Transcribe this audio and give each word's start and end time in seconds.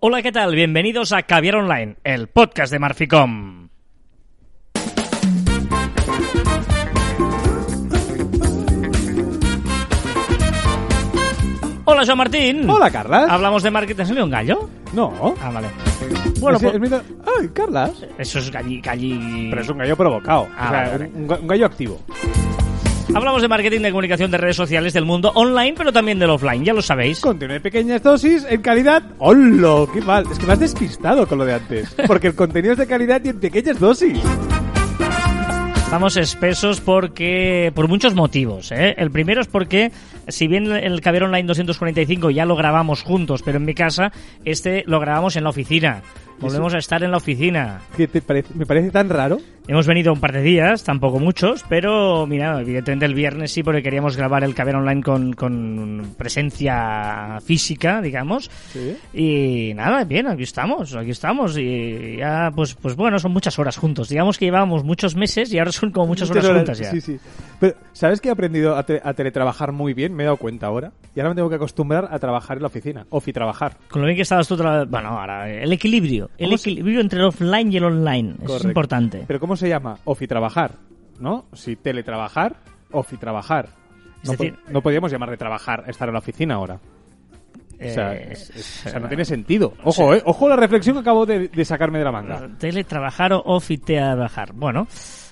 Hola, 0.00 0.22
¿qué 0.22 0.32
tal? 0.32 0.54
Bienvenidos 0.54 1.12
a 1.12 1.22
Caviar 1.22 1.56
Online, 1.56 1.96
el 2.04 2.28
podcast 2.28 2.72
de 2.72 2.78
Marficom. 2.78 3.68
Hola, 11.84 12.04
Joan 12.06 12.18
Martín. 12.18 12.70
Hola, 12.70 12.90
Carlas. 12.90 13.28
¿Hablamos 13.28 13.62
de 13.62 13.70
marketing? 13.70 13.96
¿Te 13.96 14.06
salió 14.06 14.24
un 14.24 14.30
gallo? 14.30 14.68
No. 14.92 15.34
Ah, 15.42 15.50
vale. 15.50 15.68
Bueno, 16.38 16.56
Es- 16.58 16.62
pues- 16.62 16.74
es 16.74 16.80
mitad- 16.80 17.02
Ay, 17.40 17.48
Carlas. 17.48 17.92
eso 18.18 18.38
es 18.38 18.50
galli... 18.50 18.80
galli... 18.80 19.48
Pero 19.50 19.62
es 19.62 19.68
un 19.68 19.78
gallo 19.78 19.96
provocado. 19.96 20.48
Ah, 20.56 20.66
o 20.66 20.70
sea, 20.70 20.78
vale, 20.80 20.90
vale. 20.92 21.10
Un, 21.14 21.22
un 21.22 21.28
ga- 21.28 21.40
un 21.40 21.46
gallo 21.48 21.66
activo. 21.66 22.00
Hablamos 23.12 23.42
de 23.42 23.48
marketing, 23.48 23.80
de 23.80 23.90
comunicación, 23.90 24.30
de 24.30 24.38
redes 24.38 24.56
sociales, 24.56 24.92
del 24.92 25.04
mundo 25.04 25.32
online, 25.34 25.74
pero 25.76 25.92
también 25.92 26.18
del 26.20 26.30
offline, 26.30 26.64
ya 26.64 26.72
lo 26.72 26.80
sabéis. 26.80 27.20
Contiene 27.20 27.60
pequeñas 27.60 28.02
dosis 28.02 28.46
en 28.48 28.62
calidad. 28.62 29.02
¡Hola! 29.18 29.86
¡Qué 29.92 30.00
mal! 30.00 30.24
Es 30.30 30.38
que 30.38 30.46
me 30.46 30.52
has 30.52 30.60
despistado 30.60 31.26
con 31.26 31.38
lo 31.38 31.44
de 31.44 31.54
antes. 31.54 31.94
Porque 32.06 32.28
el 32.28 32.34
contenido 32.36 32.72
es 32.72 32.78
de 32.78 32.86
calidad 32.86 33.20
y 33.24 33.30
en 33.30 33.40
pequeñas 33.40 33.80
dosis. 33.80 34.20
Estamos 35.76 36.16
espesos 36.16 36.80
porque 36.80 37.72
por 37.74 37.88
muchos 37.88 38.14
motivos. 38.14 38.70
¿eh? 38.70 38.94
El 38.96 39.10
primero 39.10 39.40
es 39.40 39.48
porque, 39.48 39.90
si 40.28 40.46
bien 40.46 40.70
el 40.70 41.00
Caber 41.00 41.24
Online 41.24 41.48
245 41.48 42.30
ya 42.30 42.44
lo 42.44 42.54
grabamos 42.54 43.02
juntos, 43.02 43.42
pero 43.44 43.58
en 43.58 43.64
mi 43.64 43.74
casa, 43.74 44.12
este 44.44 44.84
lo 44.86 45.00
grabamos 45.00 45.34
en 45.34 45.42
la 45.42 45.50
oficina. 45.50 46.02
Volvemos 46.40 46.74
a 46.74 46.78
estar 46.78 47.02
en 47.02 47.10
la 47.10 47.16
oficina. 47.18 47.80
¿Qué 47.96 48.08
te 48.08 48.20
parece? 48.22 48.54
Me 48.54 48.66
parece 48.66 48.90
tan 48.90 49.08
raro. 49.08 49.38
Hemos 49.68 49.86
venido 49.86 50.12
un 50.12 50.18
par 50.20 50.32
de 50.32 50.42
días, 50.42 50.82
tampoco 50.82 51.20
muchos, 51.20 51.64
pero 51.68 52.26
mira, 52.26 52.60
evidentemente 52.60 53.04
el 53.06 53.14
viernes 53.14 53.52
sí, 53.52 53.62
porque 53.62 53.82
queríamos 53.82 54.16
grabar 54.16 54.42
el 54.42 54.54
Caber 54.54 54.74
Online 54.74 55.02
con, 55.02 55.32
con 55.34 56.14
presencia 56.18 57.38
física, 57.44 58.00
digamos. 58.00 58.50
Sí. 58.72 58.96
Y 59.12 59.74
nada, 59.74 60.02
bien, 60.04 60.26
aquí 60.26 60.42
estamos, 60.42 60.94
aquí 60.96 61.10
estamos. 61.10 61.56
Y 61.58 62.16
ya, 62.18 62.50
pues, 62.54 62.74
pues 62.74 62.96
bueno, 62.96 63.18
son 63.18 63.32
muchas 63.32 63.58
horas 63.58 63.76
juntos. 63.76 64.08
Digamos 64.08 64.38
que 64.38 64.46
llevábamos 64.46 64.82
muchos 64.82 65.14
meses 65.14 65.52
y 65.52 65.58
ahora 65.58 65.70
son 65.72 65.92
como 65.92 66.08
muchas 66.08 66.30
horas 66.30 66.46
juntas 66.48 66.78
ya. 66.78 66.90
Sí, 66.90 67.00
sí. 67.00 67.18
Pero, 67.60 67.76
¿sabes 67.92 68.20
que 68.20 68.28
he 68.28 68.32
aprendido 68.32 68.76
a, 68.76 68.82
te- 68.84 69.00
a 69.04 69.12
teletrabajar 69.14 69.70
muy 69.72 69.94
bien? 69.94 70.14
Me 70.14 70.22
he 70.22 70.26
dado 70.26 70.38
cuenta 70.38 70.66
ahora. 70.66 70.92
Y 71.14 71.20
ahora 71.20 71.30
me 71.30 71.36
tengo 71.36 71.48
que 71.50 71.56
acostumbrar 71.56 72.08
a 72.10 72.18
trabajar 72.18 72.56
en 72.56 72.62
la 72.62 72.68
oficina. 72.68 73.06
Ofi 73.10 73.32
trabajar. 73.32 73.76
Con 73.90 74.00
lo 74.02 74.06
bien 74.06 74.16
que 74.16 74.22
estabas 74.22 74.48
tú, 74.48 74.56
bueno, 74.56 75.08
ahora, 75.10 75.48
el 75.50 75.72
equilibrio. 75.72 76.29
El 76.38 76.46
¿Cómo 76.46 76.58
se- 76.58 76.70
equilibrio 76.70 77.00
entre 77.00 77.18
el 77.20 77.26
offline 77.26 77.72
y 77.72 77.76
el 77.76 77.84
online. 77.84 78.34
Eso 78.42 78.56
es 78.56 78.64
importante. 78.64 79.24
Pero 79.26 79.40
¿cómo 79.40 79.56
se 79.56 79.68
llama? 79.68 79.98
Ofi 80.04 80.26
trabajar. 80.26 80.72
¿No? 81.18 81.44
Si 81.52 81.76
teletrabajar, 81.76 82.56
ofi 82.92 83.16
trabajar. 83.18 83.68
Es 84.22 84.30
No, 84.30 84.36
po- 84.36 84.44
decir- 84.44 84.58
no 84.70 84.80
podríamos 84.82 85.12
llamar 85.12 85.30
de 85.30 85.36
trabajar 85.36 85.84
estar 85.86 86.08
en 86.08 86.14
la 86.14 86.18
oficina 86.20 86.54
ahora. 86.54 86.74
O 87.82 87.88
sea, 87.88 88.14
Eh, 88.14 88.28
es- 88.32 88.50
es- 88.50 88.86
o 88.86 88.90
sea, 88.90 89.00
no 89.00 89.08
tiene 89.08 89.24
sentido. 89.24 89.74
Ojo, 89.84 90.14
eh, 90.14 90.22
ojo 90.24 90.48
la 90.48 90.56
reflexión 90.56 90.96
que 90.96 91.00
acabo 91.00 91.24
de, 91.26 91.48
de 91.48 91.64
sacarme 91.64 91.98
de 91.98 92.04
la 92.04 92.12
manga. 92.12 92.48
Teletrabajar 92.58 93.32
o 93.32 93.42
off-trabajar. 93.44 94.52
Bueno, 94.54 94.86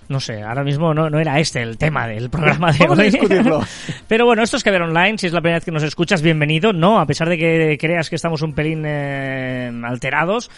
no 0.09 0.21
sé, 0.21 0.43
ahora 0.43 0.65
mismo 0.65 0.95
no, 0.95 1.11
no 1.11 1.19
era 1.21 1.39
este 1.41 1.61
el 1.63 1.77
tema 1.77 2.07
del 2.07 2.31
programa 2.31 2.73
de 2.73 2.79
Vamos 2.85 2.99
a 2.99 3.03
discutirlo. 3.03 3.61
Pero 4.09 4.25
bueno, 4.25 4.43
esto 4.43 4.57
es 4.57 4.65
que 4.65 4.71
ver 4.71 4.81
online. 4.83 5.19
Si 5.19 5.27
es 5.27 5.33
la 5.35 5.41
primera 5.43 5.57
vez 5.59 5.65
que 5.67 5.71
nos 5.73 5.83
escuchas, 5.83 6.23
bienvenido. 6.23 6.73
No, 6.73 6.99
a 7.01 7.07
pesar 7.07 7.29
de 7.29 7.37
que 7.37 7.77
creas 7.79 8.09
que 8.09 8.17
estamos 8.17 8.41
un 8.41 8.55
pelín 8.55 8.83
eh, 8.87 9.71
alterados, 9.85 10.51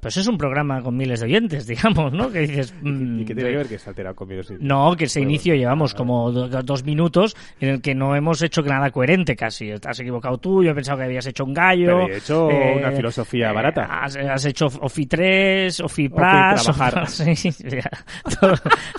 pues 0.00 0.16
es 0.16 0.26
un 0.26 0.38
programa 0.38 0.82
con 0.82 0.96
miles 0.96 1.20
de 1.20 1.26
oyentes, 1.26 1.66
digamos, 1.66 2.12
¿no? 2.12 2.30
Que 2.30 2.40
dices. 2.40 2.74
mm, 2.82 3.20
¿Y 3.20 3.24
qué 3.24 3.34
tiene 3.34 3.50
que 3.50 3.56
ver 3.56 3.66
que 3.68 3.78
se 3.78 3.90
alterado 3.90 4.14
conmigo? 4.16 4.42
Sí. 4.42 4.54
No, 4.60 4.94
que 4.96 5.04
ese 5.04 5.20
Bueno, 5.20 5.30
inicio 5.30 5.54
llevamos 5.54 5.94
como 5.94 6.30
do- 6.32 6.48
dos 6.62 6.84
minutos 6.84 7.36
en 7.60 7.68
el 7.70 7.80
que 7.82 7.94
no 7.94 8.14
hemos 8.16 8.40
hecho 8.42 8.62
nada 8.62 8.90
coherente 8.90 9.34
casi. 9.36 9.72
Te 9.78 9.88
has 9.88 10.00
equivocado 10.00 10.38
tú, 10.38 10.62
yo 10.62 10.70
he 10.70 10.74
pensado 10.74 10.98
que 10.98 11.04
habías 11.04 11.26
hecho 11.26 11.44
un 11.44 11.54
gallo. 11.54 11.86
Pero 12.06 12.08
he 12.08 12.16
hecho 12.18 12.46
una 12.48 12.92
filosofía 12.92 13.52
barata. 13.52 13.84
Has, 14.02 14.16
has 14.16 14.44
hecho 14.44 14.66
Ofi 14.66 15.06
3, 15.06 15.80
Ofi 15.80 16.06
Ofi 16.06 16.08
Plus. 16.08 16.62
trabajar. 16.64 17.08
sí, 17.08 17.34
todo 18.40 18.54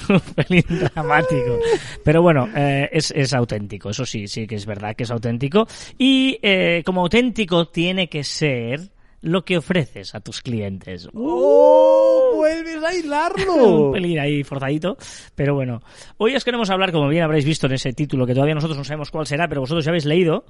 un 0.09 0.19
pelín 0.36 0.63
dramático. 0.69 1.59
Pero 2.03 2.22
bueno, 2.22 2.50
eh, 2.56 2.90
es, 2.91 3.12
es 3.12 3.34
auténtico, 3.34 3.90
eso 3.90 4.06
sí, 4.06 4.28
sí 4.28 4.47
que 4.47 4.56
es 4.56 4.66
verdad 4.66 4.95
que 4.95 5.03
es 5.03 5.12
auténtico. 5.12 5.68
Y 5.97 6.40
eh, 6.41 6.84
como 6.85 7.01
auténtico 7.01 7.68
tiene 7.68 8.07
que 8.09 8.24
ser 8.24 8.81
lo 9.22 9.44
que 9.44 9.57
ofreces 9.57 10.16
a 10.16 10.22
tus 10.22 10.41
clientes. 10.41 11.09
¡Oh! 11.13 12.34
¡Vuelves 12.35 12.84
a 12.84 12.90
un 12.94 13.00
hilarlo! 13.00 13.91
pelín 13.91 14.19
ahí 14.19 14.44
forzadito. 14.44 14.97
Pero 15.35 15.56
bueno, 15.56 15.81
hoy 16.18 16.35
os 16.35 16.44
queremos 16.44 16.69
hablar, 16.69 16.91
como 16.91 17.09
bien 17.09 17.24
habréis 17.24 17.46
visto 17.46 17.68
en 17.68 17.74
ese 17.74 17.94
título, 17.94 18.25
que 18.25 18.34
todavía 18.34 18.56
nosotros 18.56 18.78
no 18.78 18.84
sabemos 18.84 19.12
cuál 19.12 19.25
será, 19.25 19.47
pero 19.47 19.62
vosotros 19.62 19.85
ya 19.85 19.91
habéis 19.91 20.06
leído, 20.06 20.46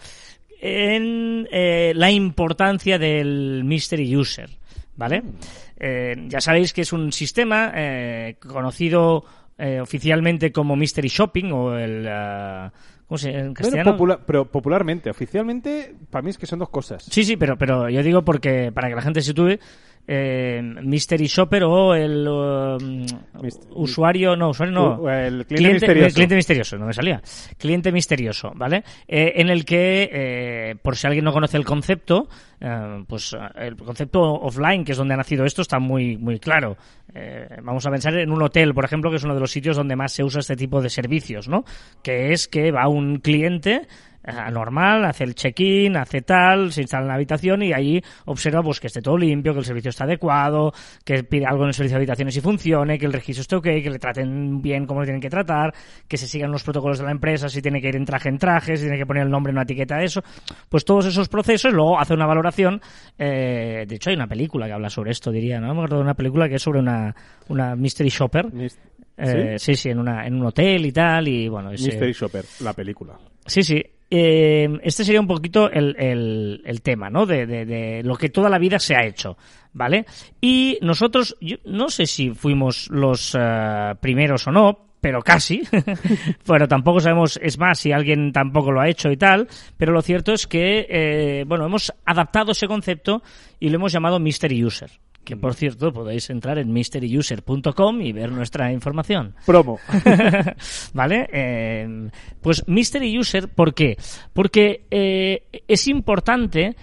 en 0.61 1.47
eh, 1.51 1.93
la 1.95 2.11
importancia 2.11 2.99
del 2.99 3.63
Mystery 3.63 4.15
User. 4.15 4.49
¿Vale? 4.95 5.23
Eh, 5.79 6.25
ya 6.27 6.41
sabéis 6.41 6.73
que 6.73 6.81
es 6.81 6.91
un 6.91 7.13
sistema 7.13 7.71
eh, 7.73 8.35
conocido 8.39 9.23
oficialmente 9.81 10.53
como 10.53 10.77
Mystery 10.77 11.09
Shopping 11.09 11.51
o 11.51 11.77
el. 11.77 12.07
¿Cómo 13.09 13.17
se 13.17 13.29
en 13.31 13.35
Bueno, 13.35 13.53
castellano? 13.55 14.19
pero 14.27 14.45
popularmente, 14.45 15.09
oficialmente, 15.09 15.95
para 16.11 16.21
mí 16.21 16.29
es 16.29 16.37
que 16.37 16.45
son 16.45 16.59
dos 16.59 16.69
cosas. 16.69 17.03
Sí, 17.09 17.23
sí, 17.23 17.37
pero, 17.37 17.57
pero 17.57 17.89
yo 17.89 18.03
digo 18.03 18.21
porque 18.23 18.71
para 18.71 18.87
que 18.87 18.93
la 18.95 19.01
gente 19.01 19.21
se 19.21 19.29
sitúe, 19.29 19.57
eh, 20.11 20.59
Mystery 20.63 21.27
Shopper 21.27 21.63
o 21.65 21.93
el 21.93 22.27
um, 22.27 23.05
usuario, 23.75 24.35
no, 24.35 24.49
usuario 24.49 24.73
no. 24.73 25.09
El 25.09 25.45
cliente 25.45 25.73
misterioso. 25.73 26.15
cliente 26.15 26.35
misterioso, 26.35 26.77
no 26.79 26.87
me 26.87 26.93
salía. 26.93 27.21
Cliente 27.59 27.91
misterioso, 27.91 28.51
¿vale? 28.55 28.83
Eh, 29.07 29.33
en 29.35 29.49
el 29.49 29.65
que, 29.65 30.09
eh, 30.11 30.75
por 30.81 30.95
si 30.95 31.05
alguien 31.05 31.25
no 31.25 31.31
conoce 31.31 31.57
el 31.57 31.63
concepto, 31.63 32.27
eh, 32.59 33.03
pues 33.07 33.37
el 33.55 33.75
concepto 33.75 34.19
offline, 34.21 34.83
que 34.83 34.93
es 34.93 34.97
donde 34.97 35.13
ha 35.13 35.17
nacido 35.17 35.45
esto, 35.45 35.61
está 35.61 35.77
muy, 35.77 36.17
muy 36.17 36.39
claro. 36.39 36.75
Vamos 37.63 37.85
a 37.87 37.91
pensar 37.91 38.15
en 38.17 38.31
un 38.31 38.41
hotel, 38.41 38.73
por 38.73 38.85
ejemplo, 38.85 39.09
que 39.09 39.17
es 39.17 39.23
uno 39.23 39.33
de 39.33 39.39
los 39.39 39.51
sitios 39.51 39.75
donde 39.75 39.95
más 39.95 40.11
se 40.11 40.23
usa 40.23 40.41
este 40.41 40.55
tipo 40.55 40.79
de 40.79 40.89
servicios, 40.89 41.47
¿no? 41.47 41.65
Que 42.03 42.33
es 42.33 42.47
que 42.47 42.71
va 42.71 42.87
un 42.87 43.17
cliente 43.17 43.87
normal, 44.51 45.05
hace 45.05 45.23
el 45.23 45.35
check-in, 45.35 45.97
hace 45.97 46.21
tal, 46.21 46.71
se 46.71 46.81
instala 46.81 47.03
en 47.03 47.07
la 47.09 47.13
habitación 47.15 47.61
y 47.63 47.73
allí 47.73 48.01
observa 48.25 48.61
pues 48.63 48.79
que 48.79 48.87
esté 48.87 49.01
todo 49.01 49.17
limpio, 49.17 49.53
que 49.53 49.59
el 49.59 49.65
servicio 49.65 49.89
está 49.89 50.03
adecuado, 50.05 50.73
que 51.03 51.23
pide 51.23 51.45
algo 51.45 51.63
en 51.63 51.69
el 51.69 51.73
servicio 51.73 51.95
de 51.95 52.01
habitaciones 52.01 52.35
y 52.37 52.41
funcione, 52.41 52.97
que 52.97 53.05
el 53.05 53.13
registro 53.13 53.41
esté 53.41 53.55
ok, 53.55 53.63
que 53.83 53.89
le 53.89 53.99
traten 53.99 54.61
bien 54.61 54.85
como 54.85 55.01
le 55.01 55.05
tienen 55.07 55.21
que 55.21 55.29
tratar, 55.29 55.73
que 56.07 56.17
se 56.17 56.27
sigan 56.27 56.51
los 56.51 56.63
protocolos 56.63 56.99
de 56.99 57.05
la 57.05 57.11
empresa, 57.11 57.49
si 57.49 57.61
tiene 57.61 57.81
que 57.81 57.89
ir 57.89 57.95
en 57.95 58.05
traje 58.05 58.29
en 58.29 58.37
traje, 58.37 58.75
si 58.77 58.83
tiene 58.83 58.97
que 58.97 59.05
poner 59.05 59.23
el 59.23 59.29
nombre 59.29 59.51
en 59.51 59.55
una 59.55 59.63
etiqueta 59.63 59.97
de 59.97 60.05
eso, 60.05 60.21
pues 60.69 60.85
todos 60.85 61.05
esos 61.05 61.27
procesos, 61.29 61.73
luego 61.73 61.99
hace 61.99 62.13
una 62.13 62.25
valoración, 62.25 62.81
eh, 63.17 63.85
de 63.87 63.95
hecho 63.95 64.09
hay 64.09 64.15
una 64.15 64.27
película 64.27 64.67
que 64.67 64.73
habla 64.73 64.89
sobre 64.89 65.11
esto, 65.11 65.31
diría, 65.31 65.59
¿no? 65.59 65.67
Me 65.67 65.73
acuerdo 65.79 65.97
de 65.97 66.03
una 66.03 66.13
película 66.13 66.47
que 66.49 66.55
es 66.55 66.61
sobre 66.61 66.79
una, 66.79 67.15
una 67.47 67.75
mystery 67.75 68.09
shopper, 68.09 68.47
eh, 69.17 69.55
sí, 69.59 69.75
sí, 69.75 69.89
en, 69.89 69.99
una, 69.99 70.25
en 70.25 70.35
un 70.35 70.45
hotel 70.45 70.85
y 70.85 70.91
tal, 70.91 71.27
y 71.27 71.47
bueno, 71.49 71.71
ese- 71.71 71.87
Mystery 71.87 72.13
Shopper, 72.13 72.45
la 72.61 72.73
película. 72.73 73.17
Sí, 73.45 73.63
sí. 73.63 73.83
Eh, 74.11 74.67
este 74.83 75.03
sería 75.05 75.21
un 75.21 75.27
poquito 75.27 75.69
el, 75.69 75.95
el- 76.65 76.81
tema, 76.81 77.09
¿no? 77.09 77.25
De, 77.25 77.45
de- 77.45 78.01
lo 78.03 78.15
que 78.15 78.29
toda 78.29 78.49
la 78.49 78.57
vida 78.57 78.79
se 78.79 78.95
ha 78.95 79.05
hecho, 79.05 79.37
¿vale? 79.73 80.05
Y 80.41 80.79
nosotros, 80.81 81.35
yo 81.41 81.57
no 81.65 81.89
sé 81.89 82.05
si 82.05 82.31
fuimos 82.31 82.89
los 82.89 83.35
eh, 83.39 83.93
primeros 84.01 84.47
o 84.47 84.51
no, 84.51 84.87
pero 85.01 85.21
casi. 85.21 85.61
bueno, 86.45 86.67
tampoco 86.67 86.99
sabemos, 86.99 87.39
es 87.41 87.57
más, 87.59 87.79
si 87.79 87.91
alguien 87.91 88.31
tampoco 88.31 88.71
lo 88.71 88.81
ha 88.81 88.89
hecho 88.89 89.11
y 89.11 89.17
tal, 89.17 89.47
pero 89.77 89.91
lo 89.93 90.01
cierto 90.01 90.33
es 90.33 90.47
que, 90.47 90.87
eh, 90.89 91.43
bueno, 91.47 91.65
hemos 91.65 91.93
adaptado 92.05 92.51
ese 92.53 92.67
concepto 92.67 93.21
y 93.59 93.69
lo 93.69 93.75
hemos 93.75 93.91
llamado 93.91 94.19
Mystery 94.19 94.63
User. 94.63 94.89
Que 95.29 95.37
por 95.37 95.53
cierto, 95.53 95.93
podéis 95.93 96.27
entrar 96.31 96.57
en 96.57 96.73
mysteryuser.com 96.73 98.01
y 98.01 98.11
ver 98.13 98.31
nuestra 98.31 98.73
información. 98.73 99.35
Promo. 99.45 99.79
¿Vale? 100.93 101.29
Eh, 101.31 102.09
pues 102.41 102.67
Mystery 102.67 103.15
User, 103.15 103.47
¿por 103.47 103.75
qué? 103.75 103.95
Porque 104.33 104.87
eh, 104.89 105.43
es 105.67 105.87
importante 105.87 106.75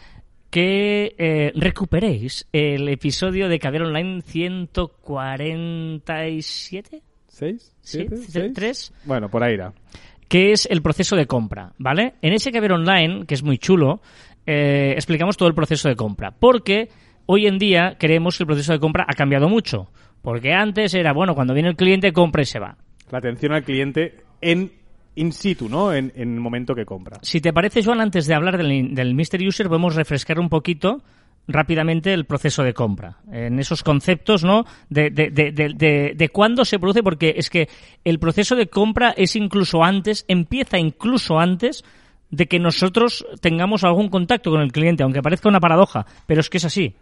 que 0.48 1.16
eh, 1.18 1.50
recuperéis 1.56 2.46
el 2.52 2.88
episodio 2.88 3.48
de 3.48 3.58
Caber 3.58 3.82
Online 3.82 4.22
147, 4.22 7.02
¿Seis? 7.26 7.74
¿Sí? 7.80 8.06
¿Siete? 8.06 8.16
¿Seis? 8.28 8.52
¿Tres? 8.54 8.92
Bueno, 9.06 9.28
por 9.28 9.42
ahí 9.42 9.54
irá. 9.54 9.72
que 10.28 10.52
es 10.52 10.68
el 10.70 10.82
proceso 10.82 11.16
de 11.16 11.26
compra, 11.26 11.72
¿vale? 11.78 12.14
En 12.22 12.32
ese 12.32 12.52
Caber 12.52 12.74
Online, 12.74 13.26
que 13.26 13.34
es 13.34 13.42
muy 13.42 13.58
chulo, 13.58 14.00
explicamos 14.46 15.36
todo 15.36 15.48
el 15.48 15.54
proceso 15.56 15.88
de 15.88 15.96
compra, 15.96 16.30
porque 16.30 16.90
hoy 17.26 17.46
en 17.46 17.58
día 17.58 17.96
creemos 17.98 18.36
que 18.36 18.44
el 18.44 18.46
proceso 18.48 18.72
de 18.72 18.80
compra 18.80 19.04
ha 19.08 19.14
cambiado 19.14 19.48
mucho, 19.48 19.90
porque 20.22 20.52
antes 20.52 20.94
era, 20.94 21.12
bueno, 21.12 21.34
cuando 21.34 21.54
viene 21.54 21.68
el 21.68 21.76
cliente, 21.76 22.12
compra 22.12 22.42
y 22.42 22.46
se 22.46 22.58
va. 22.58 22.76
La 23.10 23.18
atención 23.18 23.52
al 23.52 23.62
cliente 23.62 24.24
en 24.40 24.72
in 25.14 25.32
situ, 25.32 25.68
¿no? 25.68 25.92
En, 25.94 26.12
en 26.14 26.34
el 26.34 26.40
momento 26.40 26.74
que 26.74 26.84
compra. 26.84 27.18
Si 27.22 27.40
te 27.40 27.52
parece, 27.52 27.82
Joan, 27.82 28.00
antes 28.00 28.26
de 28.26 28.34
hablar 28.34 28.58
del, 28.58 28.94
del 28.94 29.14
Mystery 29.14 29.48
User, 29.48 29.68
podemos 29.68 29.94
refrescar 29.94 30.38
un 30.38 30.48
poquito 30.48 31.02
rápidamente 31.48 32.12
el 32.12 32.24
proceso 32.24 32.62
de 32.62 32.74
compra. 32.74 33.18
En 33.32 33.58
esos 33.58 33.82
conceptos, 33.82 34.44
¿no? 34.44 34.64
De, 34.90 35.10
de, 35.10 35.30
de, 35.30 35.52
de, 35.52 35.74
de, 35.74 36.12
de 36.16 36.28
cuándo 36.28 36.64
se 36.64 36.78
produce, 36.78 37.02
porque 37.02 37.34
es 37.36 37.48
que 37.50 37.68
el 38.04 38.18
proceso 38.18 38.56
de 38.56 38.66
compra 38.66 39.14
es 39.16 39.36
incluso 39.36 39.82
antes, 39.84 40.24
empieza 40.28 40.78
incluso 40.78 41.38
antes 41.38 41.84
de 42.30 42.46
que 42.46 42.58
nosotros 42.58 43.24
tengamos 43.40 43.84
algún 43.84 44.08
contacto 44.08 44.50
con 44.50 44.60
el 44.60 44.72
cliente, 44.72 45.04
aunque 45.04 45.22
parezca 45.22 45.48
una 45.48 45.60
paradoja, 45.60 46.04
pero 46.26 46.40
es 46.40 46.50
que 46.50 46.58
es 46.58 46.64
así. 46.64 46.94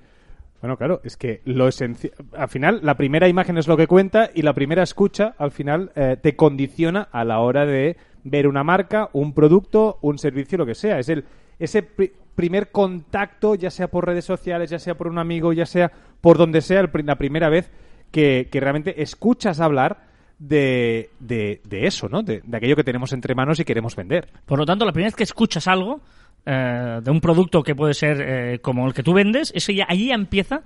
Bueno, 0.64 0.78
claro, 0.78 1.02
es 1.04 1.18
que 1.18 1.42
lo 1.44 1.68
esencial. 1.68 2.14
Al 2.34 2.48
final, 2.48 2.80
la 2.82 2.96
primera 2.96 3.28
imagen 3.28 3.58
es 3.58 3.68
lo 3.68 3.76
que 3.76 3.86
cuenta 3.86 4.30
y 4.34 4.40
la 4.40 4.54
primera 4.54 4.82
escucha, 4.82 5.34
al 5.36 5.50
final, 5.50 5.92
eh, 5.94 6.16
te 6.18 6.36
condiciona 6.36 7.06
a 7.12 7.22
la 7.22 7.40
hora 7.40 7.66
de 7.66 7.98
ver 8.22 8.48
una 8.48 8.64
marca, 8.64 9.10
un 9.12 9.34
producto, 9.34 9.98
un 10.00 10.16
servicio, 10.16 10.56
lo 10.56 10.64
que 10.64 10.74
sea. 10.74 10.98
Es 10.98 11.10
el 11.10 11.26
ese 11.58 11.82
pri- 11.82 12.12
primer 12.34 12.70
contacto, 12.70 13.56
ya 13.56 13.70
sea 13.70 13.88
por 13.88 14.06
redes 14.06 14.24
sociales, 14.24 14.70
ya 14.70 14.78
sea 14.78 14.94
por 14.94 15.08
un 15.08 15.18
amigo, 15.18 15.52
ya 15.52 15.66
sea 15.66 15.92
por 16.22 16.38
donde 16.38 16.62
sea, 16.62 16.80
el 16.80 16.88
la 17.04 17.16
primera 17.18 17.50
vez 17.50 17.70
que, 18.10 18.48
que 18.50 18.58
realmente 18.58 19.02
escuchas 19.02 19.60
hablar 19.60 20.06
de, 20.38 21.10
de, 21.20 21.60
de 21.68 21.86
eso, 21.86 22.08
¿no? 22.08 22.22
De, 22.22 22.40
de 22.42 22.56
aquello 22.56 22.74
que 22.76 22.84
tenemos 22.84 23.12
entre 23.12 23.34
manos 23.34 23.60
y 23.60 23.66
queremos 23.66 23.96
vender. 23.96 24.28
Por 24.46 24.58
lo 24.58 24.64
tanto, 24.64 24.86
la 24.86 24.92
primera 24.92 25.08
vez 25.08 25.14
que 25.14 25.24
escuchas 25.24 25.68
algo 25.68 26.00
eh, 26.46 27.00
de 27.02 27.10
un 27.10 27.20
producto 27.20 27.62
que 27.62 27.74
puede 27.74 27.94
ser 27.94 28.20
eh, 28.20 28.58
como 28.60 28.86
el 28.86 28.94
que 28.94 29.02
tú 29.02 29.12
vendes, 29.12 29.52
eso 29.54 29.72
ya 29.72 29.86
ahí 29.88 30.08
ya 30.08 30.14
empieza 30.14 30.62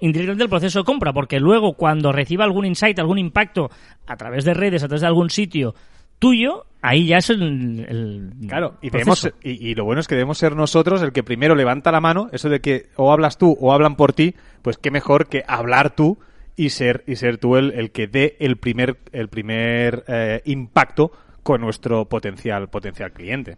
indirectamente 0.00 0.44
el 0.44 0.50
proceso 0.50 0.80
de 0.80 0.84
compra, 0.84 1.12
porque 1.12 1.38
luego 1.38 1.74
cuando 1.74 2.12
reciba 2.12 2.44
algún 2.44 2.66
insight, 2.66 2.98
algún 2.98 3.18
impacto 3.18 3.70
a 4.06 4.16
través 4.16 4.44
de 4.44 4.54
redes, 4.54 4.82
a 4.82 4.88
través 4.88 5.02
de 5.02 5.06
algún 5.06 5.30
sitio 5.30 5.74
tuyo, 6.18 6.66
ahí 6.82 7.06
ya 7.06 7.18
es 7.18 7.30
el, 7.30 7.86
el 7.88 8.32
Claro, 8.48 8.78
y, 8.82 8.90
debemos, 8.90 9.28
y, 9.42 9.70
y 9.70 9.74
lo 9.74 9.84
bueno 9.84 10.00
es 10.00 10.08
que 10.08 10.14
debemos 10.14 10.38
ser 10.38 10.54
nosotros 10.54 11.02
el 11.02 11.12
que 11.12 11.22
primero 11.22 11.54
levanta 11.54 11.92
la 11.92 12.00
mano, 12.00 12.28
eso 12.32 12.48
de 12.48 12.60
que 12.60 12.90
o 12.96 13.12
hablas 13.12 13.38
tú 13.38 13.56
o 13.60 13.72
hablan 13.72 13.96
por 13.96 14.12
ti, 14.12 14.34
pues 14.62 14.76
qué 14.78 14.90
mejor 14.90 15.28
que 15.28 15.44
hablar 15.46 15.94
tú 15.94 16.18
y 16.56 16.70
ser, 16.70 17.04
y 17.06 17.16
ser 17.16 17.38
tú 17.38 17.56
el, 17.56 17.72
el 17.72 17.90
que 17.90 18.06
dé 18.06 18.36
el 18.40 18.56
primer, 18.56 18.98
el 19.12 19.28
primer 19.28 20.04
eh, 20.08 20.42
impacto 20.44 21.12
con 21.42 21.60
nuestro 21.60 22.08
potencial, 22.08 22.68
potencial 22.68 23.12
cliente. 23.12 23.56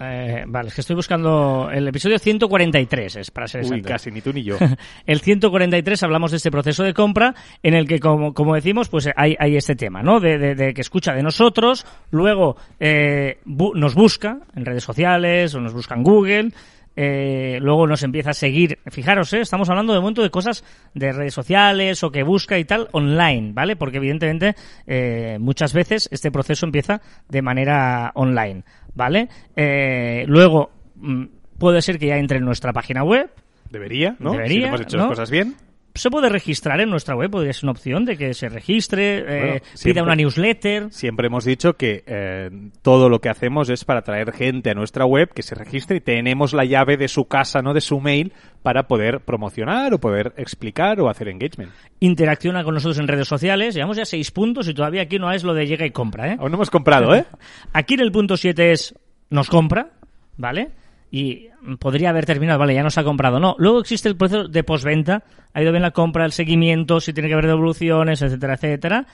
Eh, 0.00 0.44
vale, 0.46 0.68
es 0.68 0.74
que 0.74 0.82
estoy 0.82 0.94
buscando 0.96 1.70
el 1.72 1.88
episodio 1.88 2.18
143, 2.18 3.16
es 3.16 3.30
para 3.30 3.48
ser 3.48 3.62
Uy, 3.62 3.66
exacto. 3.68 3.88
casi 3.88 4.10
ni 4.10 4.20
tú 4.20 4.32
ni 4.32 4.42
yo. 4.42 4.56
El 5.06 5.20
143 5.20 6.02
hablamos 6.02 6.30
de 6.32 6.36
este 6.36 6.50
proceso 6.50 6.82
de 6.84 6.92
compra 6.92 7.34
en 7.62 7.74
el 7.74 7.88
que, 7.88 7.98
como, 7.98 8.34
como 8.34 8.54
decimos, 8.54 8.88
pues 8.90 9.08
hay, 9.16 9.36
hay 9.38 9.56
este 9.56 9.74
tema, 9.74 10.02
¿no? 10.02 10.20
De, 10.20 10.36
de- 10.38 10.54
de 10.54 10.74
que 10.74 10.80
escucha 10.82 11.14
de 11.14 11.22
nosotros, 11.22 11.86
luego 12.10 12.56
eh, 12.78 13.38
bu- 13.46 13.74
nos 13.74 13.94
busca 13.94 14.38
en 14.54 14.64
redes 14.66 14.84
sociales 14.84 15.54
o 15.54 15.60
nos 15.60 15.72
busca 15.72 15.94
en 15.94 16.02
Google, 16.02 16.50
eh, 16.96 17.58
luego 17.60 17.86
nos 17.86 18.02
empieza 18.02 18.30
a 18.30 18.34
seguir. 18.34 18.78
Fijaros, 18.86 19.32
¿eh? 19.34 19.40
estamos 19.40 19.68
hablando 19.68 19.92
de 19.92 20.00
momento 20.00 20.22
de 20.22 20.30
cosas 20.30 20.64
de 20.94 21.12
redes 21.12 21.34
sociales 21.34 22.02
o 22.02 22.10
que 22.10 22.22
busca 22.22 22.58
y 22.58 22.64
tal 22.64 22.88
online, 22.92 23.52
¿vale? 23.52 23.76
Porque 23.76 23.98
evidentemente 23.98 24.54
eh, 24.86 25.36
muchas 25.38 25.72
veces 25.72 26.08
este 26.10 26.30
proceso 26.30 26.66
empieza 26.66 27.00
de 27.28 27.42
manera 27.42 28.12
online, 28.14 28.64
¿vale? 28.94 29.28
Eh, 29.54 30.24
luego 30.26 30.70
mm, 30.96 31.24
puede 31.58 31.82
ser 31.82 31.98
que 31.98 32.06
ya 32.06 32.16
entre 32.16 32.38
en 32.38 32.44
nuestra 32.44 32.72
página 32.72 33.04
web, 33.04 33.30
Debería, 33.70 34.16
¿no? 34.20 34.32
Debería, 34.32 34.60
si 34.60 34.68
hemos 34.68 34.80
hecho 34.80 34.96
¿no? 34.96 35.02
las 35.04 35.10
cosas 35.10 35.30
bien. 35.30 35.56
Se 35.96 36.10
puede 36.10 36.28
registrar 36.28 36.80
en 36.80 36.90
nuestra 36.90 37.14
web, 37.14 37.30
podría 37.30 37.52
ser 37.52 37.64
una 37.64 37.72
opción 37.72 38.04
de 38.04 38.16
que 38.16 38.34
se 38.34 38.48
registre, 38.48 39.56
eh, 39.56 39.62
pida 39.82 40.02
una 40.02 40.14
newsletter. 40.14 40.92
Siempre 40.92 41.26
hemos 41.26 41.44
dicho 41.44 41.74
que 41.74 42.04
eh, 42.06 42.50
todo 42.82 43.08
lo 43.08 43.20
que 43.20 43.28
hacemos 43.28 43.68
es 43.70 43.84
para 43.84 44.02
traer 44.02 44.32
gente 44.32 44.70
a 44.70 44.74
nuestra 44.74 45.04
web 45.04 45.32
que 45.32 45.42
se 45.42 45.54
registre 45.54 45.96
y 45.96 46.00
tenemos 46.00 46.52
la 46.52 46.64
llave 46.64 46.96
de 46.96 47.08
su 47.08 47.26
casa, 47.26 47.62
no 47.62 47.74
de 47.74 47.80
su 47.80 48.00
mail, 48.00 48.32
para 48.62 48.88
poder 48.88 49.20
promocionar 49.20 49.94
o 49.94 49.98
poder 49.98 50.32
explicar 50.36 51.00
o 51.00 51.08
hacer 51.08 51.28
engagement. 51.28 51.72
Interacciona 52.00 52.64
con 52.64 52.74
nosotros 52.74 52.98
en 52.98 53.08
redes 53.08 53.28
sociales. 53.28 53.74
Llevamos 53.74 53.96
ya 53.96 54.04
seis 54.04 54.30
puntos 54.30 54.68
y 54.68 54.74
todavía 54.74 55.02
aquí 55.02 55.18
no 55.18 55.30
es 55.32 55.44
lo 55.44 55.54
de 55.54 55.66
llega 55.66 55.86
y 55.86 55.90
compra, 55.90 56.32
¿eh? 56.32 56.36
Aún 56.38 56.50
no 56.50 56.56
hemos 56.56 56.70
comprado, 56.70 57.14
¿eh? 57.14 57.24
Aquí 57.72 57.94
en 57.94 58.00
el 58.00 58.12
punto 58.12 58.36
7 58.36 58.72
es 58.72 58.94
nos 59.30 59.48
compra, 59.48 59.90
¿vale? 60.36 60.70
Y 61.10 61.48
podría 61.78 62.10
haber 62.10 62.26
terminado, 62.26 62.58
vale, 62.58 62.74
ya 62.74 62.82
nos 62.82 62.98
ha 62.98 63.04
comprado. 63.04 63.38
No, 63.38 63.54
luego 63.58 63.80
existe 63.80 64.08
el 64.08 64.16
proceso 64.16 64.48
de 64.48 64.64
postventa. 64.64 65.22
Ha 65.54 65.62
ido 65.62 65.72
bien 65.72 65.82
la 65.82 65.92
compra, 65.92 66.24
el 66.24 66.32
seguimiento, 66.32 67.00
si 67.00 67.12
tiene 67.12 67.28
que 67.28 67.34
haber 67.34 67.46
devoluciones, 67.46 68.22
etcétera, 68.22 68.54
etcétera. 68.54 69.06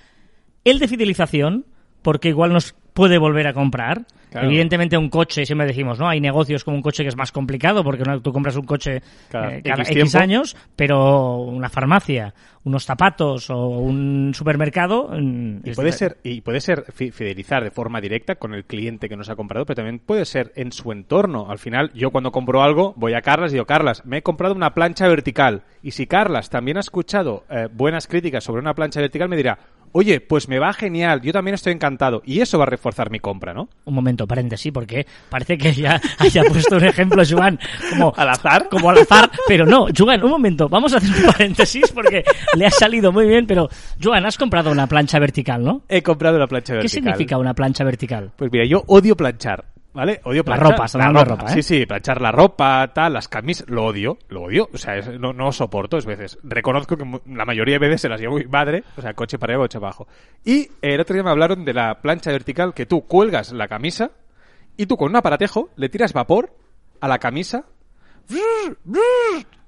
El 0.64 0.78
de 0.78 0.88
fidelización, 0.88 1.66
porque 2.02 2.28
igual 2.28 2.52
nos 2.52 2.74
puede 2.92 3.18
volver 3.18 3.46
a 3.46 3.54
comprar. 3.54 4.02
Claro. 4.30 4.46
Evidentemente 4.48 4.96
un 4.96 5.10
coche, 5.10 5.44
siempre 5.44 5.66
decimos, 5.66 5.98
¿no? 5.98 6.08
Hay 6.08 6.18
negocios 6.18 6.64
como 6.64 6.74
un 6.78 6.82
coche 6.82 7.02
que 7.02 7.10
es 7.10 7.16
más 7.16 7.32
complicado 7.32 7.84
porque 7.84 8.02
no, 8.02 8.20
tú 8.22 8.32
compras 8.32 8.56
un 8.56 8.64
coche 8.64 9.02
Cada 9.30 9.56
eh, 9.56 9.62
cada 9.62 9.82
X 9.82 10.14
años, 10.14 10.56
pero 10.74 11.36
una 11.42 11.68
farmacia, 11.68 12.32
unos 12.64 12.86
zapatos 12.86 13.50
o 13.50 13.68
un 13.68 14.32
supermercado... 14.34 15.10
mm, 15.12 15.56
Y 15.64 15.72
puede 15.74 15.92
ser, 15.92 16.16
y 16.22 16.40
puede 16.40 16.62
ser 16.62 16.86
fi- 16.94 17.10
fidelizar 17.10 17.62
de 17.62 17.70
forma 17.70 18.00
directa 18.00 18.36
con 18.36 18.54
el 18.54 18.64
cliente 18.64 19.10
que 19.10 19.18
nos 19.18 19.28
ha 19.28 19.36
comprado, 19.36 19.66
pero 19.66 19.76
también 19.76 19.98
puede 19.98 20.24
ser 20.24 20.50
en 20.56 20.72
su 20.72 20.92
entorno. 20.92 21.50
Al 21.50 21.58
final, 21.58 21.90
yo 21.92 22.10
cuando 22.10 22.32
compro 22.32 22.62
algo, 22.62 22.94
voy 22.96 23.12
a 23.12 23.20
Carlas 23.20 23.52
y 23.52 23.56
digo, 23.56 23.66
Carlas, 23.66 24.06
me 24.06 24.16
he 24.18 24.22
comprado 24.22 24.54
una 24.54 24.72
plancha 24.72 25.08
vertical. 25.08 25.64
Y 25.82 25.90
si 25.90 26.06
Carlas 26.06 26.48
también 26.48 26.78
ha 26.78 26.80
escuchado 26.80 27.44
eh, 27.50 27.68
buenas 27.70 28.06
críticas 28.06 28.44
sobre 28.44 28.62
una 28.62 28.72
plancha 28.74 29.00
vertical, 29.00 29.28
me 29.28 29.36
dirá, 29.36 29.58
oye, 29.92 30.20
pues 30.20 30.48
me 30.48 30.58
va 30.58 30.72
genial, 30.72 31.20
yo 31.22 31.32
también 31.32 31.54
estoy 31.54 31.72
encantado. 31.72 32.22
Y 32.24 32.40
eso 32.40 32.58
va 32.58 32.64
a 32.64 32.66
reforzar 32.68 33.10
mi 33.10 33.20
compra, 33.20 33.54
¿no? 33.54 33.68
Un 33.84 33.94
momento, 33.94 34.26
paréntesis, 34.26 34.72
porque 34.72 35.06
parece 35.28 35.56
que 35.58 35.72
ya 35.72 36.00
haya 36.18 36.42
puesto 36.44 36.76
un 36.76 36.84
ejemplo, 36.84 37.22
Joan, 37.28 37.58
como 37.90 38.12
¿Al 38.16 38.28
azar? 38.28 38.68
Como 38.68 38.90
al 38.90 38.98
azar, 38.98 39.30
pero 39.46 39.64
no, 39.66 39.86
Joan, 39.96 40.22
un 40.24 40.30
momento, 40.30 40.68
vamos 40.68 40.92
a 40.94 40.96
hacer 40.98 41.10
un 41.24 41.32
paréntesis 41.32 41.90
porque 41.92 42.24
le 42.56 42.66
ha 42.66 42.70
salido 42.70 43.12
muy 43.12 43.26
bien, 43.26 43.46
pero 43.46 43.68
Joan, 44.02 44.24
has 44.26 44.38
comprado 44.38 44.70
una 44.70 44.86
plancha 44.86 45.18
vertical, 45.18 45.62
¿no? 45.62 45.82
He 45.88 46.02
comprado 46.02 46.36
una 46.36 46.46
plancha 46.46 46.74
¿Qué 46.74 46.78
vertical. 46.78 47.02
significa 47.04 47.38
una 47.38 47.54
plancha 47.54 47.84
vertical? 47.84 48.32
Pues 48.36 48.50
mira, 48.50 48.64
yo 48.66 48.82
odio 48.86 49.16
planchar. 49.16 49.71
¿Vale? 49.94 50.20
Odio 50.24 50.38
La 50.38 50.44
planchar. 50.44 50.70
ropa, 50.70 50.84
estamos 50.86 51.06
hablando 51.06 51.18
de 51.18 51.36
ropa, 51.36 51.52
¿eh? 51.52 51.54
Sí, 51.56 51.62
sí, 51.62 51.86
planchar 51.86 52.20
la 52.22 52.32
ropa, 52.32 52.90
tal, 52.94 53.12
las 53.12 53.28
camisas, 53.28 53.68
lo 53.68 53.84
odio, 53.84 54.16
lo 54.28 54.44
odio. 54.44 54.68
O 54.72 54.78
sea, 54.78 54.96
es- 54.96 55.20
no, 55.20 55.32
no 55.34 55.52
soporto, 55.52 55.98
es 55.98 56.06
veces. 56.06 56.38
Reconozco 56.42 56.96
que 56.96 57.04
la 57.26 57.44
mayoría 57.44 57.74
de 57.74 57.80
veces 57.80 58.00
se 58.00 58.08
las 58.08 58.18
llevo 58.20 58.36
mi 58.38 58.44
madre, 58.46 58.84
o 58.96 59.02
sea, 59.02 59.12
coche 59.12 59.38
para 59.38 59.52
arriba, 59.52 59.64
coche 59.64 59.76
abajo. 59.78 60.08
Y 60.44 60.68
el 60.80 60.98
otro 61.00 61.12
día 61.14 61.22
me 61.22 61.30
hablaron 61.30 61.64
de 61.66 61.74
la 61.74 62.00
plancha 62.00 62.30
vertical 62.30 62.72
que 62.72 62.86
tú 62.86 63.02
cuelgas 63.06 63.52
la 63.52 63.68
camisa 63.68 64.12
y 64.78 64.86
tú 64.86 64.96
con 64.96 65.10
un 65.10 65.16
aparatejo 65.16 65.68
le 65.76 65.90
tiras 65.90 66.14
vapor 66.14 66.54
a 67.00 67.06
la 67.08 67.18
camisa 67.18 67.64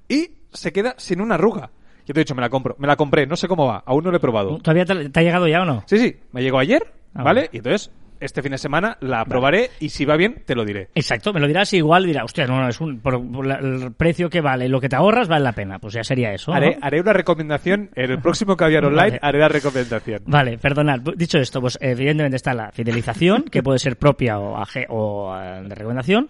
y 0.07 0.29
se 0.51 0.71
queda 0.73 0.95
sin 0.97 1.21
una 1.21 1.35
arruga. 1.35 1.69
Yo 2.05 2.13
te 2.13 2.19
he 2.19 2.23
dicho, 2.23 2.35
me 2.35 2.41
la 2.41 2.49
compro, 2.49 2.75
me 2.79 2.87
la 2.87 2.95
compré, 2.95 3.25
no 3.25 3.35
sé 3.35 3.47
cómo 3.47 3.65
va, 3.67 3.83
aún 3.85 4.03
no 4.03 4.11
lo 4.11 4.17
he 4.17 4.19
probado. 4.19 4.57
¿Todavía 4.59 4.85
te, 4.85 5.09
te 5.09 5.19
ha 5.19 5.23
llegado 5.23 5.47
ya 5.47 5.61
o 5.61 5.65
no? 5.65 5.83
Sí, 5.87 5.97
sí, 5.97 6.15
me 6.31 6.43
llegó 6.43 6.59
ayer, 6.59 6.81
Ah, 7.15 7.23
¿vale? 7.23 7.41
vale. 7.41 7.49
Y 7.53 7.57
entonces, 7.57 7.91
este 8.25 8.41
fin 8.41 8.51
de 8.51 8.57
semana 8.57 8.97
la 9.01 9.23
probaré 9.25 9.71
y 9.79 9.89
si 9.89 10.05
va 10.05 10.17
bien, 10.17 10.43
te 10.45 10.55
lo 10.55 10.65
diré. 10.65 10.89
Exacto, 10.95 11.31
me 11.33 11.39
lo 11.39 11.47
dirás 11.47 11.71
y 11.73 11.77
igual 11.77 12.05
dirá, 12.05 12.23
hostia, 12.23 12.45
no, 12.47 12.59
no, 12.59 12.67
es 12.67 12.79
un, 12.81 12.99
por, 12.99 13.21
por 13.31 13.45
la- 13.47 13.55
el 13.55 13.93
precio 13.93 14.29
que 14.29 14.41
vale, 14.41 14.67
lo 14.69 14.79
que 14.81 14.89
te 14.89 14.95
ahorras 14.95 15.27
vale 15.27 15.43
la 15.43 15.53
pena. 15.53 15.79
Pues 15.79 15.93
ya 15.93 16.03
sería 16.03 16.33
eso. 16.33 16.51
¿no? 16.51 16.57
Haré, 16.57 16.77
haré 16.81 17.01
una 17.01 17.13
recomendación, 17.13 17.89
en 17.95 18.11
el 18.11 18.19
próximo 18.19 18.55
Caviar 18.57 18.85
Online 18.85 19.01
Vale. 19.11 19.19
haré 19.21 19.39
la 19.39 19.47
recomendación. 19.49 20.21
Vale, 20.25 20.57
perdonad. 20.57 20.99
Dicho 21.15 21.37
esto, 21.37 21.61
pues 21.61 21.77
evidentemente 21.81 22.35
está 22.37 22.53
la 22.53 22.71
fidelización, 22.71 23.43
que 23.43 23.63
puede 23.63 23.79
ser 23.79 23.97
propia 23.97 24.39
o, 24.39 24.57
aje- 24.57 24.85
o 24.89 25.35
eh, 25.39 25.61
de 25.67 25.75
recomendación. 25.75 26.29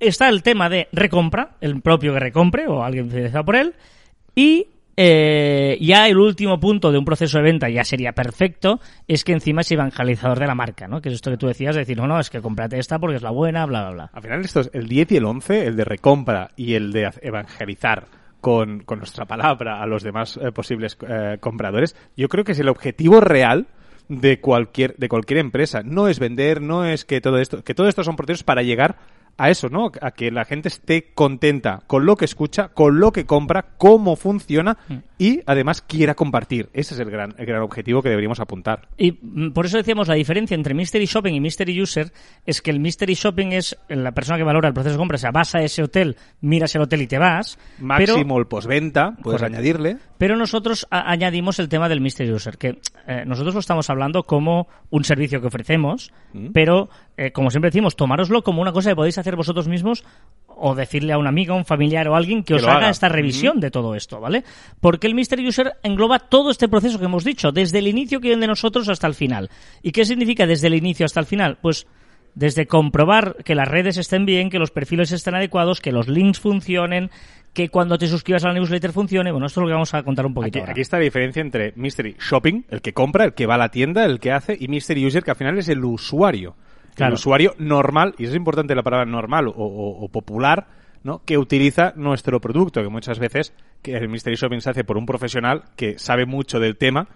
Está 0.00 0.28
el 0.28 0.42
tema 0.44 0.68
de 0.68 0.86
recompra, 0.92 1.56
el 1.60 1.80
propio 1.80 2.12
que 2.12 2.20
recompre 2.20 2.66
o 2.68 2.84
alguien 2.84 3.10
fidelizado 3.10 3.44
por 3.44 3.56
él. 3.56 3.74
Y 4.34 4.68
eh, 5.00 5.78
ya 5.80 6.08
el 6.08 6.18
último 6.18 6.58
punto 6.58 6.90
de 6.90 6.98
un 6.98 7.04
proceso 7.04 7.38
de 7.38 7.44
venta 7.44 7.68
ya 7.68 7.84
sería 7.84 8.14
perfecto, 8.14 8.80
es 9.06 9.22
que 9.22 9.30
encima 9.32 9.60
es 9.60 9.70
evangelizador 9.70 10.40
de 10.40 10.46
la 10.48 10.56
marca, 10.56 10.88
¿no? 10.88 11.00
Que 11.00 11.10
es 11.10 11.14
esto 11.14 11.30
que 11.30 11.36
tú 11.36 11.46
decías, 11.46 11.76
de 11.76 11.82
decir, 11.82 11.96
no, 11.96 12.08
no, 12.08 12.18
es 12.18 12.30
que 12.30 12.40
cómprate 12.40 12.80
esta 12.80 12.98
porque 12.98 13.14
es 13.14 13.22
la 13.22 13.30
buena, 13.30 13.64
bla, 13.64 13.82
bla, 13.82 13.90
bla. 13.92 14.10
Al 14.12 14.22
final 14.22 14.40
estos, 14.40 14.70
el 14.72 14.88
10 14.88 15.12
y 15.12 15.16
el 15.18 15.24
11, 15.24 15.66
el 15.68 15.76
de 15.76 15.84
recompra 15.84 16.50
y 16.56 16.74
el 16.74 16.90
de 16.90 17.12
evangelizar 17.22 18.06
con, 18.40 18.80
con 18.80 18.98
nuestra 18.98 19.24
palabra 19.24 19.80
a 19.80 19.86
los 19.86 20.02
demás 20.02 20.36
eh, 20.42 20.50
posibles 20.50 20.98
eh, 21.08 21.36
compradores, 21.38 21.94
yo 22.16 22.28
creo 22.28 22.42
que 22.42 22.50
es 22.50 22.58
el 22.58 22.68
objetivo 22.68 23.20
real 23.20 23.68
de 24.08 24.40
cualquier, 24.40 24.96
de 24.96 25.08
cualquier 25.08 25.38
empresa. 25.38 25.82
No 25.84 26.08
es 26.08 26.18
vender, 26.18 26.60
no 26.60 26.84
es 26.84 27.04
que 27.04 27.20
todo 27.20 27.38
esto, 27.38 27.62
que 27.62 27.74
todo 27.74 27.86
esto 27.86 28.02
son 28.02 28.16
procesos 28.16 28.42
para 28.42 28.62
llegar 28.62 28.96
a 29.38 29.50
eso, 29.50 29.68
¿no? 29.68 29.90
A 30.02 30.10
que 30.10 30.30
la 30.30 30.44
gente 30.44 30.68
esté 30.68 31.12
contenta 31.14 31.82
con 31.86 32.04
lo 32.04 32.16
que 32.16 32.26
escucha, 32.26 32.68
con 32.68 33.00
lo 33.00 33.12
que 33.12 33.24
compra, 33.24 33.66
cómo 33.78 34.16
funciona 34.16 34.76
y 35.18 35.40
además 35.46 35.82
quiera 35.82 36.14
compartir. 36.14 36.68
Ese 36.72 36.94
es 36.94 37.00
el 37.00 37.10
gran, 37.10 37.34
el 37.38 37.44
gran 37.46 37.62
objetivo 37.62 38.02
que 38.02 38.08
deberíamos 38.08 38.40
apuntar. 38.40 38.88
Y 38.96 39.18
mm, 39.20 39.50
por 39.52 39.66
eso 39.66 39.76
decíamos 39.76 40.06
la 40.08 40.14
diferencia 40.14 40.54
entre 40.54 40.74
Mystery 40.74 41.06
Shopping 41.06 41.34
y 41.34 41.40
Mystery 41.40 41.80
User 41.82 42.12
es 42.46 42.62
que 42.62 42.70
el 42.70 42.78
Mystery 42.80 43.14
Shopping 43.14 43.52
es 43.52 43.76
la 43.88 44.12
persona 44.12 44.38
que 44.38 44.44
valora 44.44 44.68
el 44.68 44.74
proceso 44.74 44.92
de 44.94 44.98
compra, 44.98 45.16
o 45.16 45.18
sea, 45.18 45.30
vas 45.32 45.54
a 45.54 45.60
ese 45.60 45.82
hotel, 45.82 46.16
miras 46.40 46.74
el 46.76 46.82
hotel 46.82 47.02
y 47.02 47.06
te 47.08 47.18
vas. 47.18 47.58
pero- 47.76 47.86
Máximo 48.14 48.38
el 48.38 48.46
postventa, 48.46 49.10
puedes 49.22 49.40
Correcto. 49.40 49.56
añadirle. 49.58 49.96
Pero 50.18 50.36
nosotros 50.36 50.86
añadimos 50.90 51.58
el 51.58 51.68
tema 51.68 51.88
del 51.88 52.00
Mystery 52.00 52.32
User, 52.32 52.56
que 52.58 52.78
eh, 53.06 53.24
nosotros 53.26 53.54
lo 53.54 53.60
estamos 53.60 53.88
hablando 53.90 54.22
como 54.24 54.68
un 54.90 55.04
servicio 55.04 55.40
que 55.40 55.46
ofrecemos, 55.48 56.12
Mm. 56.32 56.48
pero 56.52 56.88
eh, 57.16 57.32
como 57.32 57.50
siempre 57.50 57.70
decimos, 57.70 57.96
tomároslo 57.96 58.42
como 58.42 58.60
una 58.62 58.72
cosa 58.72 58.90
que 58.90 58.96
podéis 58.96 59.18
hacer 59.18 59.34
vosotros 59.34 59.66
mismos 59.66 60.04
o 60.60 60.74
decirle 60.74 61.12
a 61.12 61.18
un 61.18 61.26
amigo, 61.26 61.54
un 61.54 61.64
familiar 61.64 62.08
o 62.08 62.16
alguien 62.16 62.42
que, 62.42 62.54
Que 62.54 62.60
os 62.60 62.66
haga. 62.66 62.90
esta 62.90 63.08
revisión 63.08 63.60
de 63.60 63.70
todo 63.70 63.94
esto, 63.94 64.20
¿vale? 64.20 64.44
Porque 64.80 65.06
el 65.06 65.14
Mystery 65.14 65.46
User 65.46 65.72
engloba 65.82 66.18
todo 66.18 66.50
este 66.50 66.68
proceso 66.68 66.98
que 66.98 67.04
hemos 67.04 67.24
dicho, 67.24 67.52
desde 67.52 67.78
el 67.78 67.86
inicio 67.86 68.20
que 68.20 68.28
viene 68.28 68.40
de 68.42 68.48
nosotros 68.48 68.88
hasta 68.88 69.06
el 69.06 69.14
final. 69.14 69.50
¿Y 69.82 69.92
qué 69.92 70.04
significa 70.04 70.46
desde 70.46 70.66
el 70.66 70.74
inicio 70.74 71.06
hasta 71.06 71.20
el 71.20 71.26
final? 71.26 71.58
Pues 71.62 71.86
desde 72.34 72.66
comprobar 72.66 73.36
que 73.44 73.54
las 73.54 73.66
redes 73.68 73.96
estén 73.96 74.24
bien, 74.26 74.50
que 74.50 74.58
los 74.58 74.70
perfiles 74.70 75.10
estén 75.12 75.34
adecuados, 75.34 75.80
que 75.80 75.90
los 75.92 76.06
links 76.08 76.38
funcionen, 76.38 77.10
que 77.52 77.68
cuando 77.68 77.98
te 77.98 78.06
suscribas 78.06 78.44
a 78.44 78.48
la 78.48 78.54
newsletter 78.54 78.92
funcione. 78.92 79.32
Bueno, 79.32 79.46
esto 79.46 79.60
es 79.60 79.62
lo 79.62 79.68
que 79.68 79.72
vamos 79.74 79.92
a 79.94 80.02
contar 80.04 80.26
un 80.26 80.34
poquito 80.34 80.50
Aquí, 80.50 80.60
ahora. 80.60 80.72
aquí 80.72 80.80
está 80.82 80.98
la 80.98 81.04
diferencia 81.04 81.40
entre 81.40 81.72
Mystery 81.74 82.14
Shopping, 82.20 82.64
el 82.68 82.80
que 82.80 82.92
compra, 82.92 83.24
el 83.24 83.32
que 83.34 83.46
va 83.46 83.54
a 83.54 83.58
la 83.58 83.70
tienda, 83.70 84.04
el 84.04 84.20
que 84.20 84.30
hace, 84.30 84.56
y 84.60 84.68
Mystery 84.68 85.04
User, 85.06 85.24
que 85.24 85.30
al 85.32 85.36
final 85.36 85.58
es 85.58 85.68
el 85.68 85.84
usuario. 85.84 86.54
Claro. 86.98 87.12
El 87.12 87.14
usuario 87.14 87.54
normal, 87.58 88.14
y 88.18 88.26
es 88.26 88.34
importante 88.34 88.74
la 88.74 88.82
palabra 88.82 89.06
normal 89.06 89.48
o, 89.48 89.52
o- 89.52 90.04
o 90.04 90.08
popular, 90.08 90.66
¿no? 91.04 91.22
que 91.24 91.38
utiliza 91.38 91.92
nuestro 91.96 92.40
producto, 92.40 92.82
que 92.82 92.88
muchas 92.88 93.18
veces 93.18 93.54
que 93.82 93.96
el 93.96 94.08
Mystery 94.08 94.36
Shopping 94.36 94.60
se 94.60 94.70
hace 94.70 94.84
por 94.84 94.98
un 94.98 95.06
profesional 95.06 95.62
que 95.76 95.98
sabe 95.98 96.26
mucho 96.26 96.58
del 96.60 96.76
tema, 96.76 97.08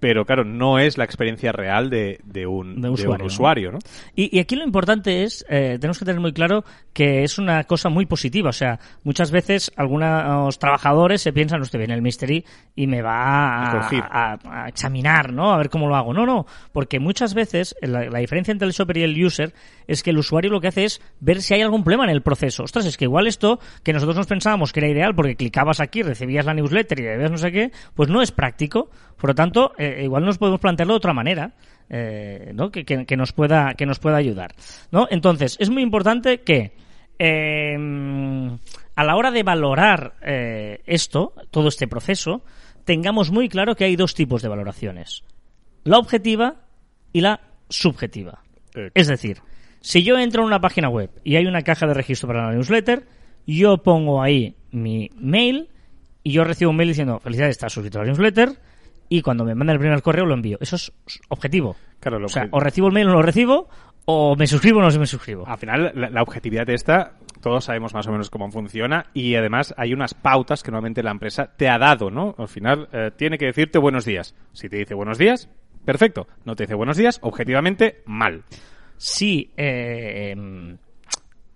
pero 0.00 0.24
claro, 0.24 0.44
no 0.44 0.78
es 0.78 0.98
la 0.98 1.04
experiencia 1.04 1.52
real 1.52 1.90
de, 1.90 2.18
de 2.24 2.46
un, 2.46 2.76
De 2.80 2.88
de 2.88 2.88
un 3.08 3.22
usuario, 3.22 3.70
¿no? 3.70 3.78
Y, 4.16 4.34
y 4.36 4.40
aquí 4.40 4.56
lo 4.56 4.64
importante 4.64 5.22
es, 5.22 5.44
eh, 5.48 5.76
tenemos 5.78 5.98
que 5.98 6.04
tener 6.06 6.20
muy 6.20 6.32
claro 6.32 6.64
que 6.92 7.22
es 7.22 7.38
una 7.38 7.64
cosa 7.64 7.88
muy 7.90 8.06
positiva. 8.06 8.48
O 8.48 8.52
sea, 8.54 8.78
muchas 9.04 9.30
veces 9.30 9.70
algunos 9.76 10.58
trabajadores 10.58 11.20
se 11.22 11.32
piensan, 11.32 11.60
usted 11.60 11.78
viene 11.78 11.94
el 11.94 12.02
mystery 12.02 12.44
y 12.74 12.86
me 12.86 13.02
va 13.02 13.12
A 13.20 13.68
a, 13.68 13.72
corregir. 13.72 14.02
a- 14.10 14.38
a 14.64 14.68
examinar, 14.68 15.32
¿no? 15.32 15.52
A 15.52 15.58
ver 15.58 15.68
cómo 15.70 15.86
lo 15.88 15.96
hago. 15.96 16.12
No, 16.14 16.26
no, 16.26 16.46
porque 16.72 16.98
muchas 16.98 17.34
veces 17.34 17.74
la, 17.82 18.04
la 18.10 18.18
diferencia 18.20 18.52
entre 18.52 18.66
el 18.66 18.72
shopper 18.74 18.96
y 18.98 19.02
el 19.02 19.24
user 19.24 19.52
es 19.86 20.02
que 20.02 20.10
el 20.10 20.18
usuario 20.18 20.50
lo 20.50 20.60
que 20.60 20.68
hace 20.68 20.84
es 20.84 21.00
ver 21.20 21.42
si 21.42 21.54
hay 21.54 21.62
algún 21.62 21.84
problema 21.84 22.04
en 22.04 22.10
el 22.10 22.22
proceso. 22.22 22.62
Ostras, 22.64 22.86
es 22.86 22.96
que 22.96 23.04
igual 23.04 23.26
esto 23.26 23.58
que 23.82 23.92
nosotros 23.92 24.16
nos 24.16 24.26
pensábamos 24.26 24.72
que 24.72 24.80
era 24.80 24.88
ideal 24.88 25.14
porque 25.14 25.36
clicabas 25.36 25.80
aquí, 25.80 26.02
recibías 26.02 26.46
la 26.46 26.54
newsletter 26.54 26.98
y 27.00 27.02
debías 27.02 27.30
no 27.30 27.36
sé 27.38 27.52
qué, 27.52 27.70
pues 27.94 28.08
no 28.08 28.22
es 28.22 28.32
práctico. 28.32 28.90
Por 29.16 29.30
lo 29.30 29.34
tanto, 29.34 29.72
eh, 29.76 29.89
igual 30.02 30.24
nos 30.24 30.38
podemos 30.38 30.60
plantearlo 30.60 30.94
de 30.94 30.98
otra 30.98 31.12
manera. 31.12 31.52
eh, 31.88 32.52
¿no? 32.54 32.70
que, 32.70 32.84
que- 32.84 33.04
que 33.06 33.16
nos 33.16 33.32
pueda 33.32 33.74
que 33.74 33.84
nos 33.86 33.98
pueda 33.98 34.16
ayudar 34.16 34.54
¿no? 34.92 35.08
entonces 35.10 35.56
es 35.58 35.70
muy 35.70 35.82
importante 35.82 36.42
que 36.42 36.72
eh, 37.18 37.76
a 38.96 39.04
la 39.04 39.16
hora 39.16 39.30
de 39.30 39.42
valorar 39.42 40.14
eh, 40.22 40.80
esto 40.86 41.34
todo 41.50 41.68
este 41.68 41.86
proceso 41.88 42.42
tengamos 42.84 43.30
muy 43.30 43.48
claro 43.48 43.74
que 43.74 43.84
hay 43.84 43.96
dos 43.96 44.14
tipos 44.14 44.42
de 44.42 44.48
valoraciones 44.48 45.24
la 45.84 45.98
objetiva 45.98 46.56
y 47.12 47.20
la 47.22 47.40
subjetiva 47.68 48.42
Eh, 48.74 48.90
es 48.94 49.08
decir, 49.08 49.38
si 49.80 50.04
yo 50.04 50.16
entro 50.16 50.42
en 50.42 50.46
una 50.46 50.60
página 50.60 50.88
web 50.88 51.10
y 51.24 51.34
hay 51.36 51.46
una 51.46 51.62
caja 51.62 51.86
de 51.88 51.94
registro 51.94 52.28
para 52.28 52.46
la 52.46 52.52
newsletter, 52.54 53.02
yo 53.48 53.78
pongo 53.78 54.22
ahí 54.22 54.54
mi 54.70 55.10
mail 55.16 55.68
y 56.22 56.30
yo 56.30 56.44
recibo 56.44 56.70
un 56.70 56.76
mail 56.76 56.90
diciendo 56.90 57.18
felicidades, 57.18 57.56
estás 57.56 57.72
suscrito 57.72 57.98
a 57.98 58.02
la 58.02 58.08
newsletter 58.08 58.50
y 59.10 59.22
cuando 59.22 59.44
me 59.44 59.54
mandan 59.54 59.74
el 59.74 59.80
primer 59.80 60.00
correo 60.02 60.24
lo 60.24 60.34
envío. 60.34 60.56
Eso 60.60 60.76
es 60.76 60.92
objetivo. 61.28 61.76
Claro, 61.98 62.20
lo 62.20 62.26
O 62.26 62.28
sea, 62.28 62.48
o 62.52 62.60
recibo 62.60 62.86
el 62.86 62.94
mail 62.94 63.08
o 63.08 63.10
no 63.10 63.16
lo 63.16 63.22
recibo, 63.22 63.68
o 64.04 64.36
me 64.36 64.46
suscribo 64.46 64.78
o 64.78 64.82
no 64.82 64.98
me 64.98 65.06
suscribo. 65.06 65.46
Al 65.46 65.58
final, 65.58 65.92
la, 65.96 66.08
la 66.10 66.22
objetividad 66.22 66.64
de 66.64 66.74
esta, 66.74 67.14
todos 67.42 67.64
sabemos 67.64 67.92
más 67.92 68.06
o 68.06 68.12
menos 68.12 68.30
cómo 68.30 68.48
funciona 68.52 69.06
y 69.12 69.34
además 69.34 69.74
hay 69.76 69.92
unas 69.92 70.14
pautas 70.14 70.62
que 70.62 70.70
normalmente 70.70 71.02
la 71.02 71.10
empresa 71.10 71.50
te 71.56 71.68
ha 71.68 71.76
dado, 71.76 72.08
¿no? 72.10 72.36
Al 72.38 72.46
final, 72.46 72.88
eh, 72.92 73.10
tiene 73.16 73.36
que 73.36 73.46
decirte 73.46 73.80
buenos 73.80 74.04
días. 74.04 74.36
Si 74.52 74.68
te 74.68 74.76
dice 74.76 74.94
buenos 74.94 75.18
días, 75.18 75.50
perfecto. 75.84 76.28
No 76.44 76.54
te 76.54 76.62
dice 76.62 76.74
buenos 76.74 76.96
días, 76.96 77.18
objetivamente, 77.20 78.02
mal. 78.06 78.44
Si, 78.96 79.50
eh, 79.56 80.30
em, 80.30 80.78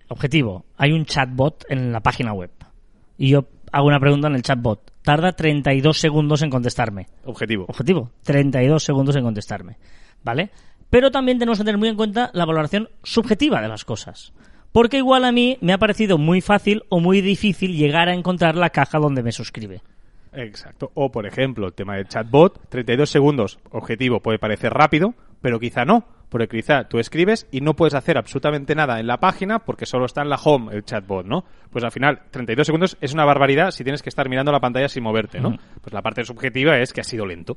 objetivo, 0.09 0.65
hay 0.77 0.91
un 0.91 1.05
chatbot 1.05 1.67
en 1.69 1.93
la 1.93 2.01
página 2.01 2.33
web 2.33 2.51
y 3.17 3.29
yo 3.29 3.47
hago 3.71 3.87
una 3.87 4.01
pregunta 4.01 4.27
en 4.27 4.35
el 4.35 4.43
chatbot, 4.43 4.91
tarda 5.05 5.33
32 5.33 6.01
segundos 6.01 6.43
en 6.43 6.51
contestarme. 6.51 7.07
Objetivo. 7.25 7.67
Objetivo, 7.69 8.11
32 8.25 8.83
segundos 8.83 9.15
en 9.15 9.23
contestarme. 9.23 9.77
¿Vale? 10.25 10.51
Pero 10.91 11.11
también 11.11 11.39
tenemos 11.39 11.59
que 11.59 11.65
tener 11.65 11.79
muy 11.79 11.89
en 11.89 11.97
cuenta 11.97 12.31
la 12.33 12.47
valoración 12.47 12.89
subjetiva 13.03 13.61
de 13.61 13.69
las 13.69 13.85
cosas. 13.85 14.33
Porque 14.73 14.97
igual 14.97 15.25
a 15.25 15.33
mí 15.33 15.59
me 15.61 15.73
ha 15.73 15.79
parecido 15.79 16.19
muy 16.19 16.41
fácil 16.41 16.83
o 16.89 17.01
muy 17.01 17.21
difícil 17.21 17.77
llegar 17.77 18.09
a 18.09 18.15
encontrar 18.15 18.57
la 18.57 18.71
caja 18.71 18.99
donde 18.99 19.23
me 19.23 19.31
suscribe. 19.31 19.83
Exacto. 20.33 20.91
O, 20.95 21.13
por 21.13 21.27
ejemplo, 21.27 21.67
el 21.67 21.75
tema 21.75 21.97
del 21.97 22.09
chatbot, 22.09 22.69
32 22.71 23.09
segundos, 23.09 23.59
objetivo, 23.71 24.21
puede 24.21 24.39
parecer 24.39 24.73
rápido, 24.73 25.15
pero 25.41 25.61
quizá 25.61 25.85
no. 25.85 26.07
Porque 26.35 26.49
quizá 26.49 26.89
tú 26.89 26.99
escribes 26.99 27.47
y 27.53 27.61
no 27.61 27.75
puedes 27.77 27.95
hacer 27.95 28.19
absolutamente 28.19 28.75
nada 28.75 28.99
en 28.99 29.07
la 29.07 29.21
página 29.21 29.61
porque 29.61 29.87
solo 29.87 30.07
está 30.07 30.23
en 30.23 30.31
la 30.31 30.35
home 30.35 30.75
el 30.75 30.85
chatbot, 30.85 31.25
¿no? 31.25 31.45
Pues 31.71 31.85
al 31.85 31.93
final, 31.93 32.23
32 32.33 32.67
segundos 32.67 32.97
es 33.01 33.15
una 33.15 33.25
barbaridad 33.25 33.71
si 33.71 33.85
tienes 33.85 34.03
que 34.03 34.09
estar 34.09 34.29
mirando 34.29 34.51
la 34.51 34.59
pantalla 34.59 34.89
sin 34.89 35.05
moverte, 35.05 35.39
¿no? 35.39 35.57
Pues 35.81 35.93
la 35.93 36.03
parte 36.03 36.25
subjetiva 36.25 36.77
es 36.79 36.93
que 36.93 37.03
ha 37.03 37.05
sido 37.05 37.25
lento. 37.25 37.57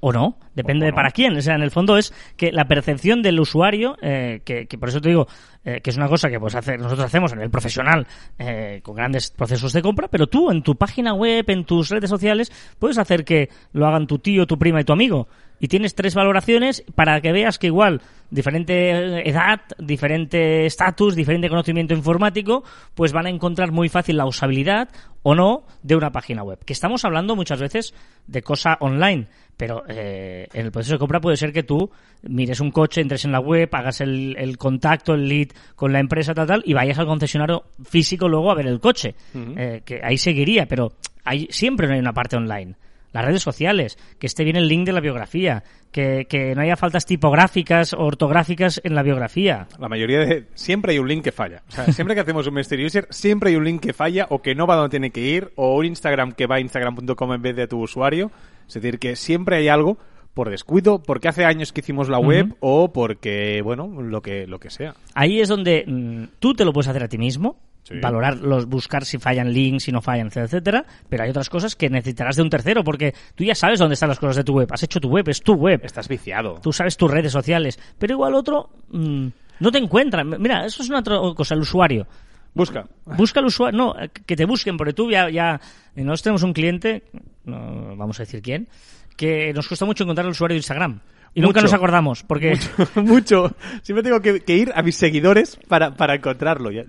O 0.00 0.12
no, 0.12 0.38
depende 0.54 0.86
O 0.86 0.88
de 0.88 0.92
para 0.92 1.10
quién. 1.10 1.36
O 1.36 1.42
sea, 1.42 1.54
en 1.54 1.62
el 1.62 1.70
fondo 1.70 1.96
es 1.96 2.12
que 2.36 2.52
la 2.52 2.66
percepción 2.66 3.22
del 3.22 3.40
usuario, 3.40 3.96
eh, 4.00 4.40
que, 4.44 4.66
que 4.66 4.78
por 4.78 4.88
eso 4.88 5.00
te 5.00 5.08
digo 5.08 5.26
eh, 5.64 5.80
que 5.82 5.90
es 5.90 5.96
una 5.98 6.08
cosa 6.08 6.30
que 6.30 6.40
pues 6.40 6.54
hacer, 6.54 6.80
nosotros 6.80 7.04
hacemos 7.04 7.32
a 7.32 7.34
nivel 7.34 7.50
profesional 7.50 8.06
eh, 8.38 8.80
con 8.82 8.94
grandes 8.94 9.30
procesos 9.30 9.72
de 9.74 9.82
compra, 9.82 10.08
pero 10.08 10.26
tú 10.26 10.50
en 10.50 10.62
tu 10.62 10.76
página 10.76 11.12
web, 11.12 11.44
en 11.48 11.64
tus 11.64 11.90
redes 11.90 12.08
sociales, 12.08 12.50
puedes 12.78 12.96
hacer 12.96 13.22
que 13.22 13.50
lo 13.72 13.86
hagan 13.86 14.06
tu 14.06 14.18
tío, 14.18 14.46
tu 14.46 14.58
prima 14.58 14.80
y 14.80 14.84
tu 14.84 14.94
amigo. 14.94 15.28
Y 15.60 15.68
tienes 15.68 15.94
tres 15.94 16.14
valoraciones 16.14 16.84
para 16.94 17.20
que 17.20 17.32
veas 17.32 17.58
que 17.58 17.66
igual 17.66 18.00
diferente 18.30 19.28
edad, 19.28 19.60
diferente 19.78 20.64
estatus, 20.64 21.14
diferente 21.14 21.48
conocimiento 21.48 21.92
informático, 21.92 22.64
pues 22.94 23.12
van 23.12 23.26
a 23.26 23.30
encontrar 23.30 23.72
muy 23.72 23.88
fácil 23.88 24.16
la 24.16 24.26
usabilidad 24.26 24.88
o 25.22 25.34
no 25.34 25.64
de 25.82 25.96
una 25.96 26.12
página 26.12 26.44
web. 26.44 26.64
Que 26.64 26.72
estamos 26.72 27.04
hablando 27.04 27.36
muchas 27.36 27.60
veces 27.60 27.94
de 28.26 28.42
cosa 28.42 28.78
online, 28.80 29.26
pero 29.58 29.82
eh, 29.88 30.46
en 30.52 30.66
el 30.66 30.72
proceso 30.72 30.94
de 30.94 30.98
compra 31.00 31.20
puede 31.20 31.36
ser 31.36 31.52
que 31.52 31.64
tú 31.64 31.90
mires 32.22 32.60
un 32.60 32.70
coche, 32.70 33.00
entres 33.00 33.24
en 33.24 33.32
la 33.32 33.40
web, 33.40 33.68
hagas 33.72 34.00
el, 34.00 34.36
el 34.38 34.56
contacto, 34.56 35.14
el 35.14 35.28
lead 35.28 35.48
con 35.74 35.92
la 35.92 35.98
empresa 35.98 36.32
tal, 36.32 36.46
tal, 36.46 36.62
y 36.64 36.72
vayas 36.72 36.98
al 36.98 37.06
concesionario 37.06 37.64
físico 37.84 38.28
luego 38.28 38.52
a 38.52 38.54
ver 38.54 38.68
el 38.68 38.80
coche. 38.80 39.16
Eh, 39.34 39.82
que 39.84 40.00
ahí 40.02 40.16
seguiría, 40.16 40.66
pero 40.66 40.92
hay, 41.24 41.48
siempre 41.50 41.88
no 41.88 41.94
hay 41.94 41.98
una 41.98 42.12
parte 42.12 42.36
online. 42.36 42.76
Las 43.12 43.24
redes 43.24 43.42
sociales, 43.42 43.98
que 44.20 44.26
esté 44.26 44.44
bien 44.44 44.54
el 44.54 44.68
link 44.68 44.86
de 44.86 44.92
la 44.92 45.00
biografía, 45.00 45.64
que, 45.90 46.26
que 46.28 46.54
no 46.54 46.60
haya 46.60 46.76
faltas 46.76 47.04
tipográficas 47.04 47.94
o 47.94 48.04
ortográficas 48.04 48.80
en 48.84 48.94
la 48.94 49.02
biografía. 49.02 49.66
La 49.80 49.88
mayoría 49.88 50.20
de... 50.20 50.44
Siempre 50.54 50.92
hay 50.92 50.98
un 51.00 51.08
link 51.08 51.24
que 51.24 51.32
falla. 51.32 51.62
O 51.68 51.72
sea, 51.72 51.86
siempre 51.86 52.14
que 52.14 52.20
hacemos 52.20 52.46
un 52.46 52.54
Mystery 52.54 52.86
User, 52.86 53.08
siempre 53.10 53.50
hay 53.50 53.56
un 53.56 53.64
link 53.64 53.80
que 53.80 53.92
falla 53.92 54.26
o 54.30 54.40
que 54.40 54.54
no 54.54 54.66
va 54.68 54.76
donde 54.76 54.90
tiene 54.90 55.10
que 55.10 55.20
ir 55.22 55.50
o 55.56 55.74
un 55.76 55.86
Instagram 55.86 56.32
que 56.32 56.46
va 56.46 56.56
a 56.56 56.60
instagram.com 56.60 57.32
en 57.32 57.42
vez 57.42 57.56
de 57.56 57.66
tu 57.66 57.80
usuario. 57.80 58.30
Es 58.68 58.74
decir, 58.74 58.98
que 58.98 59.16
siempre 59.16 59.56
hay 59.56 59.68
algo 59.68 59.98
por 60.34 60.50
descuido, 60.50 61.02
porque 61.02 61.26
hace 61.26 61.44
años 61.44 61.72
que 61.72 61.80
hicimos 61.80 62.08
la 62.08 62.20
web 62.20 62.54
o 62.60 62.92
porque, 62.92 63.60
bueno, 63.64 63.88
lo 64.00 64.22
que, 64.22 64.46
lo 64.46 64.60
que 64.60 64.70
sea. 64.70 64.94
Ahí 65.14 65.40
es 65.40 65.48
donde 65.48 65.84
mm, 65.84 66.36
tú 66.38 66.54
te 66.54 66.64
lo 66.64 66.72
puedes 66.72 66.86
hacer 66.88 67.02
a 67.02 67.08
ti 67.08 67.18
mismo, 67.18 67.58
Sí. 67.82 67.94
valorar, 68.02 68.36
los, 68.36 68.66
buscar 68.66 69.06
si 69.06 69.16
fallan 69.16 69.50
links, 69.50 69.84
si 69.84 69.92
no 69.92 70.02
fallan, 70.02 70.26
etcétera, 70.26 70.44
etcétera, 70.46 70.84
pero 71.08 71.24
hay 71.24 71.30
otras 71.30 71.48
cosas 71.48 71.74
que 71.74 71.88
necesitarás 71.88 72.36
de 72.36 72.42
un 72.42 72.50
tercero, 72.50 72.84
porque 72.84 73.14
tú 73.34 73.44
ya 73.44 73.54
sabes 73.54 73.78
dónde 73.78 73.94
están 73.94 74.10
las 74.10 74.18
cosas 74.18 74.36
de 74.36 74.44
tu 74.44 74.52
web, 74.52 74.68
has 74.70 74.82
hecho 74.82 75.00
tu 75.00 75.08
web, 75.08 75.26
es 75.30 75.40
tu 75.40 75.54
web, 75.54 75.80
Estás 75.82 76.06
viciado. 76.06 76.60
tú 76.62 76.70
sabes 76.70 76.98
tus 76.98 77.10
redes 77.10 77.32
sociales, 77.32 77.80
pero 77.98 78.12
igual 78.12 78.34
otro 78.34 78.68
mm, 78.90 79.28
no 79.60 79.72
te 79.72 79.78
encuentra. 79.78 80.22
Mira, 80.22 80.66
eso 80.66 80.82
es 80.82 80.90
una 80.90 80.98
otra 80.98 81.16
cosa, 81.34 81.54
el 81.54 81.60
usuario. 81.62 82.06
Busca. 82.54 82.86
Busca 83.04 83.40
al 83.40 83.46
usuario, 83.46 83.78
no, 83.78 83.94
que 84.26 84.34
te 84.36 84.44
busquen, 84.44 84.76
porque 84.76 84.92
tú 84.92 85.10
ya, 85.10 85.30
ya, 85.30 85.60
nosotros 85.94 86.22
tenemos 86.22 86.42
un 86.42 86.52
cliente, 86.52 87.04
no 87.44 87.94
vamos 87.96 88.18
a 88.18 88.24
decir 88.24 88.42
quién, 88.42 88.68
que 89.16 89.52
nos 89.52 89.68
cuesta 89.68 89.84
mucho 89.84 90.04
encontrar 90.04 90.24
el 90.26 90.32
usuario 90.32 90.54
de 90.54 90.58
Instagram. 90.58 91.00
Y 91.34 91.40
nunca 91.40 91.60
Mucho. 91.60 91.66
nos 91.66 91.74
acordamos, 91.74 92.22
porque... 92.24 92.58
Mucho. 92.96 93.54
Siempre 93.82 94.02
tengo 94.02 94.20
que, 94.20 94.40
que 94.40 94.56
ir 94.56 94.72
a 94.74 94.82
mis 94.82 94.96
seguidores 94.96 95.58
para, 95.68 95.94
para 95.94 96.14
encontrarlo. 96.16 96.70
Ya- 96.72 96.84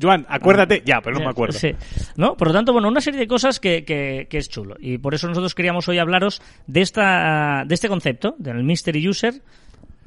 Joan, 0.00 0.24
acuérdate. 0.28 0.82
Ya, 0.84 1.00
pero 1.00 1.18
no 1.18 1.24
me 1.24 1.30
acuerdo. 1.30 1.58
Sí. 1.58 1.74
¿No? 2.16 2.36
Por 2.36 2.48
lo 2.48 2.54
tanto, 2.54 2.72
bueno, 2.72 2.86
una 2.88 3.00
serie 3.00 3.18
de 3.18 3.26
cosas 3.26 3.58
que, 3.58 3.84
que- 3.84 4.28
que 4.30 4.38
es 4.38 4.48
chulo. 4.48 4.76
Y 4.78 4.98
por 4.98 5.14
eso 5.14 5.26
nosotros 5.26 5.54
queríamos 5.54 5.88
hoy 5.88 5.98
hablaros 5.98 6.40
de, 6.68 6.82
esta, 6.82 7.64
de 7.66 7.74
este 7.74 7.88
concepto, 7.88 8.36
del 8.38 8.62
Mystery 8.62 9.08
User, 9.08 9.34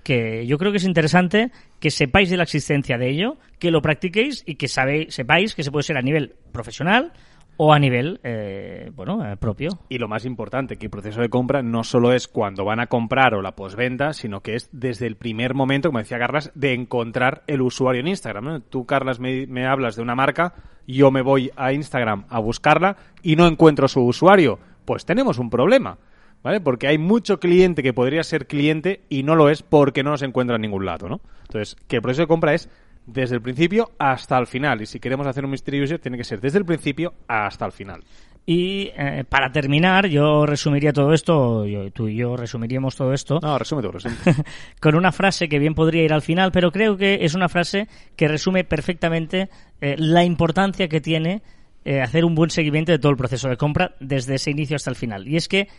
que 0.04 0.46
yo 0.46 0.58
creo 0.58 0.72
que 0.72 0.78
es 0.78 0.86
interesante 0.86 1.52
que 1.80 1.92
sepáis 1.92 2.30
de 2.30 2.38
la 2.38 2.44
existencia 2.44 2.98
de 2.98 3.10
ello, 3.10 3.38
que 3.60 3.72
lo 3.72 3.82
practiquéis 3.82 4.44
y 4.46 4.56
que 4.56 4.68
sabéis, 4.68 5.14
sepáis 5.14 5.56
que 5.56 5.64
se 5.64 5.72
puede 5.72 5.84
ser 5.84 5.98
a 5.98 6.02
nivel 6.02 6.36
profesional 6.52 7.14
o 7.58 7.74
a 7.74 7.80
nivel, 7.80 8.20
eh, 8.24 8.92
bueno, 8.96 9.26
eh, 9.26 9.38
propio. 9.38 9.80
Y 9.90 10.00
lo 10.00 10.08
más 10.08 10.26
importante, 10.26 10.78
que 10.78 10.88
el 10.88 10.90
proceso 10.90 11.22
de 11.22 11.30
compra 11.30 11.62
no 11.62 11.84
solo 11.84 12.12
es 12.12 12.28
cuando 12.28 12.66
van 12.66 12.80
a 12.80 12.88
comprar 12.88 13.36
o 13.36 13.42
la 13.42 13.56
posventa, 13.56 14.14
sino 14.14 14.42
que 14.42 14.56
es 14.56 14.70
desde 14.72 15.06
el 15.08 15.16
primer 15.16 15.54
momento, 15.54 15.90
como 15.90 16.00
decía 16.00 16.18
Carlas, 16.18 16.52
de 16.56 16.74
encontrar 16.74 17.44
el 17.48 17.62
usuario 17.62 18.02
en 18.02 18.08
Instagram. 18.08 18.64
Tú, 18.70 18.86
Carlas, 18.86 19.20
me, 19.20 19.46
me 19.48 19.68
hablas 19.68 19.96
de 19.96 20.02
una 20.02 20.16
marca, 20.16 20.56
yo 20.88 21.12
me 21.12 21.22
voy 21.22 21.52
a 21.56 21.74
Instagram 21.74 22.26
a 22.30 22.40
buscarla 22.40 22.98
y 23.22 23.36
no 23.36 23.48
encuentro 23.48 23.88
su 23.88 24.02
usuario. 24.02 24.60
Pues 24.86 25.06
tenemos 25.06 25.38
un 25.38 25.50
problema, 25.50 25.98
¿vale? 26.44 26.62
Porque 26.62 26.88
hay 26.88 26.98
mucho 26.98 27.40
cliente 27.40 27.82
que 27.84 27.94
podría 27.94 28.24
ser 28.24 28.48
cliente 28.48 29.02
y 29.10 29.24
no 29.24 29.36
lo 29.36 29.50
es 29.50 29.64
porque 29.64 30.04
no 30.04 30.18
se 30.18 30.26
encuentra 30.26 30.56
en 30.58 30.62
ningún 30.62 30.86
lado, 30.86 31.08
¿no? 31.10 31.22
Entonces, 31.44 31.76
que 31.88 31.96
el 31.98 32.02
proceso 32.02 32.24
de 32.24 32.28
compra 32.28 32.54
es 32.54 32.70
desde 33.06 33.36
el 33.36 33.42
principio 33.42 33.92
hasta 34.00 34.38
el 34.38 34.48
final. 34.48 34.82
Y 34.82 34.86
si 34.86 35.00
queremos 35.00 35.28
hacer 35.28 35.44
un 35.46 35.52
mystery 35.52 35.82
user, 35.84 36.00
tiene 36.00 36.18
que 36.18 36.24
ser 36.24 36.40
desde 36.42 36.60
el 36.60 36.66
principio 36.66 37.14
hasta 37.28 37.66
el 37.66 37.72
final. 37.72 38.04
Y 38.46 38.92
eh, 38.98 39.24
para 39.28 39.52
terminar, 39.54 40.08
yo 40.08 40.46
resumiría 40.46 40.92
todo 40.92 41.14
esto, 41.14 41.66
yo- 41.66 41.90
tú 41.92 42.10
y 42.10 42.18
yo 42.18 42.36
resumiríamos 42.36 42.94
todo 42.98 43.14
esto 43.14 43.40
No, 43.42 43.58
resume 43.58 43.82
tú, 43.82 43.90
resume. 43.92 44.16
con 44.82 44.96
una 44.96 45.14
frase 45.14 45.48
que 45.48 45.60
bien 45.60 45.74
podría 45.74 46.04
ir 46.04 46.12
al 46.12 46.22
final, 46.22 46.52
pero 46.52 46.70
creo 46.72 46.98
que 46.98 47.20
es 47.22 47.36
una 47.36 47.48
frase 47.48 47.88
que 48.18 48.28
resume 48.28 48.66
perfectamente 48.66 49.50
eh, 49.80 49.96
la 49.98 50.26
importancia 50.26 50.90
que 50.90 51.00
tiene 51.00 51.42
eh, 51.86 52.02
hacer 52.02 52.26
un 52.26 52.36
buen 52.36 52.50
seguimiento 52.50 52.92
de 52.92 53.00
todo 53.00 53.12
el 53.12 53.18
proceso 53.18 53.48
de 53.48 53.56
compra 53.56 53.96
desde 54.02 54.36
ese 54.36 54.52
inicio 54.52 54.76
hasta 54.76 54.90
el 54.90 54.98
final. 54.98 55.26
Y 55.26 55.38
es 55.38 55.48
que 55.48 55.70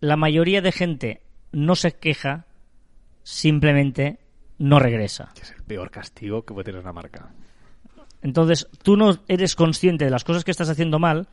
la 0.00 0.16
mayoría 0.16 0.60
de 0.60 0.72
gente 0.72 1.22
no 1.52 1.76
se 1.76 1.92
queja, 1.92 2.46
simplemente 3.22 4.18
no 4.58 4.78
regresa. 4.78 5.30
Que 5.34 5.42
es 5.42 5.50
el 5.52 5.62
peor 5.62 5.90
castigo 5.90 6.44
que 6.44 6.54
puede 6.54 6.64
tener 6.64 6.80
una 6.80 6.92
marca. 6.92 7.32
Entonces, 8.22 8.68
tú 8.82 8.96
no 8.96 9.18
eres 9.28 9.54
consciente 9.54 10.04
de 10.04 10.10
las 10.10 10.24
cosas 10.24 10.44
que 10.44 10.50
estás 10.50 10.70
haciendo 10.70 10.98
mal, 10.98 11.28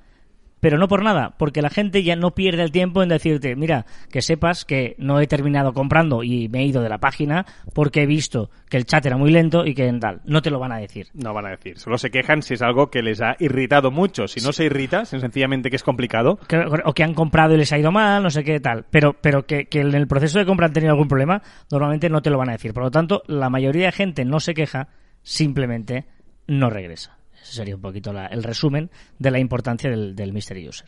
pero 0.61 0.77
no 0.77 0.87
por 0.87 1.03
nada, 1.03 1.33
porque 1.37 1.61
la 1.61 1.69
gente 1.69 2.03
ya 2.03 2.15
no 2.15 2.31
pierde 2.31 2.63
el 2.63 2.71
tiempo 2.71 3.03
en 3.03 3.09
decirte, 3.09 3.55
mira, 3.55 3.85
que 4.09 4.21
sepas 4.21 4.63
que 4.63 4.95
no 4.97 5.19
he 5.19 5.27
terminado 5.27 5.73
comprando 5.73 6.23
y 6.23 6.47
me 6.47 6.59
he 6.59 6.65
ido 6.65 6.81
de 6.81 6.89
la 6.89 6.99
página 6.99 7.45
porque 7.73 8.03
he 8.03 8.05
visto 8.05 8.49
que 8.69 8.77
el 8.77 8.85
chat 8.85 9.05
era 9.05 9.17
muy 9.17 9.31
lento 9.31 9.65
y 9.65 9.73
que 9.73 9.91
tal. 9.99 10.21
No 10.23 10.41
te 10.41 10.49
lo 10.49 10.59
van 10.59 10.71
a 10.71 10.77
decir. 10.77 11.07
No 11.13 11.33
van 11.33 11.47
a 11.47 11.49
decir. 11.49 11.77
Solo 11.77 11.97
se 11.97 12.11
quejan 12.11 12.43
si 12.43 12.53
es 12.53 12.61
algo 12.61 12.89
que 12.89 13.01
les 13.01 13.21
ha 13.21 13.35
irritado 13.39 13.91
mucho. 13.91 14.27
Si 14.27 14.39
no 14.39 14.53
se 14.53 14.65
irrita, 14.65 15.03
sencillamente 15.05 15.69
que 15.69 15.75
es 15.75 15.83
complicado, 15.83 16.39
O 16.85 16.93
que 16.93 17.03
han 17.03 17.13
comprado 17.13 17.55
y 17.55 17.57
les 17.57 17.73
ha 17.73 17.79
ido 17.79 17.91
mal, 17.91 18.21
no 18.23 18.29
sé 18.29 18.43
qué 18.43 18.59
tal. 18.59 18.85
Pero, 18.89 19.13
pero 19.19 19.45
que, 19.45 19.65
que 19.65 19.81
en 19.81 19.93
el 19.95 20.07
proceso 20.07 20.39
de 20.39 20.45
compra 20.45 20.67
han 20.67 20.73
tenido 20.73 20.93
algún 20.93 21.07
problema, 21.07 21.41
normalmente 21.71 22.09
no 22.09 22.21
te 22.21 22.29
lo 22.29 22.37
van 22.37 22.49
a 22.49 22.53
decir. 22.53 22.73
Por 22.73 22.83
lo 22.83 22.91
tanto, 22.91 23.23
la 23.27 23.49
mayoría 23.49 23.87
de 23.87 23.91
gente 23.91 24.25
no 24.25 24.39
se 24.39 24.53
queja, 24.53 24.89
simplemente 25.23 26.05
no 26.47 26.69
regresa. 26.69 27.20
Ese 27.51 27.58
sería 27.58 27.75
un 27.75 27.81
poquito 27.81 28.13
la- 28.13 28.27
el 28.27 28.43
resumen 28.43 28.89
de 29.20 29.29
la 29.29 29.38
importancia 29.38 29.89
del, 29.89 30.15
del 30.15 30.31
Mystery 30.31 30.70
User. 30.70 30.88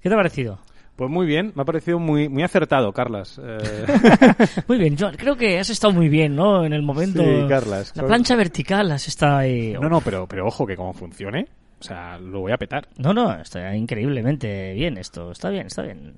¿Qué 0.00 0.08
te 0.08 0.14
ha 0.14 0.16
parecido? 0.16 0.58
Pues 0.96 1.10
muy 1.10 1.26
bien, 1.26 1.52
me 1.54 1.60
ha 1.60 1.64
parecido 1.66 1.98
muy, 1.98 2.30
muy 2.30 2.42
acertado, 2.42 2.90
Carlas. 2.94 3.38
Eh, 3.44 3.84
Muy 4.68 4.78
bien, 4.78 4.96
Joan. 4.98 5.16
Creo 5.16 5.36
que 5.36 5.58
has 5.58 5.68
estado 5.68 5.92
muy 5.92 6.08
bien, 6.08 6.34
¿no? 6.34 6.64
En 6.64 6.72
el 6.72 6.80
momento. 6.82 7.22
Sí, 7.22 7.46
Carlas. 7.46 7.92
La 7.94 8.06
plancha 8.06 8.36
vertical 8.36 8.90
has 8.92 9.06
estado 9.06 9.36
ahí. 9.36 9.74
no, 9.74 9.88
no, 9.90 10.00
pero, 10.00 10.26
pero 10.26 10.46
ojo 10.46 10.66
que 10.66 10.76
como 10.76 10.94
funcione, 10.94 11.46
o 11.78 11.84
sea, 11.84 12.18
lo 12.18 12.40
voy 12.40 12.52
a 12.52 12.56
petar. 12.56 12.88
No, 12.96 13.12
no, 13.12 13.38
está 13.38 13.74
increíblemente 13.76 14.72
bien 14.72 14.96
esto. 14.96 15.30
Está 15.30 15.50
bien, 15.50 15.66
está 15.66 15.82
bien. 15.82 16.14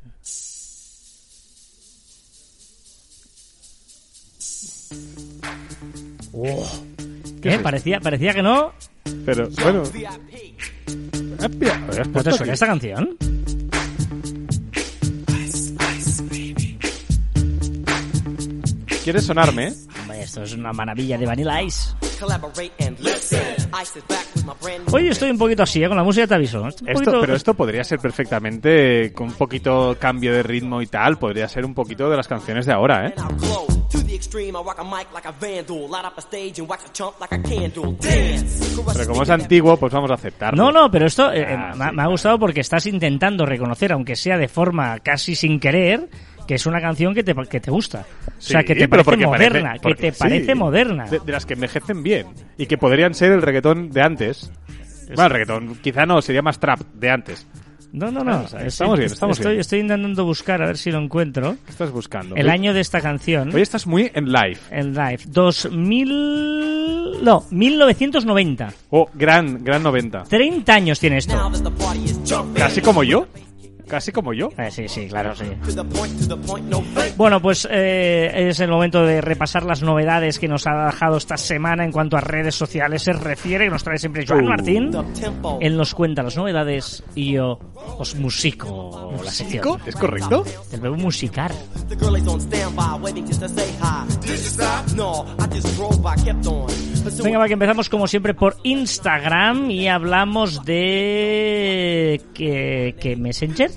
Oh. 6.33 6.67
¿Qué 7.43 7.55
¿Eh? 7.55 7.59
parecía, 7.59 8.01
parecía 8.01 8.33
que 8.35 8.43
no. 8.43 8.73
Pero, 9.25 9.49
bueno... 9.63 9.83
Ah, 11.41 11.49
mira, 11.49 11.79
¿lo 11.79 11.93
habías 11.93 12.09
¿No 12.09 12.23
te 12.23 12.33
suena 12.33 12.53
esta 12.53 12.67
canción? 12.67 13.17
¿Quieres 19.05 19.25
sonarme? 19.25 19.69
eh? 19.69 19.75
Hombre, 20.01 20.23
esto 20.23 20.43
es 20.43 20.55
una 20.55 20.73
maravilla 20.73 21.19
de 21.19 21.27
Vanilla 21.27 21.61
Ice. 21.63 21.91
Oye, 24.93 25.09
estoy 25.09 25.31
un 25.31 25.39
poquito 25.39 25.65
así, 25.65 25.83
¿eh? 25.83 25.89
Con 25.89 25.97
la 25.97 26.05
música 26.05 26.27
te 26.29 26.35
aviso. 26.35 26.67
Esto, 26.69 26.85
poquito- 26.93 27.21
pero 27.21 27.35
esto 27.35 27.55
podría 27.55 27.83
ser 27.83 27.99
perfectamente, 27.99 29.13
con 29.13 29.29
un 29.29 29.35
poquito 29.35 29.97
cambio 29.99 30.33
de 30.33 30.43
ritmo 30.45 30.81
y 30.83 30.87
tal, 30.87 31.19
podría 31.19 31.49
ser 31.49 31.65
un 31.65 31.75
poquito 31.75 32.09
de 32.09 32.17
las 32.17 32.29
canciones 32.29 32.65
de 32.67 32.73
ahora, 32.73 33.09
¿eh? 33.09 33.15
To 33.93 33.99
the 34.05 34.15
extreme, 34.15 34.57
I 34.59 34.63
rock 34.63 34.79
a 34.79 34.85
mic 34.85 35.13
like 35.13 35.27
a 35.29 35.33
vandal. 35.33 35.89
Light 35.91 36.05
up 36.07 36.15
a 36.17 36.21
stage 36.23 36.59
and 36.61 36.69
wax 36.69 36.85
a 36.87 36.93
chump 36.93 37.21
like 37.21 37.35
a 37.35 37.43
candle. 37.43 37.95
Dance. 38.01 38.83
Pero 38.95 39.07
como 39.07 39.23
es 39.23 39.31
antiguo, 39.31 39.77
pues 39.77 39.93
vamos 39.93 40.11
a 40.11 40.15
aceptarlo. 40.15 40.57
No, 40.65 40.73
no, 40.73 40.91
pero 40.91 41.07
esto 41.07 41.31
eh, 41.33 41.43
eh, 41.43 41.47
Ah, 41.59 41.75
me, 41.77 41.85
ha- 41.85 41.89
sí, 41.91 41.97
me 41.97 42.03
ha 42.03 42.07
gustado 42.07 42.39
porque 42.39 42.61
estás 42.61 42.87
intentando 42.87 43.45
reconocer, 43.45 43.93
aunque 43.93 44.17
sea 44.17 44.39
de 44.39 44.49
forma 44.49 44.99
casi 45.01 45.35
sin 45.35 45.61
querer, 45.61 46.09
que 46.47 46.55
es 46.55 46.65
una 46.67 46.81
canción 46.81 47.15
que 47.15 47.23
te, 47.23 47.35
que 47.35 47.61
te 47.61 47.71
gusta. 47.71 48.07
o 48.27 48.41
sea, 48.41 48.61
Sí, 48.61 48.67
que 48.67 48.75
te 48.75 48.89
pero 48.89 49.05
parece 49.05 49.27
moderna, 49.27 49.61
parece- 49.61 49.79
que 49.79 49.83
porque 49.83 50.03
te 50.11 50.13
sí, 50.13 50.19
parece 50.21 50.55
moderna. 50.55 51.05
De, 51.07 51.19
de 51.21 51.33
las 51.33 51.45
que 51.45 51.55
envejecen 51.55 52.03
bien. 52.03 52.27
Y 52.57 52.67
que 52.67 52.79
podrían 52.79 53.15
ser 53.15 53.33
el 53.33 53.43
reggaetón 53.43 53.91
de 53.91 54.01
antes. 54.03 54.51
Bueno, 55.09 55.25
el 55.25 55.31
reggaetón 55.31 55.75
quizá 55.83 56.07
no, 56.07 56.23
sería 56.23 56.41
más 56.41 56.59
trap 56.59 56.81
de 56.95 57.11
antes. 57.11 57.47
No, 57.93 58.11
no, 58.11 58.25
no. 58.25 58.47
Estamos 58.61 58.99
bien, 58.99 59.13
estamos 59.13 59.37
estoy, 59.39 59.53
bien. 59.53 59.61
estoy 59.61 59.81
intentando 59.81 60.25
buscar 60.25 60.63
a 60.63 60.67
ver 60.67 60.79
si 60.79 60.91
lo 60.91 60.99
encuentro. 60.99 61.57
¿Qué 61.67 61.71
estás 61.73 61.91
buscando? 61.91 62.35
El 62.37 62.47
Hoy- 62.47 62.53
año 62.53 62.73
de 62.73 62.81
esta 62.81 63.03
canción. 63.03 63.55
Hoy 63.55 63.61
estás 63.61 63.87
muy 63.87 64.11
en 64.15 64.33
live. 64.33 64.57
En 64.71 64.95
live. 64.95 65.21
2000. 65.27 67.23
No, 67.23 67.45
1990. 67.51 68.73
Oh, 68.91 69.09
gran, 69.13 69.63
gran 69.63 69.83
90. 69.83 70.25
30 70.25 70.75
años 70.75 70.99
tiene 70.99 71.19
esto. 71.19 71.35
Casi 72.57 72.81
como 72.81 73.05
yo. 73.05 73.27
Casi 73.93 74.11
como 74.11 74.33
yo. 74.33 74.49
Eh, 74.57 74.71
sí, 74.71 74.89
sí, 74.89 75.07
claro, 75.07 75.35
sí. 75.35 75.45
Bueno, 77.19 77.43
pues 77.43 77.69
eh, 77.71 78.49
es 78.49 78.59
el 78.61 78.71
momento 78.71 79.05
de 79.05 79.21
repasar 79.21 79.65
las 79.65 79.83
novedades 79.83 80.39
que 80.39 80.49
nos 80.49 80.67
ha 80.67 80.87
dejado 80.87 81.19
esta 81.19 81.37
semana 81.37 81.85
en 81.85 81.93
cuanto 81.93 82.17
a 82.17 82.23
redes 82.23 82.55
sociales 82.55 83.03
se 83.03 83.13
refiere, 83.13 83.67
que 83.67 83.71
nos 83.71 83.85
trae 83.85 83.99
siempre 83.99 84.25
Joan 84.27 84.47
Uh. 84.47 84.49
Martín. 84.49 84.91
Él 85.61 85.77
nos 85.77 85.95
cuenta 85.95 86.23
las 86.23 86.39
novedades 86.39 87.05
y 87.15 87.33
yo 87.33 87.59
os 87.99 88.15
musico 88.15 89.13
la. 89.23 89.31
¿Es 89.85 89.95
correcto? 89.97 90.43
El 90.73 90.81
verbo 90.81 90.97
musicar. 90.97 91.53
Venga, 97.23 97.39
va, 97.39 97.47
que 97.47 97.53
empezamos 97.53 97.91
como 97.91 98.07
siempre 98.07 98.33
por 98.33 98.57
Instagram 98.63 99.71
y 99.71 99.89
hablamos 99.89 100.65
de... 100.65 102.23
¿Qué, 102.33 102.97
qué 102.99 103.17
Messenger? 103.17 103.71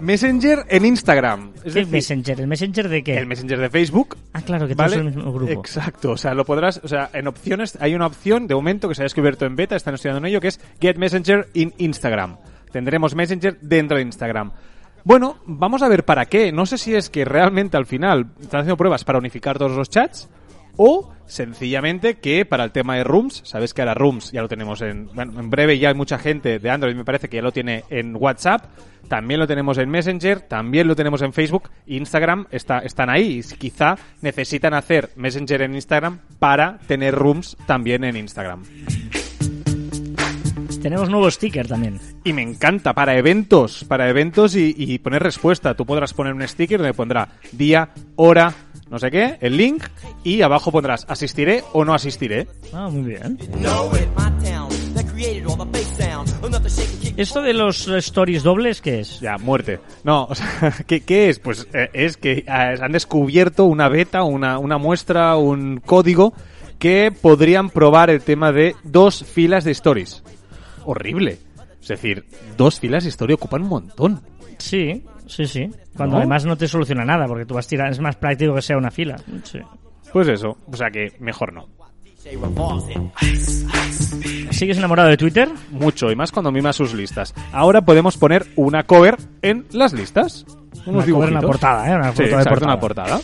Messenger 0.00 0.64
en 0.68 0.84
Instagram. 0.84 1.52
Es 1.56 1.62
¿Qué 1.62 1.70
decir, 1.70 1.86
Messenger? 1.88 2.40
¿El 2.40 2.46
Messenger 2.48 2.88
de 2.88 3.04
qué? 3.04 3.18
el 3.18 3.26
Messenger 3.26 3.58
de 3.58 3.70
Facebook. 3.70 4.16
Ah, 4.32 4.42
claro, 4.42 4.66
que 4.66 4.74
todos 4.74 4.90
¿Vale? 4.90 4.96
son 4.96 5.06
el 5.08 5.14
mismo 5.14 5.32
grupo. 5.32 5.52
Exacto, 5.52 6.12
o 6.12 6.16
sea, 6.16 6.34
lo 6.34 6.44
podrás, 6.44 6.80
o 6.82 6.88
sea, 6.88 7.10
en 7.12 7.28
opciones, 7.28 7.78
hay 7.80 7.94
una 7.94 8.06
opción 8.06 8.46
de 8.46 8.54
momento 8.54 8.88
que 8.88 8.94
se 8.94 9.02
ha 9.02 9.04
descubierto 9.04 9.46
en 9.46 9.54
beta, 9.54 9.76
están 9.76 9.94
estudiando 9.94 10.18
en 10.18 10.26
ello, 10.26 10.40
que 10.40 10.48
es 10.48 10.60
Get 10.80 10.96
Messenger 10.96 11.48
in 11.54 11.72
Instagram. 11.78 12.36
Tendremos 12.72 13.14
Messenger 13.14 13.58
dentro 13.60 13.96
de 13.96 14.02
Instagram. 14.02 14.52
Bueno, 15.04 15.38
vamos 15.46 15.82
a 15.82 15.88
ver 15.88 16.04
para 16.04 16.26
qué. 16.26 16.52
No 16.52 16.64
sé 16.64 16.78
si 16.78 16.94
es 16.94 17.10
que 17.10 17.24
realmente 17.24 17.76
al 17.76 17.86
final 17.86 18.26
están 18.40 18.60
haciendo 18.60 18.76
pruebas 18.76 19.04
para 19.04 19.18
unificar 19.18 19.58
todos 19.58 19.76
los 19.76 19.90
chats 19.90 20.28
o 20.76 21.12
sencillamente 21.26 22.18
que 22.18 22.44
para 22.44 22.64
el 22.64 22.72
tema 22.72 22.96
de 22.96 23.04
Rooms, 23.04 23.42
sabes 23.44 23.72
que 23.72 23.82
ahora 23.82 23.94
Rooms 23.94 24.32
ya 24.32 24.42
lo 24.42 24.48
tenemos 24.48 24.82
en, 24.82 25.06
bueno, 25.14 25.40
en 25.40 25.50
breve 25.50 25.78
ya 25.78 25.88
hay 25.88 25.94
mucha 25.94 26.18
gente 26.18 26.58
de 26.58 26.70
Android 26.70 26.94
me 26.94 27.04
parece 27.04 27.28
que 27.28 27.36
ya 27.36 27.42
lo 27.42 27.52
tiene 27.52 27.84
en 27.90 28.16
WhatsApp, 28.16 28.66
también 29.08 29.40
lo 29.40 29.46
tenemos 29.46 29.78
en 29.78 29.90
Messenger, 29.90 30.40
también 30.40 30.88
lo 30.88 30.96
tenemos 30.96 31.22
en 31.22 31.32
Facebook, 31.32 31.70
Instagram 31.86 32.46
está, 32.50 32.80
están 32.80 33.10
ahí 33.10 33.40
y 33.40 33.56
quizá 33.56 33.96
necesitan 34.20 34.74
hacer 34.74 35.10
Messenger 35.16 35.62
en 35.62 35.74
Instagram 35.74 36.18
para 36.38 36.78
tener 36.86 37.14
Rooms 37.14 37.56
también 37.66 38.04
en 38.04 38.16
Instagram. 38.16 38.62
Tenemos 40.82 41.08
nuevo 41.08 41.30
sticker 41.30 41.68
también. 41.68 42.00
Y 42.24 42.32
me 42.32 42.42
encanta 42.42 42.92
para 42.92 43.16
eventos, 43.16 43.84
para 43.84 44.08
eventos 44.08 44.56
y, 44.56 44.74
y 44.76 44.98
poner 44.98 45.22
respuesta. 45.22 45.74
Tú 45.74 45.86
podrás 45.86 46.12
poner 46.12 46.34
un 46.34 46.46
sticker 46.46 46.78
donde 46.78 46.92
pondrá 46.92 47.28
día, 47.52 47.90
hora, 48.16 48.52
no 48.92 48.98
sé 48.98 49.10
qué, 49.10 49.38
el 49.40 49.56
link 49.56 49.84
y 50.22 50.42
abajo 50.42 50.70
pondrás 50.70 51.06
asistiré 51.08 51.64
o 51.72 51.82
no 51.82 51.94
asistiré. 51.94 52.46
Ah, 52.74 52.90
muy 52.90 53.02
bien. 53.02 53.38
¿Esto 57.16 57.40
de 57.40 57.54
los 57.54 57.88
stories 57.88 58.42
dobles 58.42 58.82
qué 58.82 59.00
es? 59.00 59.18
Ya, 59.20 59.38
muerte. 59.38 59.80
No, 60.04 60.24
o 60.24 60.34
sea, 60.34 60.74
¿qué, 60.86 61.00
qué 61.00 61.30
es? 61.30 61.38
Pues 61.38 61.66
eh, 61.72 61.88
es 61.94 62.18
que 62.18 62.40
eh, 62.40 62.44
han 62.46 62.92
descubierto 62.92 63.64
una 63.64 63.88
beta, 63.88 64.24
una, 64.24 64.58
una 64.58 64.76
muestra, 64.76 65.36
un 65.36 65.80
código 65.80 66.34
que 66.78 67.10
podrían 67.18 67.70
probar 67.70 68.10
el 68.10 68.20
tema 68.20 68.52
de 68.52 68.76
dos 68.84 69.24
filas 69.24 69.64
de 69.64 69.70
stories. 69.70 70.22
Horrible. 70.84 71.38
Es 71.80 71.88
decir, 71.88 72.26
dos 72.58 72.78
filas 72.78 73.04
de 73.04 73.08
story 73.08 73.32
ocupan 73.32 73.62
un 73.62 73.68
montón. 73.68 74.20
Sí, 74.58 75.02
sí, 75.26 75.46
sí. 75.46 75.68
Cuando 75.96 76.14
¿No? 76.16 76.20
además 76.20 76.44
no 76.44 76.56
te 76.56 76.66
soluciona 76.68 77.04
nada, 77.04 77.26
porque 77.26 77.44
tú 77.46 77.54
vas 77.54 77.66
tirar, 77.66 77.90
es 77.90 78.00
más 78.00 78.16
práctico 78.16 78.54
que 78.54 78.62
sea 78.62 78.76
una 78.76 78.90
fila. 78.90 79.16
Sí. 79.44 79.58
Pues 80.12 80.28
eso, 80.28 80.56
o 80.70 80.76
sea 80.76 80.90
que 80.90 81.12
mejor 81.20 81.52
no. 81.52 81.66
¿Sigues 84.50 84.78
enamorado 84.78 85.08
de 85.08 85.16
Twitter? 85.16 85.48
Mucho, 85.70 86.10
y 86.10 86.16
más 86.16 86.30
cuando 86.30 86.52
mima 86.52 86.72
sus 86.72 86.94
listas. 86.94 87.34
Ahora 87.52 87.80
podemos 87.82 88.16
poner 88.16 88.46
una 88.56 88.84
cover 88.84 89.16
en 89.42 89.66
las 89.72 89.92
listas. 89.92 90.44
Unos 90.86 90.86
Una 90.86 90.92
cover, 90.92 91.04
una 91.04 91.04
dibujitos. 91.06 91.44
portada, 91.44 91.90
¿eh? 91.90 91.94
Una 91.96 92.12
Sí, 92.12 92.22
de 92.22 92.28
exacto, 92.28 92.50
portada. 92.50 92.72
una 92.72 92.80
portada. 92.80 93.20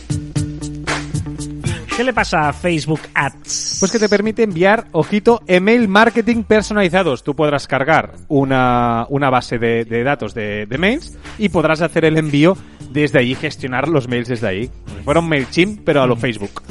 ¿Qué 1.99 2.05
le 2.05 2.13
pasa 2.13 2.47
a 2.47 2.53
Facebook 2.53 3.01
Ads? 3.13 3.75
Pues 3.81 3.91
que 3.91 3.99
te 3.99 4.07
permite 4.07 4.43
enviar, 4.43 4.87
ojito, 4.93 5.41
email 5.47 5.89
marketing 5.89 6.43
personalizados. 6.43 7.25
Tú 7.25 7.35
podrás 7.35 7.67
cargar 7.67 8.13
una, 8.29 9.05
una 9.09 9.29
base 9.29 9.59
de, 9.59 9.83
de 9.83 10.03
datos 10.05 10.33
de, 10.33 10.65
de 10.65 10.77
mails 10.77 11.17
y 11.37 11.49
podrás 11.49 11.81
hacer 11.81 12.05
el 12.05 12.17
envío 12.17 12.55
desde 12.89 13.19
allí, 13.19 13.35
gestionar 13.35 13.89
los 13.89 14.07
mails 14.07 14.29
desde 14.29 14.47
ahí. 14.47 14.71
Un 15.05 15.27
MailChimp, 15.27 15.81
pero 15.83 16.01
a 16.01 16.07
lo 16.07 16.15
Facebook. 16.15 16.63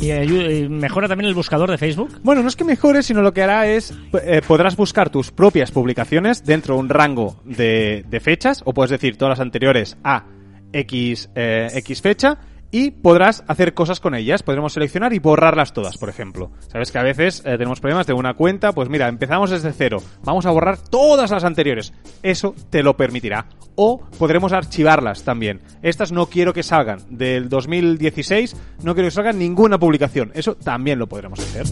¿Y, 0.00 0.06
ayu- 0.06 0.64
y 0.64 0.68
mejora 0.70 1.08
también 1.08 1.28
el 1.28 1.34
buscador 1.34 1.70
de 1.70 1.76
Facebook? 1.76 2.20
Bueno, 2.22 2.40
no 2.40 2.48
es 2.48 2.56
que 2.56 2.64
mejore, 2.64 3.02
sino 3.02 3.20
lo 3.20 3.34
que 3.34 3.42
hará 3.42 3.66
es 3.66 3.92
eh, 4.24 4.40
podrás 4.48 4.76
buscar 4.76 5.10
tus 5.10 5.30
propias 5.30 5.70
publicaciones 5.70 6.42
dentro 6.42 6.76
de 6.76 6.80
un 6.80 6.88
rango 6.88 7.38
de, 7.44 8.06
de 8.08 8.20
fechas, 8.20 8.62
o 8.64 8.72
puedes 8.72 8.92
decir 8.92 9.18
todas 9.18 9.32
las 9.38 9.40
anteriores 9.40 9.98
a 10.02 10.24
X, 10.72 11.28
eh, 11.34 11.68
X 11.74 12.00
fecha, 12.00 12.38
y 12.72 12.90
podrás 12.90 13.44
hacer 13.46 13.74
cosas 13.74 14.00
con 14.00 14.16
ellas. 14.16 14.42
Podremos 14.42 14.72
seleccionar 14.72 15.12
y 15.12 15.20
borrarlas 15.20 15.72
todas, 15.72 15.98
por 15.98 16.08
ejemplo. 16.08 16.50
Sabes 16.66 16.90
que 16.90 16.98
a 16.98 17.04
veces 17.04 17.40
eh, 17.40 17.52
tenemos 17.52 17.78
problemas 17.78 18.08
de 18.08 18.14
una 18.14 18.34
cuenta, 18.34 18.72
pues 18.72 18.88
mira, 18.88 19.06
empezamos 19.06 19.50
desde 19.50 19.72
cero, 19.72 19.98
vamos 20.24 20.46
a 20.46 20.50
borrar 20.50 20.78
todas 20.78 21.30
las 21.30 21.44
anteriores. 21.44 21.92
Eso 22.24 22.56
te 22.70 22.82
lo 22.82 22.96
permitirá. 22.96 23.46
O 23.76 24.00
podremos 24.18 24.52
archivarlas 24.52 25.22
también. 25.22 25.60
Estas 25.82 26.10
no 26.10 26.26
quiero 26.26 26.52
que 26.52 26.62
salgan. 26.62 27.00
Del 27.10 27.48
2016 27.48 28.56
no 28.82 28.94
quiero 28.94 29.06
que 29.06 29.14
salgan 29.14 29.38
ninguna 29.38 29.78
publicación. 29.78 30.32
Eso 30.34 30.56
también 30.56 30.98
lo 30.98 31.06
podremos 31.06 31.38
hacer. 31.38 31.66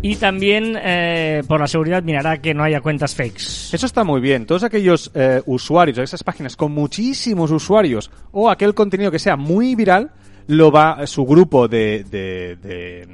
Y 0.00 0.14
también, 0.16 0.78
eh, 0.80 1.42
por 1.48 1.60
la 1.60 1.66
seguridad, 1.66 2.02
mirará 2.04 2.40
que 2.40 2.54
no 2.54 2.62
haya 2.62 2.80
cuentas 2.80 3.14
fakes. 3.16 3.74
Eso 3.74 3.84
está 3.86 4.04
muy 4.04 4.20
bien. 4.20 4.46
Todos 4.46 4.62
aquellos 4.62 5.10
eh, 5.14 5.42
usuarios, 5.46 5.98
esas 5.98 6.22
páginas 6.22 6.54
con 6.56 6.70
muchísimos 6.72 7.50
usuarios 7.50 8.10
o 8.30 8.48
aquel 8.48 8.74
contenido 8.74 9.10
que 9.10 9.18
sea 9.18 9.36
muy 9.36 9.74
viral, 9.74 10.12
lo 10.46 10.70
va 10.70 11.04
su 11.06 11.24
grupo 11.26 11.66
de, 11.66 12.04
de, 12.04 12.56
de, 12.56 13.08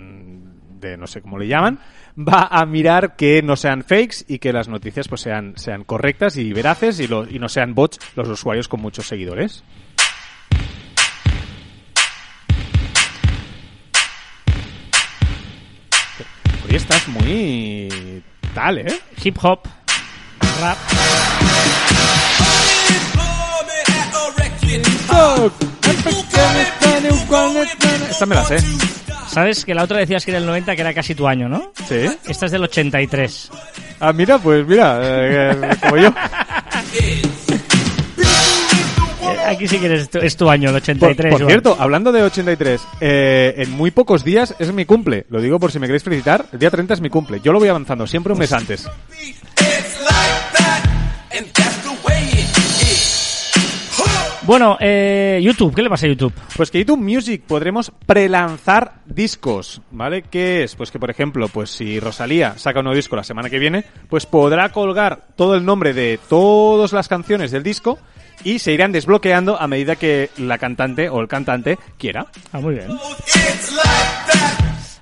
de 0.79 0.97
no 0.99 1.07
sé 1.07 1.23
cómo 1.23 1.39
le 1.39 1.49
llaman, 1.49 1.79
va 2.19 2.49
a 2.51 2.67
mirar 2.67 3.17
que 3.17 3.41
no 3.43 3.57
sean 3.57 3.83
fakes 3.83 4.19
y 4.29 4.39
que 4.39 4.53
las 4.53 4.69
noticias 4.69 5.09
pues 5.09 5.23
sean, 5.23 5.55
sean 5.57 5.85
correctas 5.85 6.37
y 6.37 6.53
veraces 6.53 7.01
y, 7.01 7.09
lo- 7.09 7.27
y 7.29 7.39
no 7.39 7.49
sean 7.49 7.75
bots 7.75 7.99
los 8.15 8.29
usuarios 8.29 8.69
con 8.69 8.81
muchos 8.83 9.07
seguidores. 9.09 9.65
Hoy 16.75 16.79
estás 16.79 17.07
muy 17.07 18.21
tal, 18.53 18.79
¿eh? 18.79 19.01
Hip 19.23 19.37
hop, 19.41 19.61
rap. 20.61 20.77
Esta 28.11 28.27
me 28.27 28.35
la 28.35 28.45
sé. 28.45 28.59
¿Sabes 29.29 29.65
que 29.65 29.73
la 29.73 29.85
otra 29.85 29.99
decías 29.99 30.25
que 30.25 30.33
era 30.33 30.39
el 30.39 30.47
90, 30.47 30.75
que 30.75 30.81
era 30.81 30.93
casi 30.93 31.15
tu 31.15 31.29
año, 31.29 31.49
¿no? 31.49 31.71
Sí. 31.89 32.11
Esta 32.27 32.47
es 32.47 32.51
del 32.51 32.65
83. 32.65 33.51
Ah, 34.01 34.13
mira, 34.13 34.39
pues 34.39 34.67
mira, 34.67 34.99
eh, 35.01 35.53
eh, 35.53 35.77
como 35.81 35.97
yo. 35.97 36.13
Eh, 39.35 39.39
Aquí 39.47 39.69
sí 39.69 39.79
que 39.79 39.87
eres 39.87 40.09
tu- 40.11 40.19
es 40.19 40.37
tu 40.37 40.49
año, 40.49 40.69
el 40.71 40.75
Por, 40.75 40.83
83. 40.83 41.31
por 41.31 41.41
Joan. 41.41 41.51
cierto, 41.51 41.77
hablando 41.79 42.13
de 42.13 42.23
83, 42.23 42.81
eh, 43.01 43.55
en 43.59 43.71
muy 43.73 43.91
pocos 43.91 44.25
días 44.25 44.55
es 44.59 44.73
mi 44.73 44.85
cumple. 44.85 45.27
Lo 45.31 45.41
digo 45.41 45.59
por 45.59 45.71
si 45.73 45.79
me 45.79 45.87
queréis 45.87 46.03
felicitar. 46.05 46.47
El 46.53 46.59
día 46.59 46.71
30 46.71 46.95
es 46.95 47.01
mi 47.01 47.11
cumple. 47.11 47.41
Yo 47.43 47.53
lo 47.53 47.59
voy 47.59 47.69
avanzando, 47.69 48.07
siempre 48.07 48.33
un 48.33 48.39
mes 48.39 48.53
antes. 48.53 48.89
Bueno, 54.47 54.77
eh, 54.79 55.41
YouTube, 55.43 55.75
¿qué 55.75 55.81
le 55.83 55.89
pasa 55.89 56.05
a 56.05 56.11
YouTube? 56.11 56.35
Pues 56.55 56.71
que 56.71 56.79
YouTube 56.81 57.01
Music 57.01 57.43
podremos 57.47 57.91
prelanzar 58.05 58.97
discos, 59.07 59.81
¿vale? 59.91 60.23
¿Qué 60.31 60.63
es? 60.65 60.75
Pues 60.77 60.91
que, 60.91 60.99
por 60.99 61.09
ejemplo, 61.11 61.49
pues 61.49 61.71
si 61.71 61.99
Rosalía 61.99 62.59
saca 62.59 62.81
un 62.81 62.85
nuevo 62.85 62.97
disco 62.97 63.17
la 63.17 63.25
semana 63.25 63.49
que 63.49 63.59
viene, 63.59 63.85
pues 64.11 64.27
podrá 64.27 64.69
colgar 64.69 65.29
todo 65.35 65.55
el 65.55 65.65
nombre 65.65 65.95
de 65.95 66.21
todas 66.29 66.93
las 66.93 67.09
canciones 67.09 67.53
del 67.53 67.63
disco 67.63 67.99
y 68.45 68.59
se 68.59 68.73
irán 68.73 68.93
desbloqueando 68.93 69.61
a 69.61 69.67
medida 69.67 69.97
que 69.97 70.31
la 70.39 70.59
cantante 70.59 71.09
o 71.09 71.21
el 71.21 71.29
cantante 71.29 71.79
quiera. 71.99 72.27
Ah, 72.53 72.61
muy 72.61 72.75
bien. 72.75 72.89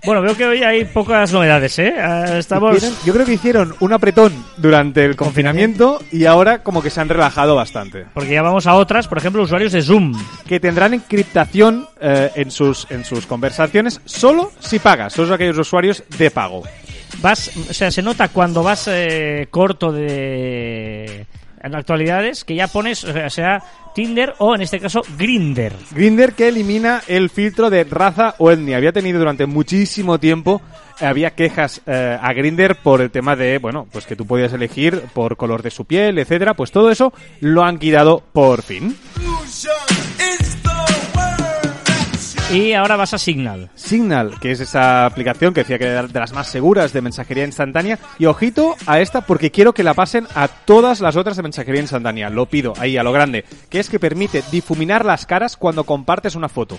Bueno, 0.04 0.20
veo 0.20 0.36
que 0.36 0.44
hoy 0.44 0.64
hay 0.64 0.84
pocas 0.84 1.32
novedades, 1.32 1.78
¿eh? 1.78 1.94
Ah, 1.96 2.36
Estamos... 2.36 2.76
Hicieron- 2.76 2.96
yo 3.04 3.12
creo 3.12 3.24
que 3.26 3.34
hicieron 3.34 3.74
un 3.78 3.92
apretón 3.92 4.32
durante 4.56 5.04
el 5.04 5.14
confinamiento 5.14 6.02
y 6.10 6.24
ahora 6.24 6.64
como 6.64 6.82
que 6.82 6.90
se 6.90 7.00
han 7.00 7.08
relajado 7.08 7.54
bastante. 7.54 8.06
Porque 8.12 8.32
ya 8.32 8.42
vamos 8.42 8.66
a 8.66 8.74
otras, 8.74 9.06
por 9.06 9.18
ejemplo, 9.18 9.44
usuarios 9.44 9.70
de 9.70 9.80
Zoom. 9.80 10.12
Que 10.48 10.58
tendrán 10.58 10.94
encriptación 10.94 11.86
eh, 12.00 12.32
en, 12.34 12.50
sus, 12.50 12.88
en 12.90 13.04
sus 13.04 13.26
conversaciones 13.26 14.00
solo 14.04 14.50
si 14.58 14.80
pagas. 14.80 15.14
Todos 15.14 15.30
aquellos 15.30 15.58
usuarios 15.58 16.02
de 16.18 16.32
pago. 16.32 16.64
Vas, 17.20 17.52
o 17.70 17.72
sea, 17.72 17.92
se 17.92 18.02
nota 18.02 18.26
cuando 18.28 18.64
vas 18.64 18.88
eh, 18.90 19.46
corto 19.50 19.92
de 19.92 21.26
en 21.62 21.74
actualidades 21.74 22.44
que 22.44 22.54
ya 22.54 22.68
pones, 22.68 23.04
o 23.04 23.12
sea, 23.12 23.30
sea 23.30 23.62
Tinder 23.94 24.34
o 24.38 24.54
en 24.54 24.62
este 24.62 24.80
caso 24.80 25.02
Grinder. 25.18 25.72
Grinder 25.90 26.32
que 26.32 26.48
elimina 26.48 27.02
el 27.08 27.30
filtro 27.30 27.70
de 27.70 27.84
raza 27.84 28.34
o 28.38 28.50
etnia. 28.50 28.76
Había 28.76 28.92
tenido 28.92 29.18
durante 29.18 29.46
muchísimo 29.46 30.18
tiempo, 30.18 30.62
eh, 31.00 31.06
había 31.06 31.30
quejas 31.30 31.82
eh, 31.86 32.18
a 32.20 32.32
Grinder 32.32 32.76
por 32.76 33.00
el 33.00 33.10
tema 33.10 33.36
de, 33.36 33.58
bueno, 33.58 33.86
pues 33.92 34.06
que 34.06 34.16
tú 34.16 34.26
podías 34.26 34.52
elegir 34.52 35.02
por 35.12 35.36
color 35.36 35.62
de 35.62 35.70
su 35.70 35.84
piel, 35.84 36.18
etcétera. 36.18 36.54
Pues 36.54 36.72
todo 36.72 36.90
eso 36.90 37.12
lo 37.40 37.62
han 37.62 37.78
quitado 37.78 38.22
por 38.32 38.62
fin. 38.62 38.96
Y 42.52 42.74
ahora 42.74 42.96
vas 42.96 43.14
a 43.14 43.18
Signal. 43.18 43.70
Signal, 43.74 44.38
que 44.38 44.50
es 44.50 44.60
esa 44.60 45.06
aplicación 45.06 45.54
que 45.54 45.60
decía 45.60 45.78
que 45.78 45.86
era 45.86 46.06
de 46.06 46.20
las 46.20 46.34
más 46.34 46.48
seguras 46.48 46.92
de 46.92 47.00
mensajería 47.00 47.46
instantánea. 47.46 47.98
Y 48.18 48.26
ojito 48.26 48.76
a 48.86 49.00
esta 49.00 49.22
porque 49.22 49.50
quiero 49.50 49.72
que 49.72 49.82
la 49.82 49.94
pasen 49.94 50.26
a 50.34 50.48
todas 50.48 51.00
las 51.00 51.16
otras 51.16 51.38
de 51.38 51.44
mensajería 51.44 51.80
instantánea. 51.80 52.28
Lo 52.28 52.44
pido 52.44 52.74
ahí 52.78 52.98
a 52.98 53.02
lo 53.02 53.10
grande. 53.10 53.46
Que 53.70 53.80
es 53.80 53.88
que 53.88 53.98
permite 53.98 54.42
difuminar 54.52 55.06
las 55.06 55.24
caras 55.24 55.56
cuando 55.56 55.84
compartes 55.84 56.34
una 56.34 56.50
foto. 56.50 56.78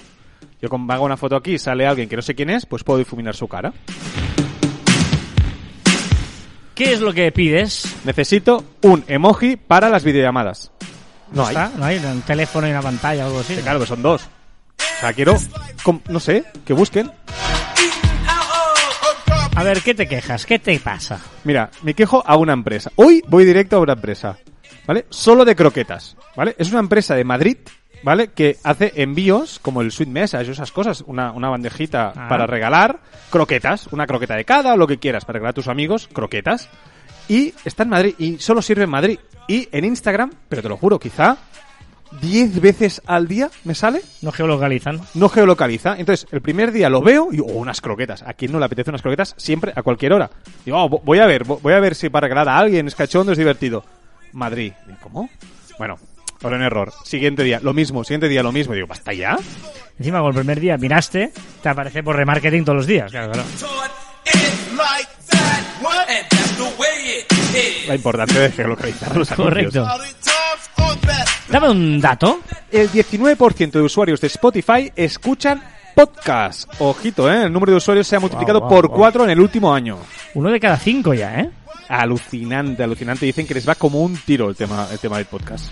Yo 0.62 0.69
como 0.69 0.93
hago 0.93 1.05
una 1.05 1.17
foto 1.17 1.36
aquí 1.36 1.53
y 1.53 1.59
sale 1.59 1.88
alguien 1.88 2.07
que 2.07 2.17
no 2.17 2.21
sé 2.21 2.36
quién 2.36 2.51
es, 2.51 2.67
pues 2.67 2.83
puedo 2.83 2.99
difuminar 2.99 3.36
su 3.36 3.47
cara. 3.47 3.73
¿Qué 6.75 6.93
es 6.93 7.01
lo 7.01 7.13
que 7.13 7.31
pides? 7.31 7.95
Necesito 8.05 8.63
un 8.83 9.03
emoji 9.07 9.55
para 9.55 9.89
las 9.89 10.03
videollamadas. 10.03 10.71
No 11.31 11.47
hay. 11.47 11.55
¿Está? 11.55 11.71
¿No 11.77 11.86
hay 11.86 11.97
un 11.97 12.21
teléfono 12.21 12.67
y 12.67 12.69
una 12.69 12.81
pantalla 12.83 13.23
o 13.23 13.27
algo 13.29 13.39
así? 13.39 13.55
Que 13.55 13.62
Claro, 13.62 13.79
que 13.79 13.88
son 13.88 14.03
dos. 14.03 14.29
O 14.97 14.99
sea, 14.99 15.13
quiero, 15.13 15.36
no 16.08 16.19
sé, 16.19 16.45
que 16.65 16.73
busquen. 16.73 17.12
A 19.56 19.63
ver, 19.63 19.82
¿qué 19.82 19.93
te 19.93 20.08
quejas? 20.08 20.45
¿Qué 20.45 20.58
te 20.60 20.79
pasa? 20.79 21.19
Mira, 21.43 21.69
me 21.84 21.93
quejo 21.93 22.23
a 22.25 22.38
una 22.38 22.53
empresa. 22.53 22.91
Hoy 22.95 23.23
voy 23.27 23.45
directo 23.45 23.77
a 23.77 23.79
una 23.82 23.93
empresa, 23.93 24.38
¿vale? 24.88 25.06
Solo 25.10 25.45
de 25.45 25.56
croquetas, 25.56 26.17
¿vale? 26.36 26.56
Es 26.58 26.71
una 26.71 26.79
empresa 26.79 27.13
de 27.15 27.23
Madrid, 27.23 27.58
¿vale? 28.01 28.29
Que 28.29 28.58
hace 28.63 28.91
envíos 28.95 29.60
como 29.60 29.82
el 29.82 29.91
Sweet 29.91 30.10
Message 30.10 30.51
esas 30.51 30.71
cosas, 30.71 31.01
una, 31.06 31.32
una 31.32 31.49
bandejita 31.49 32.13
Ah. 32.15 32.27
para 32.27 32.47
regalar 32.47 32.99
croquetas, 33.29 33.88
una 33.91 34.08
croqueta 34.08 34.36
de 34.36 34.45
cada 34.45 34.75
lo 34.75 34.88
que 34.88 34.97
quieras 34.97 35.23
para 35.23 35.38
regalar 35.38 35.51
a 35.51 35.53
tus 35.53 35.67
amigos, 35.67 36.10
croquetas. 36.12 36.67
Y 37.29 37.53
está 37.63 37.84
en 37.84 37.89
Madrid 37.89 38.15
y 38.17 38.39
solo 38.39 38.62
sirve 38.62 38.84
en 38.86 38.89
Madrid. 38.89 39.19
Y 39.47 39.69
en 39.71 39.86
Instagram, 39.86 40.32
pero 40.49 40.62
te 40.63 40.69
lo 40.69 40.77
juro, 40.77 40.97
quizá 40.99 41.38
10 42.21 42.62
veces 42.62 43.02
al 43.06 43.28
día 43.28 43.49
me 43.63 43.76
sale 43.76 44.02
No 44.21 44.32
geolocalizan. 44.32 45.02
no 45.13 45.30
geolocaliza. 45.30 45.95
Entonces, 45.97 46.28
el 46.32 46.41
primer 46.41 46.71
día 46.71 46.89
lo 46.89 47.02
veo 47.02 47.28
y 47.32 47.38
digo, 47.38 47.47
oh, 47.47 47.54
unas 47.60 47.82
croquetas. 47.82 48.23
¿A 48.23 48.34
quién 48.34 48.52
no 48.52 48.60
le 48.60 48.65
apetece 48.65 48.89
unas 48.91 49.02
croquetas? 49.02 49.34
Siempre, 49.38 49.73
a 49.76 49.82
cualquier 49.84 50.13
hora. 50.13 50.30
Digo, 50.65 50.78
oh, 50.84 50.89
vo- 50.89 51.02
voy 51.04 51.19
a 51.19 51.26
ver, 51.26 51.45
vo- 51.45 51.60
voy 51.62 51.73
a 51.73 51.80
ver 51.80 51.95
si 51.95 52.10
para 52.10 52.26
regalar 52.28 52.49
a 52.49 52.58
alguien 52.58 52.88
es 52.88 52.95
cachondo, 52.95 53.32
es 53.32 53.38
divertido. 53.38 53.84
Madrid. 54.32 54.73
Digo, 54.86 54.97
¿Cómo? 55.02 55.30
Bueno, 55.78 55.97
ahora 56.43 56.56
un 56.58 56.63
error. 56.63 56.93
Siguiente 57.04 57.43
día, 57.43 57.60
lo 57.62 57.73
mismo. 57.73 58.04
Siguiente 58.04 58.28
día, 58.30 58.43
lo 58.43 58.52
mismo. 58.52 58.73
Digo, 58.73 58.88
¿basta 58.88 59.13
ya? 59.13 59.38
Encima, 59.99 60.19
con 60.19 60.30
el 60.30 60.36
primer 60.36 60.60
día 60.60 60.78
miraste, 60.78 61.32
te 61.62 61.69
aparece 61.69 62.02
por 62.04 62.15
remarketing 62.15 62.63
todos 62.65 62.78
los 62.78 62.88
días. 62.88 63.12
Claro, 63.12 63.32
claro. 63.32 63.47
La 67.88 67.95
importancia 67.95 68.39
de 68.39 68.52
geolocalizar 68.52 69.15
los 69.15 69.32
anuncios. 69.32 69.73
Correcto. 69.73 69.88
Dame 71.53 71.69
un 71.69 72.01
dato. 72.01 72.39
El 72.71 72.89
19% 72.89 73.73
de 73.73 73.81
usuarios 73.81 74.19
de 74.19 74.25
Spotify 74.25 74.91
escuchan 74.95 75.61
podcast. 75.93 76.67
Ojito, 76.79 77.31
¿eh? 77.31 77.43
El 77.43 77.53
número 77.53 77.73
de 77.73 77.77
usuarios 77.77 78.07
se 78.07 78.15
ha 78.15 78.19
multiplicado 78.19 78.67
por. 78.67 78.89
4 78.89 79.25
en 79.25 79.29
el 79.29 79.39
último 79.39 79.71
año. 79.71 79.99
Uno 80.33 80.49
de 80.49 80.59
cada 80.59 80.77
cinco 80.77 81.13
ya, 81.13 81.41
¿eh? 81.41 81.51
Alucinante, 81.89 82.81
alucinante. 82.81 83.27
Dicen 83.27 83.45
que 83.45 83.53
les 83.53 83.69
va 83.69 83.75
como 83.75 84.01
un 84.01 84.17
tiro 84.17 84.49
el 84.49 84.55
tema, 84.55 84.87
el 84.91 84.97
tema 84.97 85.17
del 85.17 85.27
podcast. 85.27 85.71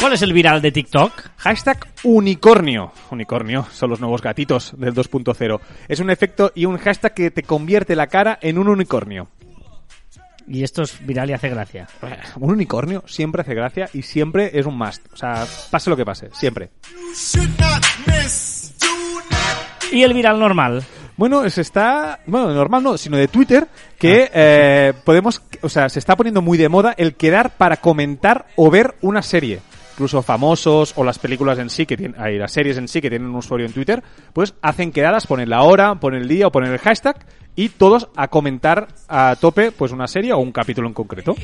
¿Cuál 0.00 0.12
es 0.14 0.22
el 0.22 0.32
viral 0.32 0.60
de 0.60 0.72
TikTok? 0.72 1.12
Hashtag 1.36 1.86
unicornio. 2.02 2.90
Unicornio 3.12 3.68
son 3.70 3.90
los 3.90 4.00
nuevos 4.00 4.20
gatitos 4.20 4.72
del 4.76 4.94
2.0. 4.94 5.60
Es 5.86 6.00
un 6.00 6.10
efecto 6.10 6.50
y 6.56 6.64
un 6.64 6.76
hashtag 6.78 7.14
que 7.14 7.30
te 7.30 7.44
convierte 7.44 7.94
la 7.94 8.08
cara 8.08 8.36
en 8.42 8.58
un 8.58 8.66
unicornio. 8.66 9.28
Y 10.52 10.64
esto 10.64 10.82
es 10.82 11.04
viral 11.06 11.30
y 11.30 11.32
hace 11.32 11.48
gracia. 11.48 11.88
Un 12.36 12.50
unicornio 12.50 13.02
siempre 13.06 13.40
hace 13.40 13.54
gracia 13.54 13.88
y 13.94 14.02
siempre 14.02 14.50
es 14.52 14.66
un 14.66 14.76
must. 14.76 15.02
O 15.10 15.16
sea, 15.16 15.46
pase 15.70 15.88
lo 15.88 15.96
que 15.96 16.04
pase, 16.04 16.28
siempre. 16.34 16.68
¿Y 19.90 20.02
el 20.02 20.12
viral 20.12 20.38
normal? 20.38 20.84
Bueno, 21.16 21.48
se 21.48 21.62
está, 21.62 22.20
bueno, 22.26 22.52
normal 22.52 22.82
no, 22.82 22.98
sino 22.98 23.16
de 23.16 23.28
Twitter, 23.28 23.66
que 23.98 24.30
eh, 24.34 24.92
podemos, 25.04 25.40
o 25.62 25.70
sea, 25.70 25.88
se 25.88 25.98
está 25.98 26.16
poniendo 26.16 26.42
muy 26.42 26.58
de 26.58 26.68
moda 26.68 26.94
el 26.98 27.14
quedar 27.14 27.56
para 27.56 27.78
comentar 27.78 28.44
o 28.56 28.70
ver 28.70 28.94
una 29.00 29.22
serie. 29.22 29.60
incluso 29.94 30.20
famosos 30.20 30.92
o 30.96 31.04
las 31.04 31.18
películas 31.18 31.58
en 31.60 31.70
sí, 31.70 31.86
que 31.86 31.96
tienen, 31.96 32.20
hay 32.20 32.36
las 32.36 32.52
series 32.52 32.76
en 32.76 32.88
sí 32.88 33.00
que 33.00 33.08
tienen 33.08 33.28
un 33.28 33.36
usuario 33.36 33.66
en 33.66 33.72
Twitter, 33.72 34.02
pues 34.34 34.54
hacen 34.60 34.92
quedadas, 34.92 35.26
ponen 35.26 35.48
la 35.48 35.62
hora, 35.62 35.94
ponen 35.94 36.22
el 36.22 36.28
día 36.28 36.48
o 36.48 36.52
ponen 36.52 36.72
el 36.72 36.78
hashtag 36.78 37.16
y 37.56 37.68
todos 37.70 38.08
a 38.16 38.28
comentar 38.28 38.88
a 39.08 39.36
tope 39.40 39.72
pues 39.72 39.92
una 39.92 40.06
serie 40.06 40.32
o 40.32 40.38
un 40.38 40.52
capítulo 40.52 40.88
en 40.88 40.94
concreto. 40.94 41.34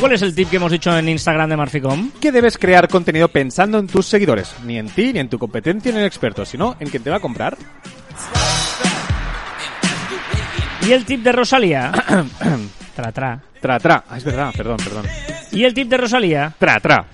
¿Cuál 0.00 0.12
es 0.12 0.22
el 0.22 0.32
tip 0.32 0.48
que 0.48 0.56
hemos 0.56 0.70
dicho 0.70 0.96
en 0.96 1.08
Instagram 1.08 1.50
de 1.50 1.56
Marficom? 1.56 2.12
Que 2.20 2.30
debes 2.30 2.56
crear 2.56 2.88
contenido 2.88 3.26
pensando 3.28 3.78
en 3.78 3.88
tus 3.88 4.06
seguidores, 4.06 4.54
ni 4.64 4.78
en 4.78 4.88
ti, 4.88 5.12
ni 5.12 5.18
en 5.18 5.28
tu 5.28 5.38
competencia, 5.38 5.90
ni 5.90 5.96
en 5.96 6.02
el 6.02 6.06
experto, 6.06 6.44
sino 6.44 6.76
en 6.78 6.88
quien 6.88 7.02
te 7.02 7.10
va 7.10 7.16
a 7.16 7.20
comprar. 7.20 7.58
¿Y 10.86 10.92
el 10.92 11.04
tip 11.04 11.22
de 11.22 11.32
Rosalía? 11.32 11.90
tra, 12.94 13.10
tra. 13.10 13.42
Tra, 13.60 13.80
tra. 13.80 14.04
Ah, 14.08 14.16
es 14.16 14.24
verdad, 14.24 14.52
perdón, 14.56 14.76
perdón. 14.76 15.06
¿Y 15.50 15.64
el 15.64 15.74
tip 15.74 15.88
de 15.88 15.96
Rosalía? 15.96 16.54
Tra, 16.56 16.78
tra. 16.78 17.04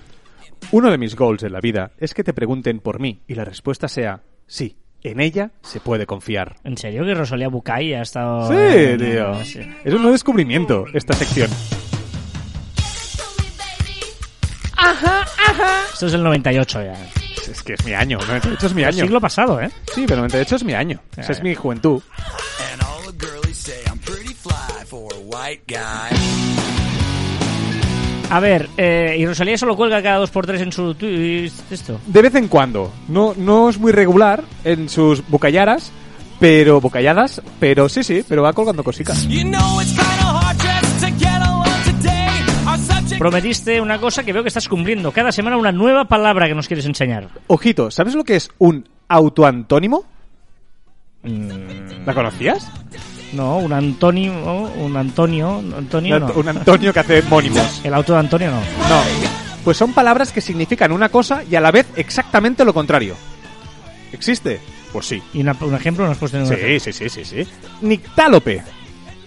Uno 0.73 0.91
de 0.91 0.99
mis 0.99 1.15
goals 1.17 1.43
en 1.43 1.53
la 1.53 1.61
vida 1.61 1.93
es 1.99 2.15
que 2.15 2.25
te 2.25 2.33
pregunten 2.35 2.81
por 2.81 3.01
mí 3.01 3.23
y 3.27 3.35
la 3.35 3.45
respuesta 3.45 3.89
sea 3.89 4.23
sí. 4.47 4.77
En 5.03 5.21
ella 5.21 5.51
se 5.63 5.81
puede 5.81 6.07
confiar. 6.07 6.57
¿En 6.65 6.79
serio 6.79 7.05
que 7.05 7.13
Rosalía 7.15 7.49
Bucay 7.49 7.93
ha 7.93 8.01
estado...? 8.03 8.49
Sí, 8.49 8.55
en- 8.57 8.99
tío. 8.99 9.45
sí. 9.45 9.61
Es 9.85 9.93
un 9.93 10.01
nuevo 10.01 10.13
descubrimiento 10.13 10.87
esta 10.95 11.13
sección. 11.15 11.51
Esto 15.93 16.07
es 16.07 16.15
el 16.15 16.23
98 16.23 16.83
ya. 16.83 16.93
Es 17.51 17.63
que 17.63 17.75
es 17.75 17.85
mi 17.85 17.93
año. 17.93 18.19
98 18.27 18.67
es 18.67 18.75
mi 18.75 18.83
El 18.83 18.89
año. 18.89 19.03
siglo 19.05 19.21
pasado, 19.21 19.61
¿eh? 19.61 19.71
Sí, 19.95 20.05
pero 20.07 20.17
98 20.19 20.57
es 20.57 20.65
mi 20.65 20.73
año. 20.73 21.01
Ya, 21.17 21.23
Esa 21.23 21.33
es 21.33 21.39
ya. 21.39 21.45
mi 21.45 21.55
juventud. 21.55 22.03
And 22.73 22.83
all 22.83 23.13
the 23.17 23.27
a 28.35 28.41
ver, 28.41 28.69
eh, 28.77 29.15
y 29.17 29.25
Rosalía 29.27 29.57
solo 29.57 29.77
cuelga 29.77 30.03
cada 30.03 30.17
dos 30.17 30.33
por 30.33 30.45
tres 30.45 30.61
en 30.61 30.73
su 30.73 30.93
tweet 30.97 31.53
esto. 31.71 32.01
De 32.05 32.21
vez 32.21 32.35
en 32.35 32.49
cuando. 32.49 32.93
No, 33.07 33.33
no 33.37 33.69
es 33.69 33.79
muy 33.79 33.93
regular 33.93 34.43
en 34.65 34.89
sus 34.89 35.25
bucallaras, 35.29 35.93
pero 36.41 36.81
bucalladas, 36.81 37.41
pero 37.61 37.89
sí, 37.89 38.03
sí, 38.03 38.25
pero 38.29 38.43
va 38.43 38.53
colgando 38.53 38.83
cositas. 38.83 39.29
You 39.29 39.45
know 39.45 39.81
it's 39.81 39.93
kinda 39.93 40.33
hard 40.33 40.57
just 40.59 41.01
to 41.01 41.07
get 41.17 41.43
along 41.43 41.65
today. 41.85 42.29
Our 42.67 42.79
subject 42.79 43.21
Prometiste 43.21 43.81
una 43.81 44.01
cosa 44.01 44.25
que 44.25 44.33
veo 44.33 44.43
que 44.43 44.49
estás 44.49 44.69
cumpliendo. 44.69 45.13
Cada 45.13 45.31
semana 45.31 45.57
una 45.57 45.71
nueva 45.71 46.07
palabra 46.07 46.49
que 46.49 46.57
nos 46.57 46.67
quieres 46.67 46.87
enseñar. 46.87 47.29
Ojito, 47.47 47.93
¿sabes 47.93 48.17
lo 48.17 48.25
que 48.25 48.35
es 48.35 48.51
un 48.59 48.89
autoantónimo? 49.07 50.07
Mm, 51.23 52.05
¿La 52.05 52.13
conocías? 52.13 52.69
No, 53.33 53.59
un 53.59 53.73
Antonio, 53.73 54.33
un 54.77 54.97
Antonio, 54.97 55.59
Antonio 55.77 56.21
no. 56.21 56.33
Un 56.35 56.49
Antonio 56.49 56.93
que 56.93 57.01
hace 57.01 57.23
mónimos. 57.23 57.81
El 57.83 57.95
auto 57.95 58.13
de 58.13 58.19
Antonio 58.21 58.51
no. 58.51 58.59
No. 58.61 59.03
Pues 59.65 59.77
son 59.77 59.93
palabras 59.93 60.31
que 60.31 60.41
significan 60.41 60.93
una 60.93 61.09
cosa 61.09 61.43
y 61.51 61.57
a 61.57 61.61
la 61.61 61.71
vez 61.73 61.87
exactamente 61.97 62.65
lo 62.65 62.75
contrario. 62.75 63.17
¿Existe? 64.13 64.61
Pues 64.93 65.07
sí. 65.07 65.23
¿Y 65.33 65.41
una- 65.41 65.57
un 65.61 65.75
ejemplo 65.75 66.07
nos 66.07 66.19
puedes 66.19 66.33
tener 66.33 66.47
un 66.47 66.53
Sí, 66.53 66.55
ejemplo? 66.63 66.93
sí, 66.93 66.93
sí, 66.93 67.09
sí, 67.09 67.25
sí. 67.45 67.49
Nictálope. 67.81 68.63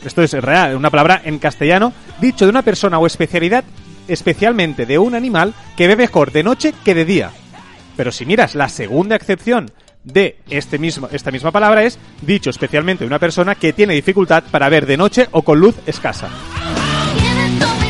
Esto 0.06 0.22
es 0.22 0.32
real, 0.34 0.76
una 0.76 0.90
palabra 0.90 1.22
en 1.26 1.40
castellano 1.40 1.92
dicho 2.22 2.46
de 2.46 2.52
una 2.52 2.62
persona 2.62 3.00
o 3.00 3.08
especialidad, 3.08 3.64
especialmente 4.08 4.86
de 4.86 4.98
un 5.00 5.16
animal 5.16 5.54
que 5.76 5.88
ve 5.88 5.96
mejor 5.98 6.32
de 6.32 6.44
noche 6.44 6.74
que 6.86 6.94
de 6.94 7.04
día. 7.04 7.32
Pero 7.98 8.12
si 8.12 8.26
miras 8.26 8.56
la 8.56 8.70
segunda 8.70 9.16
excepción 9.16 9.72
de 10.08 10.38
este 10.50 10.78
mismo, 10.80 11.10
esta 11.12 11.32
misma 11.32 11.52
palabra 11.52 11.84
es 11.84 12.00
dicho 12.22 12.50
especialmente 12.50 13.04
de 13.04 13.08
una 13.08 13.20
persona 13.20 13.56
que 13.56 13.74
tiene 13.74 13.94
dificultad 13.94 14.44
para 14.50 14.70
ver 14.70 14.86
de 14.86 14.98
noche 14.98 15.28
o 15.32 15.42
con 15.42 15.60
luz 15.60 15.76
escasa. 15.86 16.30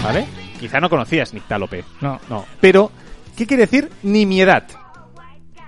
¿Vale? 0.03 0.25
Quizá 0.59 0.79
no 0.79 0.89
conocías 0.89 1.33
nictálope. 1.33 1.83
No, 2.01 2.19
No. 2.29 2.45
Pero, 2.59 2.91
¿qué 3.35 3.45
quiere 3.45 3.61
decir 3.67 3.89
nimiedad? 4.03 4.63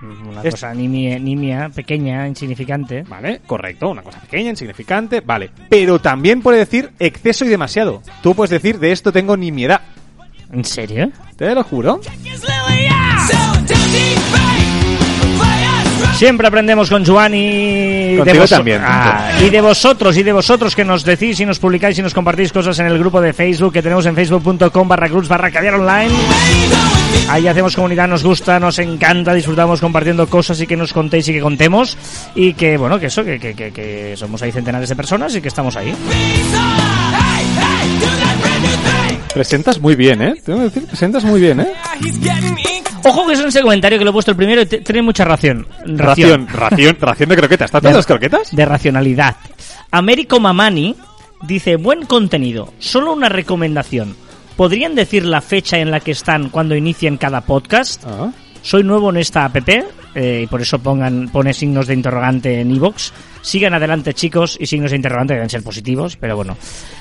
una 0.02 0.40
Es- 0.42 0.52
cosa 0.54 0.72
nimia, 0.72 1.18
nimia, 1.18 1.68
pequeña, 1.68 2.26
insignificante. 2.26 3.02
¿Vale? 3.02 3.42
Correcto, 3.46 3.90
una 3.90 4.02
cosa 4.02 4.18
pequeña, 4.20 4.48
insignificante, 4.50 5.20
vale. 5.20 5.50
Pero 5.68 5.98
también 6.00 6.40
puede 6.40 6.58
decir 6.58 6.90
exceso 6.98 7.44
y 7.44 7.48
demasiado. 7.48 8.02
Tú 8.22 8.34
puedes 8.34 8.50
decir 8.50 8.78
de 8.78 8.92
esto 8.92 9.12
tengo 9.12 9.36
nimiedad. 9.36 9.82
¿En 10.52 10.64
serio? 10.64 11.12
Te 11.36 11.54
lo 11.54 11.62
juro. 11.62 12.00
Siempre 16.20 16.46
aprendemos 16.46 16.90
con 16.90 17.00
y 17.00 18.16
Contigo 18.18 18.46
también, 18.46 18.82
Ah, 18.84 19.30
y 19.42 19.48
de 19.48 19.62
vosotros 19.62 20.14
y 20.18 20.22
de 20.22 20.34
vosotros 20.34 20.76
que 20.76 20.84
nos 20.84 21.02
decís 21.02 21.40
y 21.40 21.46
nos 21.46 21.58
publicáis 21.58 21.98
y 21.98 22.02
nos 22.02 22.12
compartís 22.12 22.52
cosas 22.52 22.78
en 22.78 22.88
el 22.88 22.98
grupo 22.98 23.22
de 23.22 23.32
Facebook 23.32 23.72
que 23.72 23.80
tenemos 23.80 24.04
en 24.04 24.14
facebook.com 24.14 24.86
barra 24.86 25.08
cruz 25.08 25.28
barra 25.28 25.50
caviar 25.50 25.76
online. 25.76 26.10
Ahí 27.30 27.48
hacemos 27.48 27.74
comunidad, 27.74 28.06
nos 28.06 28.22
gusta, 28.22 28.60
nos 28.60 28.78
encanta, 28.80 29.32
disfrutamos 29.32 29.80
compartiendo 29.80 30.26
cosas 30.26 30.60
y 30.60 30.66
que 30.66 30.76
nos 30.76 30.92
contéis 30.92 31.26
y 31.28 31.32
que 31.32 31.40
contemos 31.40 31.96
y 32.34 32.52
que 32.52 32.76
bueno, 32.76 33.00
que 33.00 33.06
eso, 33.06 33.24
que, 33.24 33.40
que, 33.40 33.54
que, 33.54 33.72
que 33.72 34.14
somos 34.14 34.42
ahí 34.42 34.52
centenares 34.52 34.90
de 34.90 34.96
personas 34.96 35.34
y 35.34 35.40
que 35.40 35.48
estamos 35.48 35.74
ahí. 35.78 35.94
Presentas 39.32 39.80
muy 39.80 39.96
bien, 39.96 40.20
¿eh? 40.20 40.34
Tengo 40.44 40.58
que 40.58 40.64
decir, 40.66 40.86
presentas 40.86 41.24
muy 41.24 41.40
bien, 41.40 41.60
¿eh? 41.60 41.72
Ojo 43.04 43.26
que 43.26 43.32
es 43.32 43.40
en 43.40 43.48
ese 43.48 43.62
comentario 43.62 43.98
que 43.98 44.04
lo 44.04 44.10
he 44.10 44.12
puesto 44.12 44.30
el 44.30 44.36
primero 44.36 44.62
y 44.62 44.66
tiene 44.66 45.02
mucha 45.02 45.24
ración. 45.24 45.66
Ración, 45.86 46.46
ración, 46.48 46.96
ración 47.00 47.28
de 47.28 47.36
croquetas. 47.36 47.66
¿Estás 47.66 47.82
todas 47.82 47.96
las 47.96 48.06
croquetas? 48.06 48.54
de 48.54 48.64
racionalidad. 48.64 49.36
Américo 49.90 50.38
Mamani 50.40 50.96
dice, 51.42 51.76
buen 51.76 52.06
contenido, 52.06 52.72
solo 52.78 53.12
una 53.12 53.28
recomendación. 53.28 54.14
¿Podrían 54.56 54.94
decir 54.94 55.24
la 55.24 55.40
fecha 55.40 55.78
en 55.78 55.90
la 55.90 56.00
que 56.00 56.10
están 56.10 56.50
cuando 56.50 56.76
inicien 56.76 57.16
cada 57.16 57.40
podcast? 57.40 58.04
Ah. 58.06 58.30
Soy 58.62 58.82
nuevo 58.82 59.08
en 59.10 59.16
esta 59.16 59.46
app 59.46 59.56
eh, 60.14 60.42
y 60.42 60.46
por 60.46 60.60
eso 60.60 60.78
pongan 60.78 61.28
pone 61.28 61.54
signos 61.54 61.86
de 61.86 61.94
interrogante 61.94 62.60
en 62.60 62.70
iVoox. 62.72 63.12
Sigan 63.40 63.72
adelante 63.72 64.12
chicos 64.12 64.58
y 64.60 64.66
signos 64.66 64.90
de 64.90 64.98
interrogante 64.98 65.34
deben 65.34 65.48
ser 65.48 65.62
positivos, 65.62 66.16
pero 66.16 66.36
bueno. 66.36 66.56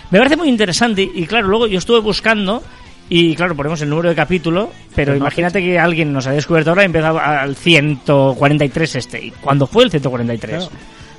Me 0.10 0.20
parece 0.20 0.38
muy 0.38 0.48
interesante 0.48 1.02
y 1.14 1.26
claro, 1.26 1.48
luego 1.48 1.68
yo 1.68 1.80
estuve 1.80 2.00
buscando 2.00 2.64
y 3.10 3.36
claro, 3.36 3.56
ponemos 3.56 3.82
el 3.82 3.90
número 3.90 4.10
de 4.10 4.16
capítulo, 4.16 4.72
pero 4.96 5.16
imagínate 5.16 5.62
que 5.62 5.80
alguien 5.80 6.14
nos 6.14 6.28
ha 6.28 6.32
descubierto 6.32 6.70
ahora 6.72 6.84
y 6.84 6.86
empezado 6.86 7.20
al 7.20 7.56
143 7.56 8.96
este. 8.96 9.26
¿Y 9.26 9.32
cuándo 9.32 9.66
fue 9.68 9.84
el 9.84 9.92
143? 9.92 10.58
Claro. 10.58 10.72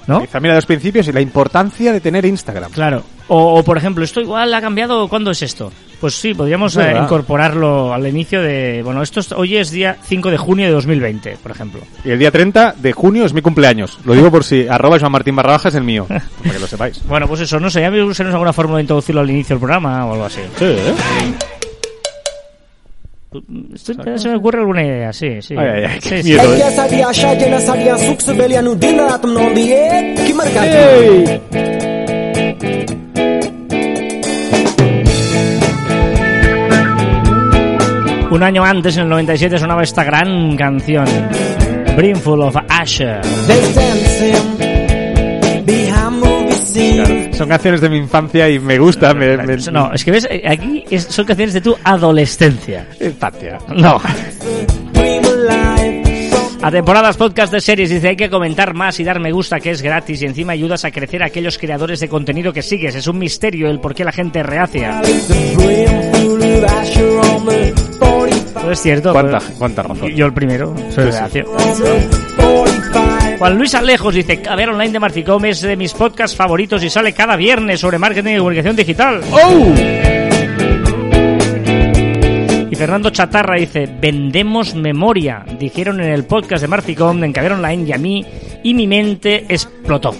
¿No? 0.06 0.20
Quizá 0.22 0.40
mira 0.40 0.54
los 0.54 0.66
principios 0.66 1.06
y 1.08 1.12
la 1.12 1.20
importancia 1.20 1.92
de 1.92 2.00
tener 2.00 2.24
Instagram. 2.24 2.72
Claro. 2.72 3.02
O, 3.28 3.54
o, 3.58 3.62
por 3.62 3.76
ejemplo, 3.76 4.02
esto 4.02 4.20
igual 4.20 4.52
ha 4.54 4.60
cambiado. 4.60 5.06
¿Cuándo 5.08 5.30
es 5.30 5.42
esto? 5.42 5.70
Pues 6.00 6.14
sí, 6.14 6.32
podríamos 6.34 6.74
eh, 6.76 6.78
verdad. 6.80 7.02
incorporarlo 7.04 7.92
al 7.92 8.06
inicio 8.06 8.40
de. 8.42 8.80
Bueno, 8.82 9.02
esto 9.02 9.20
es- 9.20 9.30
hoy 9.32 9.56
es 9.56 9.70
día 9.70 9.98
5 10.02 10.30
de 10.30 10.36
junio 10.38 10.66
de 10.66 10.72
2020, 10.72 11.36
por 11.42 11.52
ejemplo. 11.52 11.80
Y 12.04 12.10
el 12.10 12.18
día 12.18 12.30
30 12.32 12.74
de 12.78 12.92
junio 12.92 13.24
es 13.24 13.34
mi 13.34 13.42
cumpleaños. 13.42 13.98
Lo 14.04 14.14
digo 14.14 14.30
por 14.32 14.42
si 14.42 14.66
arroba 14.66 14.98
Joan 14.98 15.12
Martín 15.12 15.36
barra 15.36 15.52
baja 15.52 15.68
es 15.68 15.74
el 15.76 15.84
mío. 15.84 16.06
Para 16.08 16.20
que 16.54 16.58
lo 16.58 16.66
sepáis. 16.66 17.02
Bueno, 17.06 17.28
pues 17.28 17.42
eso, 17.42 17.60
no 17.60 17.68
sé, 17.70 17.82
ya 17.82 17.90
me 17.90 18.02
gustaría 18.02 18.32
alguna 18.32 18.52
forma 18.54 18.76
de 18.76 18.80
introducirlo 18.82 19.20
al 19.20 19.30
inicio 19.30 19.54
del 19.54 19.60
programa 19.60 20.06
o 20.06 20.12
algo 20.14 20.24
así. 20.24 20.40
Sí, 20.58 20.64
¿eh? 20.64 20.94
Se 23.76 24.28
me 24.28 24.36
ocurre 24.36 24.58
alguna 24.60 24.84
idea, 24.84 25.12
sí, 25.12 25.40
sí. 25.40 25.54
Ay, 25.56 25.66
ay, 25.68 25.84
ay, 25.88 25.98
qué 26.00 26.22
Sí, 26.22 26.22
sí. 26.22 26.28
miedo, 26.30 26.54
¿eh? 26.54 26.58
Un 38.30 38.42
año 38.44 38.64
antes, 38.64 38.96
en 38.96 39.02
el 39.04 39.08
97, 39.08 39.58
sonaba 39.58 39.82
esta 39.82 40.04
gran 40.04 40.56
canción. 40.56 41.04
Brimful 41.96 42.42
of 42.42 42.56
Asher. 42.68 43.20
They 43.48 43.74
dancing 43.74 44.56
behind 45.66 46.20
movie 46.20 46.52
scenes. 46.52 47.06
Claro, 47.06 47.19
Son 47.40 47.48
canciones 47.48 47.80
de 47.80 47.88
mi 47.88 47.96
infancia 47.96 48.50
y 48.50 48.58
me 48.58 48.78
gusta. 48.78 49.14
Me, 49.14 49.34
me- 49.38 49.56
No, 49.72 49.90
es 49.94 50.04
que 50.04 50.10
ves, 50.10 50.28
eh, 50.30 50.42
aquí 50.46 50.84
es- 50.90 51.04
son 51.04 51.24
canciones 51.24 51.54
de 51.54 51.62
tu 51.62 51.74
adolescencia. 51.82 52.86
Infancia. 53.00 53.56
No. 53.74 53.98
A 56.62 56.70
temporadas 56.70 57.16
podcast 57.16 57.50
de 57.50 57.62
series 57.62 57.88
dice 57.88 58.08
hay 58.08 58.16
que 58.16 58.28
comentar 58.28 58.74
más 58.74 59.00
y 59.00 59.04
dar 59.04 59.18
me 59.20 59.32
gusta 59.32 59.58
que 59.58 59.70
es 59.70 59.80
gratis 59.80 60.20
y 60.20 60.26
encima 60.26 60.52
ayudas 60.52 60.84
a 60.84 60.90
crecer 60.90 61.22
a 61.22 61.26
aquellos 61.28 61.56
creadores 61.56 62.00
de 62.00 62.10
contenido 62.10 62.52
que 62.52 62.60
sigues. 62.60 62.94
Es 62.94 63.06
un 63.06 63.18
misterio 63.18 63.70
el 63.70 63.80
por 63.80 63.94
qué 63.94 64.04
la 64.04 64.12
gente 64.12 64.42
reacia. 64.42 65.00
The 65.00 65.56
brimful 65.56 66.42
of 66.42 66.72
Asher 66.72 67.06
on 67.06 67.46
the 67.46 67.72
45. 68.00 68.60
No 68.66 68.70
es 68.72 68.82
cierto. 68.82 69.12
¿Cuánta, 69.12 69.38
cuánta 69.56 69.82
razón? 69.82 70.10
Yo 70.10 70.26
el 70.26 70.34
primero, 70.34 70.74
soy 70.94 71.10
Sí, 71.10 71.18
sí. 71.32 71.40
Reacio. 73.40 73.48
On 73.48 73.48
the 73.48 73.48
45. 73.48 73.48
Juan 73.48 73.58
Luis 73.58 73.74
Alejos 73.74 74.14
dice, 74.14 74.42
a 74.48 74.56
ver 74.56 74.68
online 74.68 74.92
de 74.92 75.00
Marficom 75.00 75.44
es 75.46 75.60
de 75.62 75.76
mis 75.76 75.92
podcasts 75.94 76.36
favoritos 76.36 76.82
y 76.84 76.90
sale 76.90 77.12
cada 77.12 77.36
viernes 77.36 77.80
sobre 77.80 77.98
marketing 77.98 78.34
y 78.34 78.38
comunicación 78.38 78.76
digital. 78.76 79.20
¡Oh! 79.32 79.74
Y 82.70 82.76
Fernando 82.76 83.10
Chatarra 83.10 83.56
dice, 83.58 83.88
vendemos 84.00 84.74
memoria. 84.74 85.44
Dijeron 85.58 86.00
en 86.00 86.10
el 86.10 86.24
podcast 86.24 86.62
de 86.62 86.68
Marficom 86.68 87.22
en 87.24 87.32
Caber 87.32 87.52
Online 87.52 87.84
y 87.88 87.92
a 87.92 87.98
mí 87.98 88.24
y 88.62 88.74
mi 88.74 88.86
mente 88.86 89.44
explotó. 89.48 90.14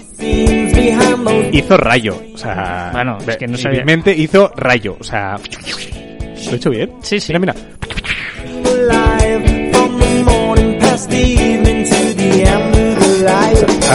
Hizo 1.51 1.77
rayo. 1.77 2.19
O 2.33 2.37
sea, 2.37 2.89
Bueno, 2.93 3.17
es 3.27 3.37
que 3.37 3.47
no 3.47 3.53
mi 3.53 3.57
sabía- 3.61 3.85
mente 3.85 4.15
hizo 4.15 4.51
rayo. 4.55 4.97
O 4.99 5.03
sea, 5.03 5.37
¿lo 5.37 6.51
he 6.51 6.55
hecho 6.55 6.69
bien? 6.69 6.91
Sí, 7.01 7.19
sí. 7.19 7.33
Mira, 7.33 7.53
mira. 7.53 7.55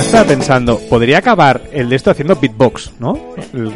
Estaba 0.00 0.24
pensando, 0.24 0.78
podría 0.88 1.18
acabar 1.18 1.61
el 1.72 1.88
de 1.88 1.96
esto 1.96 2.11
haciendo 2.11 2.37
beatbox, 2.37 2.92
¿no? 2.98 3.18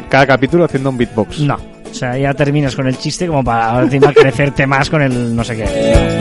Cada 0.09 0.27
capítulo 0.27 0.65
haciendo 0.65 0.89
un 0.89 0.97
beatbox. 0.97 1.39
No. 1.39 1.55
O 1.55 1.93
sea, 1.93 2.17
ya 2.17 2.33
terminas 2.33 2.75
con 2.75 2.87
el 2.87 2.97
chiste 2.97 3.27
como 3.27 3.43
para 3.43 3.81
encima 3.81 4.13
crecerte 4.13 4.65
más 4.65 4.89
con 4.89 5.01
el 5.01 5.35
no 5.35 5.43
sé 5.43 5.57
qué. 5.57 6.17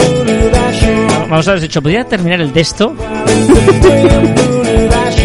Vamos 1.29 1.47
a 1.47 1.55
ver, 1.55 1.65
hecho, 1.65 1.81
¿podría 1.81 2.05
terminar 2.05 2.41
el 2.41 2.53
de 2.53 2.61
esto? 2.61 2.95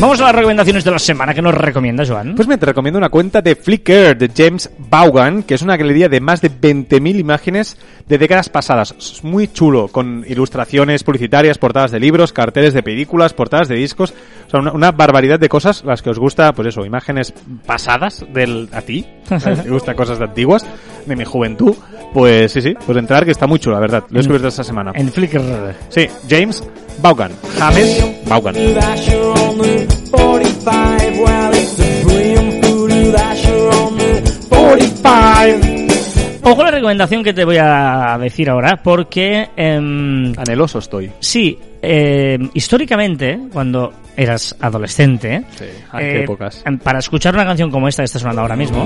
Vamos 0.00 0.20
a 0.20 0.26
las 0.26 0.34
recomendaciones 0.36 0.84
de 0.84 0.92
la 0.92 0.98
semana. 1.00 1.34
¿Qué 1.34 1.42
nos 1.42 1.54
recomienda, 1.54 2.06
Joan? 2.06 2.36
Pues 2.36 2.46
me 2.46 2.56
te 2.56 2.66
recomiendo 2.66 2.98
una 2.98 3.08
cuenta 3.08 3.42
de 3.42 3.56
Flickr 3.56 4.16
de 4.16 4.30
James 4.34 4.70
Vaughan, 4.78 5.42
que 5.42 5.54
es 5.54 5.62
una 5.62 5.76
galería 5.76 6.08
de 6.08 6.20
más 6.20 6.40
de 6.40 6.52
20.000 6.52 7.18
imágenes 7.18 7.76
de 8.06 8.16
décadas 8.16 8.48
pasadas. 8.48 8.94
Es 8.96 9.24
muy 9.24 9.48
chulo, 9.48 9.88
con 9.88 10.24
ilustraciones 10.28 11.02
publicitarias, 11.02 11.58
portadas 11.58 11.90
de 11.90 11.98
libros, 11.98 12.32
carteles 12.32 12.74
de 12.74 12.84
películas, 12.84 13.34
portadas 13.34 13.66
de 13.66 13.74
discos. 13.74 14.14
O 14.46 14.50
sea, 14.50 14.60
una, 14.60 14.70
una 14.70 14.92
barbaridad 14.92 15.40
de 15.40 15.48
cosas, 15.48 15.84
las 15.84 16.00
que 16.00 16.10
os 16.10 16.18
gusta, 16.20 16.52
pues 16.52 16.68
eso, 16.68 16.84
imágenes 16.86 17.34
pasadas 17.66 18.24
del 18.32 18.68
a 18.72 18.82
ti. 18.82 19.04
¿sabes? 19.24 19.64
Te 19.64 19.70
gusta 19.70 19.94
cosas 19.94 20.20
de 20.20 20.26
antiguas, 20.26 20.64
de 21.06 21.16
mi 21.16 21.24
juventud. 21.24 21.74
Pues 22.14 22.52
sí, 22.52 22.62
sí, 22.62 22.72
pues 22.86 22.96
entrar 22.96 23.24
que 23.24 23.32
está 23.32 23.48
muy 23.48 23.58
chulo, 23.58 23.74
la 23.74 23.80
verdad. 23.80 24.04
Lo 24.10 24.18
he 24.18 24.18
descubierto 24.18 24.46
esta 24.46 24.62
semana. 24.62 24.92
En 24.94 25.10
Flickr. 25.10 25.74
Sí, 25.88 26.06
James 26.30 26.62
Vaughan. 27.00 27.32
James 27.58 28.04
Vaughan. 28.26 28.56
Asher 28.56 29.16
on 29.16 29.58
the 29.58 29.86
45, 30.10 31.18
well, 31.20 31.52
it's 31.54 31.78
a 31.80 32.04
brilliant 32.04 32.64
food 32.64 33.14
Asher 33.14 33.68
on 33.70 33.98
the 33.98 34.46
45. 34.48 36.40
Ojo 36.42 36.62
la 36.64 36.70
recomendación 36.70 37.22
que 37.22 37.32
te 37.34 37.44
voy 37.44 37.58
a 37.60 38.16
decir 38.20 38.48
ahora, 38.48 38.80
porque 38.82 39.50
em, 39.56 40.32
Anheloso 40.38 40.78
estoy. 40.78 41.10
sí, 41.20 41.58
em, 41.82 42.50
históricamente, 42.54 43.38
cuando 43.52 43.92
eras 44.16 44.56
adolescente, 44.60 45.42
Sí, 45.56 45.64
qué 45.96 46.18
eh, 46.18 46.22
épocas. 46.24 46.62
em, 46.66 46.78
para 46.78 46.98
escuchar 46.98 47.34
una 47.34 47.44
canción 47.44 47.70
como 47.70 47.86
esta 47.88 48.02
que 48.02 48.06
está 48.06 48.18
sonando 48.18 48.42
ahora 48.42 48.56
mismo. 48.56 48.84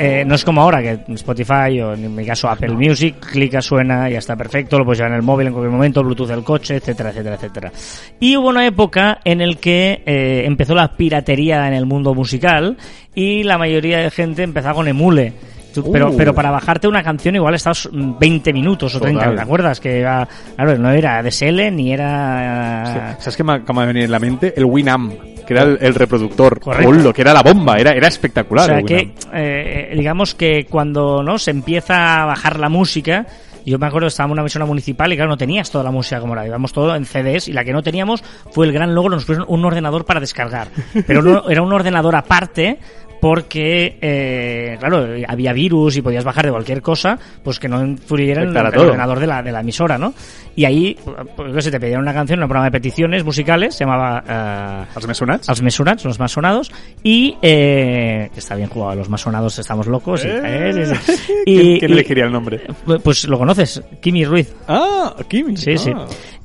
Eh, 0.00 0.22
no 0.24 0.36
es 0.36 0.44
como 0.44 0.62
ahora 0.62 0.80
que 0.80 0.90
en 0.90 1.14
Spotify 1.14 1.80
o 1.80 1.92
en 1.94 2.14
mi 2.14 2.24
caso 2.24 2.48
Apple 2.48 2.68
Music, 2.70 3.16
clica, 3.18 3.60
suena, 3.60 4.08
ya 4.08 4.18
está 4.18 4.36
perfecto, 4.36 4.78
lo 4.78 4.84
puedes 4.84 4.98
llevar 4.98 5.10
en 5.12 5.16
el 5.16 5.22
móvil 5.24 5.48
en 5.48 5.52
cualquier 5.52 5.72
momento, 5.72 6.04
Bluetooth 6.04 6.28
del 6.28 6.44
coche, 6.44 6.76
etcétera, 6.76 7.10
etcétera, 7.10 7.34
etcétera. 7.34 7.72
Y 8.20 8.36
hubo 8.36 8.48
una 8.48 8.64
época 8.64 9.18
en 9.24 9.40
el 9.40 9.58
que 9.58 10.02
eh, 10.06 10.42
empezó 10.46 10.76
la 10.76 10.96
piratería 10.96 11.66
en 11.66 11.74
el 11.74 11.84
mundo 11.84 12.14
musical 12.14 12.76
y 13.12 13.42
la 13.42 13.58
mayoría 13.58 13.98
de 13.98 14.10
gente 14.12 14.44
empezaba 14.44 14.74
con 14.74 14.86
emule. 14.86 15.32
Tú- 15.74 15.92
Pero, 15.92 16.10
Uh. 16.10 16.16
pero 16.16 16.34
para 16.34 16.50
bajarte 16.50 16.88
una 16.88 17.02
canción 17.02 17.36
igual 17.36 17.54
estabas 17.54 17.88
mm, 17.92 18.18
20 18.18 18.52
minutos 18.52 18.94
o 18.94 19.00
30, 19.00 19.20
Total. 19.20 19.36
¿te 19.36 19.42
acuerdas? 19.42 19.80
Que 19.80 20.00
era, 20.00 20.26
claro, 20.56 20.78
no 20.78 20.90
era 20.90 21.22
DSL 21.22 21.70
ni 21.70 21.92
era... 21.92 23.16
¿Sabes 23.18 23.36
qué 23.36 23.44
me 23.44 23.52
acaba 23.52 23.82
de 23.82 23.88
venir 23.88 24.04
en 24.04 24.10
la 24.10 24.18
mente? 24.18 24.54
El 24.56 24.64
Winamp, 24.64 25.12
que 25.46 25.54
era 25.54 25.62
el, 25.64 25.78
el 25.80 25.94
reproductor. 25.94 26.58
Correcto. 26.60 27.12
Que 27.12 27.20
era 27.22 27.32
la 27.34 27.42
bomba, 27.42 27.76
era, 27.78 27.92
era 27.92 28.08
espectacular. 28.08 28.64
O 28.70 28.74
sea 28.74 28.82
que, 28.82 29.12
eh, 29.34 29.92
digamos 29.96 30.34
que 30.34 30.66
cuando 30.68 31.22
no 31.22 31.38
se 31.38 31.50
empieza 31.50 32.22
a 32.22 32.26
bajar 32.26 32.58
la 32.58 32.68
música, 32.68 33.26
yo 33.66 33.78
me 33.78 33.86
acuerdo 33.86 34.06
que 34.06 34.08
estábamos 34.10 34.32
en 34.32 34.38
una 34.38 34.42
emisora 34.42 34.64
municipal 34.64 35.12
y 35.12 35.16
claro, 35.16 35.30
no 35.30 35.36
tenías 35.36 35.70
toda 35.70 35.84
la 35.84 35.90
música 35.90 36.20
como 36.20 36.34
la 36.34 36.46
íbamos 36.46 36.72
todo 36.72 36.96
en 36.96 37.04
CDs 37.04 37.48
y 37.48 37.52
la 37.52 37.64
que 37.64 37.72
no 37.74 37.82
teníamos 37.82 38.24
fue 38.50 38.66
el 38.66 38.72
gran 38.72 38.94
logro, 38.94 39.14
nos 39.14 39.26
pusieron 39.26 39.46
un 39.50 39.64
ordenador 39.64 40.06
para 40.06 40.20
descargar. 40.20 40.68
Pero 41.06 41.20
no- 41.22 41.48
era 41.50 41.60
un 41.62 41.72
ordenador 41.72 42.16
aparte 42.16 42.78
porque, 43.20 43.98
eh, 44.00 44.76
claro, 44.78 45.06
había 45.26 45.52
virus 45.52 45.96
y 45.96 46.02
podías 46.02 46.24
bajar 46.24 46.46
de 46.46 46.50
cualquier 46.52 46.82
cosa, 46.82 47.18
pues 47.42 47.58
que 47.58 47.68
no 47.68 47.84
influyera 47.84 48.42
en 48.42 48.48
el, 48.48 48.56
ordenador 48.56 49.18
de 49.20 49.26
la, 49.26 49.42
de 49.42 49.52
la 49.52 49.60
emisora, 49.60 49.98
¿no? 49.98 50.14
Y 50.56 50.64
ahí, 50.64 50.96
pues, 51.36 51.64
sé, 51.64 51.70
te 51.70 51.78
pedían 51.80 52.00
una 52.00 52.12
canción, 52.12 52.40
un 52.40 52.48
programa 52.48 52.66
de 52.66 52.72
peticiones 52.72 53.24
musicales, 53.24 53.74
se 53.74 53.84
llamaba... 53.84 54.22
eh, 54.28 54.84
¿Els 54.96 55.06
me 55.06 55.14
sonats? 55.14 55.48
als 55.48 55.62
més 55.62 55.74
sonats, 55.74 56.04
los 56.04 56.18
más 56.18 56.32
sonados, 56.32 56.70
y 57.02 57.36
eh, 57.42 58.30
que 58.32 58.40
está 58.40 58.54
bien 58.56 58.68
jugado, 58.68 58.96
los 58.96 59.08
más 59.08 59.20
sonados 59.20 59.58
estamos 59.58 59.86
locos. 59.86 60.24
y- 60.24 60.28
eh, 60.28 60.72
sí, 61.04 61.14
sí. 61.16 61.32
Y- 61.46 61.56
¿Quién, 61.56 61.78
quién 61.78 61.90
y- 61.90 61.94
elegiría 61.94 62.24
el 62.24 62.32
nombre? 62.32 62.62
Pues 63.02 63.26
lo 63.28 63.38
conoces, 63.38 63.82
Kimi 64.00 64.24
Ruiz. 64.24 64.52
Ah, 64.66 65.14
Kimi. 65.28 65.56
Sí, 65.56 65.76
sí. 65.78 65.92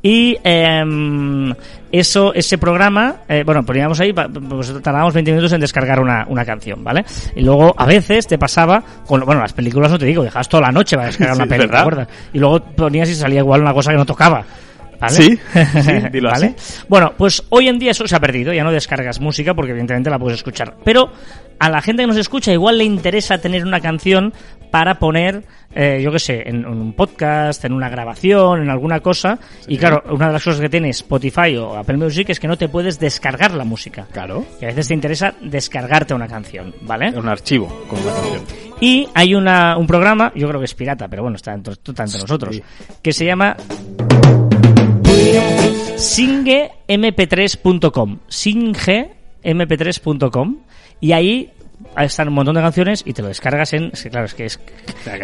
Y 0.06 0.38
em, 0.44 1.54
eso, 1.90 2.34
ese 2.34 2.58
programa, 2.58 3.22
eh, 3.30 3.44
bueno, 3.46 3.64
poníamos 3.64 4.02
ahí, 4.02 4.12
pues 4.12 4.74
tardábamos 4.84 5.14
20 5.14 5.32
minutos 5.32 5.54
en 5.54 5.62
descargar 5.62 6.02
una, 6.02 6.26
una 6.28 6.44
canción, 6.44 6.84
¿vale? 6.84 7.06
Y 7.38 7.42
luego, 7.42 7.74
a 7.78 7.86
veces 7.86 8.28
te 8.28 8.38
pasaba, 8.38 8.84
con, 9.08 9.22
bueno, 9.22 9.40
las 9.40 9.54
películas 9.54 9.90
no 9.90 9.98
te 9.98 10.06
digo, 10.06 10.22
dejabas 10.22 10.50
toda 10.50 10.64
la 10.64 10.72
noche 10.74 10.98
para 10.98 11.08
descargar 11.08 11.36
Sí, 11.38 11.42
una 11.42 11.50
película, 11.50 11.80
¿te 11.80 11.86
verdad. 11.86 12.08
Y 12.34 12.40
luego 12.40 12.60
ponías 12.60 13.10
y 13.10 13.16
salía 13.16 13.40
igual 13.40 13.62
una 13.62 13.74
cosa 13.74 13.92
que 13.92 13.98
no 13.98 14.06
tocaba. 14.06 14.44
¿Vale? 15.00 15.16
Sí, 15.16 15.40
sí, 15.82 15.92
dilo 16.12 16.32
¿Vale? 16.32 16.56
Bueno, 16.90 17.14
pues 17.18 17.44
hoy 17.50 17.70
en 17.70 17.80
día 17.80 17.92
eso 17.92 18.06
se 18.06 18.16
ha 18.16 18.20
perdido, 18.20 18.52
ya 18.52 18.64
no 18.66 18.72
descargas 18.72 19.22
música 19.22 19.54
porque 19.54 19.72
evidentemente 19.72 20.10
la 20.10 20.20
puedes 20.20 20.40
escuchar. 20.40 20.76
Pero 20.84 21.12
a 21.60 21.70
la 21.70 21.82
gente 21.82 22.04
que 22.04 22.08
nos 22.08 22.18
escucha 22.18 22.52
igual 22.52 22.78
le 22.78 22.84
interesa 22.84 23.38
tener 23.38 23.66
una 23.66 23.80
canción 23.80 24.34
para 24.74 24.98
poner, 24.98 25.46
eh, 25.76 26.02
yo 26.04 26.12
qué 26.12 26.18
sé, 26.18 26.50
en, 26.50 26.62
en 26.62 26.66
un 26.66 26.94
podcast, 26.94 27.64
en 27.64 27.74
una 27.74 27.90
grabación, 27.90 28.64
en 28.64 28.72
alguna 28.72 29.02
cosa. 29.02 29.38
Y 29.68 29.78
claro, 29.78 30.02
una 30.10 30.26
de 30.26 30.34
las 30.34 30.44
cosas 30.44 30.60
que 30.60 30.68
tiene 30.68 30.90
Spotify 30.90 31.56
o 31.58 31.78
Apple 31.78 31.98
Music 31.98 32.30
es 32.30 32.40
que 32.40 32.48
no 32.48 32.58
te 32.58 32.70
puedes 32.70 33.00
descargar 33.00 33.54
la 33.54 33.66
música. 33.66 34.08
Claro. 34.12 34.44
Y 34.60 34.66
a 34.66 34.70
veces 34.70 34.88
te 34.88 34.96
interesa 34.96 35.36
descargarte 35.42 36.16
una 36.16 36.28
canción, 36.28 36.74
¿vale? 36.82 37.16
Un 37.16 37.30
archivo 37.30 37.68
con 37.88 38.02
una 38.02 38.14
canción. 38.14 38.42
Y 38.82 39.08
hay 39.14 39.36
una, 39.36 39.78
un 39.78 39.86
programa, 39.86 40.32
yo 40.34 40.48
creo 40.48 40.60
que 40.60 40.66
es 40.66 40.74
pirata, 40.74 41.08
pero 41.08 41.22
bueno, 41.22 41.36
está 41.36 41.54
entre, 41.54 41.74
está 41.74 42.06
entre 42.06 42.22
nosotros, 42.22 42.60
que 43.04 43.14
se 43.14 43.26
llama 43.26 43.56
singemp3.com. 45.98 48.18
Singemp3.com. 48.28 50.58
Y 51.00 51.12
ahí 51.12 51.54
están 51.98 52.28
un 52.30 52.34
montón 52.36 52.56
de 52.56 52.62
canciones 52.62 53.04
y 53.06 53.14
te 53.14 53.22
lo 53.22 53.28
descargas 53.28 53.74
en. 53.74 53.92
es 53.94 54.04
que 54.04 54.10
claro, 54.10 54.26
es 54.26 54.34
que 54.34 54.46
es. 54.46 54.60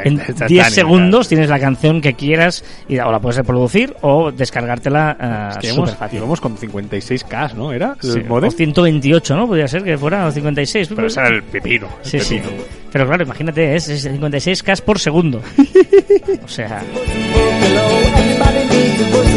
En 0.03 0.13
Instantáneo, 0.13 0.47
10 0.47 0.60
claro. 0.62 0.75
segundos 0.75 1.27
tienes 1.29 1.49
la 1.49 1.60
canción 1.60 2.01
que 2.01 2.13
quieras 2.13 2.63
y 2.88 2.97
o 2.99 3.12
la 3.12 3.19
puedes 3.19 3.38
reproducir 3.38 3.95
o 4.01 4.32
descargártela 4.32 5.53
uh, 5.55 5.60
Que 5.60 5.69
súper 5.69 5.95
fácil. 5.95 6.17
íbamos 6.19 6.41
con 6.41 6.58
56K, 6.58 7.53
¿no? 7.53 7.71
¿Era 7.71 7.95
el 8.03 8.12
Sí, 8.12 8.19
modem? 8.27 8.49
o 8.49 8.51
128, 8.51 9.36
¿no? 9.36 9.47
Podría 9.47 9.67
ser 9.67 9.84
que 9.84 9.97
fuera 9.97 10.25
o 10.27 10.32
56. 10.32 10.89
Pero 10.93 11.08
ese 11.08 11.19
era 11.19 11.29
el 11.29 11.43
pepino. 11.43 11.88
el 12.03 12.10
Sí, 12.10 12.19
sí. 12.19 12.41
Pero 12.91 13.08
claro, 13.08 13.23
imagínate, 13.23 13.75
es, 13.75 13.88
es 13.89 14.01
56 14.03 14.63
K 14.63 14.73
por 14.86 14.99
segundo. 14.99 15.41
O 16.43 16.47
sea. 16.47 16.82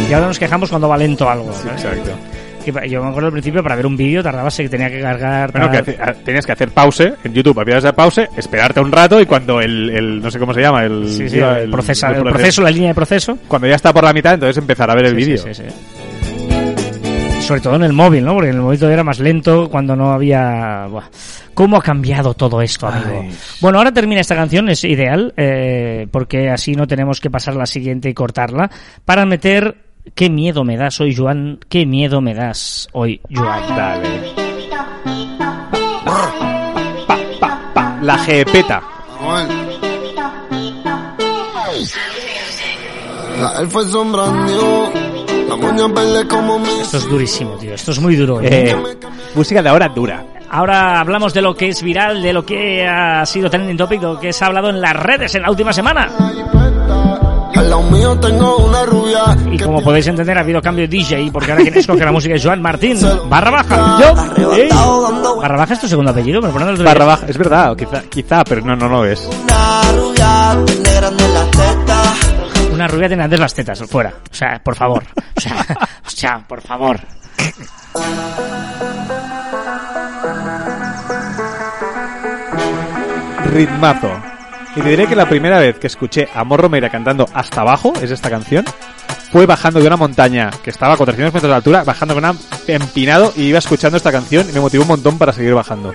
Y 0.08 0.12
ahora 0.12 0.26
nos 0.26 0.38
quejamos 0.38 0.68
cuando 0.70 0.88
va 0.88 0.96
lento 0.96 1.28
algo. 1.28 1.52
¿sabes? 1.52 1.84
Exacto. 1.84 2.12
Que 2.64 2.88
yo 2.88 3.02
me 3.02 3.08
acuerdo 3.10 3.26
al 3.28 3.32
principio 3.32 3.62
para 3.62 3.76
ver 3.76 3.86
un 3.86 3.96
vídeo 3.96 4.22
tardabas 4.22 4.56
que 4.56 4.68
tenía 4.68 4.88
que 4.90 5.00
cargar. 5.00 5.52
Bueno, 5.52 5.70
que 5.70 5.78
hace- 5.78 5.98
tenías 6.24 6.46
que 6.46 6.52
hacer 6.52 6.70
pause 6.70 7.14
en 7.24 7.32
YouTube, 7.34 7.58
hacías 7.60 7.82
de 7.82 7.92
pause, 7.92 8.28
esperarte 8.36 8.80
un 8.80 8.92
rato 8.92 9.20
y 9.20 9.26
cuando 9.26 9.60
el, 9.60 9.90
el- 9.90 10.22
no 10.22 10.30
sé 10.30 10.38
cómo 10.38 10.54
se 10.54 10.60
llama, 10.60 10.84
el, 10.84 11.08
Sí, 11.08 11.24
el, 11.38 11.70
procesa- 11.70 12.14
el 12.16 12.22
proceso, 12.22 12.62
la 12.62 12.70
línea 12.70 12.88
de 12.88 12.94
proceso. 12.94 13.38
Cuando 13.48 13.68
ya 13.68 13.74
está 13.76 13.92
por 13.92 14.04
la 14.04 14.12
mitad, 14.12 14.34
entonces 14.34 14.56
empezar 14.58 14.90
a 14.90 14.94
ver 14.94 15.06
el 15.06 15.14
vídeo. 15.14 15.38
sí, 15.38 15.52
sí, 15.54 15.62
sí. 15.68 15.74
Sobre 17.42 17.60
todo 17.60 17.74
en 17.74 17.82
el 17.82 17.92
móvil, 17.92 18.24
¿no? 18.24 18.34
Porque 18.34 18.50
en 18.50 18.54
el 18.56 18.62
móvil 18.62 18.78
todavía 18.78 18.94
era 18.94 19.04
más 19.04 19.18
lento 19.18 19.68
cuando 19.68 19.96
no 19.96 20.12
había... 20.12 20.86
Buah. 20.88 21.06
¿Cómo 21.54 21.76
ha 21.76 21.82
cambiado 21.82 22.32
todo 22.34 22.62
esto, 22.62 22.86
amigo? 22.86 23.20
Ay. 23.24 23.32
Bueno, 23.60 23.78
ahora 23.78 23.92
termina 23.92 24.20
esta 24.20 24.36
canción, 24.36 24.68
es 24.68 24.84
ideal, 24.84 25.34
eh, 25.36 26.06
porque 26.10 26.48
así 26.48 26.72
no 26.74 26.86
tenemos 26.86 27.20
que 27.20 27.30
pasar 27.30 27.56
la 27.56 27.66
siguiente 27.66 28.08
y 28.08 28.14
cortarla, 28.14 28.70
para 29.04 29.26
meter... 29.26 29.76
¿Qué 30.14 30.28
miedo 30.28 30.64
me 30.64 30.76
das 30.76 31.00
hoy, 31.00 31.14
Joan? 31.14 31.60
¿Qué 31.68 31.86
miedo 31.86 32.20
me 32.20 32.34
das 32.34 32.88
hoy, 32.92 33.20
Joan? 33.30 33.68
Dale. 33.68 34.32
La 38.02 38.18
jepeta. 38.18 38.82
La 43.38 43.48
Esto 46.80 46.96
es 46.96 47.08
durísimo, 47.08 47.56
tío. 47.56 47.74
Esto 47.74 47.92
es 47.92 48.00
muy 48.00 48.16
duro. 48.16 48.40
¿eh? 48.40 48.70
Eh, 48.70 48.76
música 49.34 49.62
de 49.62 49.68
ahora 49.68 49.88
dura. 49.88 50.24
Ahora 50.50 51.00
hablamos 51.00 51.32
de 51.32 51.42
lo 51.42 51.54
que 51.54 51.68
es 51.68 51.82
viral, 51.82 52.22
de 52.22 52.32
lo 52.32 52.44
que 52.44 52.86
ha 52.86 53.24
sido 53.24 53.48
trending 53.48 53.76
topic, 53.76 54.00
de 54.00 54.06
lo 54.06 54.20
que 54.20 54.32
se 54.32 54.44
ha 54.44 54.48
hablado 54.48 54.68
en 54.68 54.80
las 54.80 54.94
redes 54.94 55.34
en 55.34 55.42
la 55.42 55.50
última 55.50 55.72
semana. 55.72 56.10
Al 57.72 57.78
lado 57.78 57.90
mío 57.90 58.20
tengo 58.20 58.66
una 58.66 58.84
rubia 58.84 59.34
Y 59.50 59.58
como 59.58 59.80
podéis 59.80 60.06
entender, 60.06 60.36
ha 60.36 60.42
habido 60.42 60.60
cambio 60.60 60.86
de 60.86 60.88
DJ, 60.88 61.30
porque 61.32 61.52
ahora 61.52 61.62
quien 61.62 61.78
escoge 61.78 62.04
la 62.04 62.12
música 62.12 62.34
es 62.34 62.44
Joan 62.44 62.60
Martín. 62.60 62.98
Barra 63.30 63.50
baja. 63.50 63.98
Yo. 63.98 64.52
Ey. 64.54 64.68
Barra 65.40 65.56
baja 65.56 65.72
es 65.72 65.80
tu 65.80 65.88
segundo 65.88 66.10
apellido, 66.10 66.42
lo 66.42 66.50
ponen 66.50 66.68
los 66.68 66.82
Barra 66.82 67.06
baja, 67.06 67.24
es 67.26 67.38
verdad, 67.38 67.74
quizá, 67.74 68.02
quizá, 68.10 68.44
pero 68.44 68.60
no, 68.60 68.76
no 68.76 68.88
lo 68.88 69.06
es. 69.06 69.26
una 69.26 69.92
rubia 69.94 70.64
tiene 70.66 70.92
grande 70.92 71.28
las 71.28 71.50
tetas. 71.50 72.72
Una 72.74 72.88
rubia 72.88 73.08
tiene 73.08 73.22
antes 73.24 73.40
las 73.40 73.54
tetas, 73.54 73.82
fuera. 73.88 74.12
O 74.30 74.34
sea, 74.34 74.60
por 74.62 74.74
favor. 74.74 75.04
O 75.34 75.40
sea, 75.40 75.66
o 76.06 76.10
sea, 76.10 76.44
por 76.46 76.60
favor. 76.60 77.00
Ritmazo. 83.46 84.31
Y 84.74 84.80
te 84.80 84.88
diré 84.88 85.06
que 85.06 85.14
la 85.16 85.28
primera 85.28 85.58
vez 85.58 85.78
que 85.78 85.86
escuché 85.86 86.28
a 86.34 86.44
Morro 86.44 86.68
Meira 86.68 86.88
cantando 86.88 87.28
hasta 87.34 87.60
abajo, 87.60 87.92
es 88.00 88.10
esta 88.10 88.30
canción, 88.30 88.64
fue 89.30 89.44
bajando 89.44 89.80
de 89.80 89.86
una 89.86 89.96
montaña 89.96 90.50
que 90.62 90.70
estaba 90.70 90.94
a 90.94 90.96
400 90.96 91.34
metros 91.34 91.50
de 91.50 91.56
altura, 91.56 91.84
bajando 91.84 92.14
con 92.14 92.24
un 92.24 92.38
empinado 92.66 93.32
y 93.36 93.44
iba 93.44 93.58
escuchando 93.58 93.96
esta 93.96 94.10
canción 94.10 94.48
y 94.48 94.52
me 94.52 94.60
motivó 94.60 94.82
un 94.84 94.88
montón 94.88 95.18
para 95.18 95.32
seguir 95.32 95.54
bajando. 95.54 95.92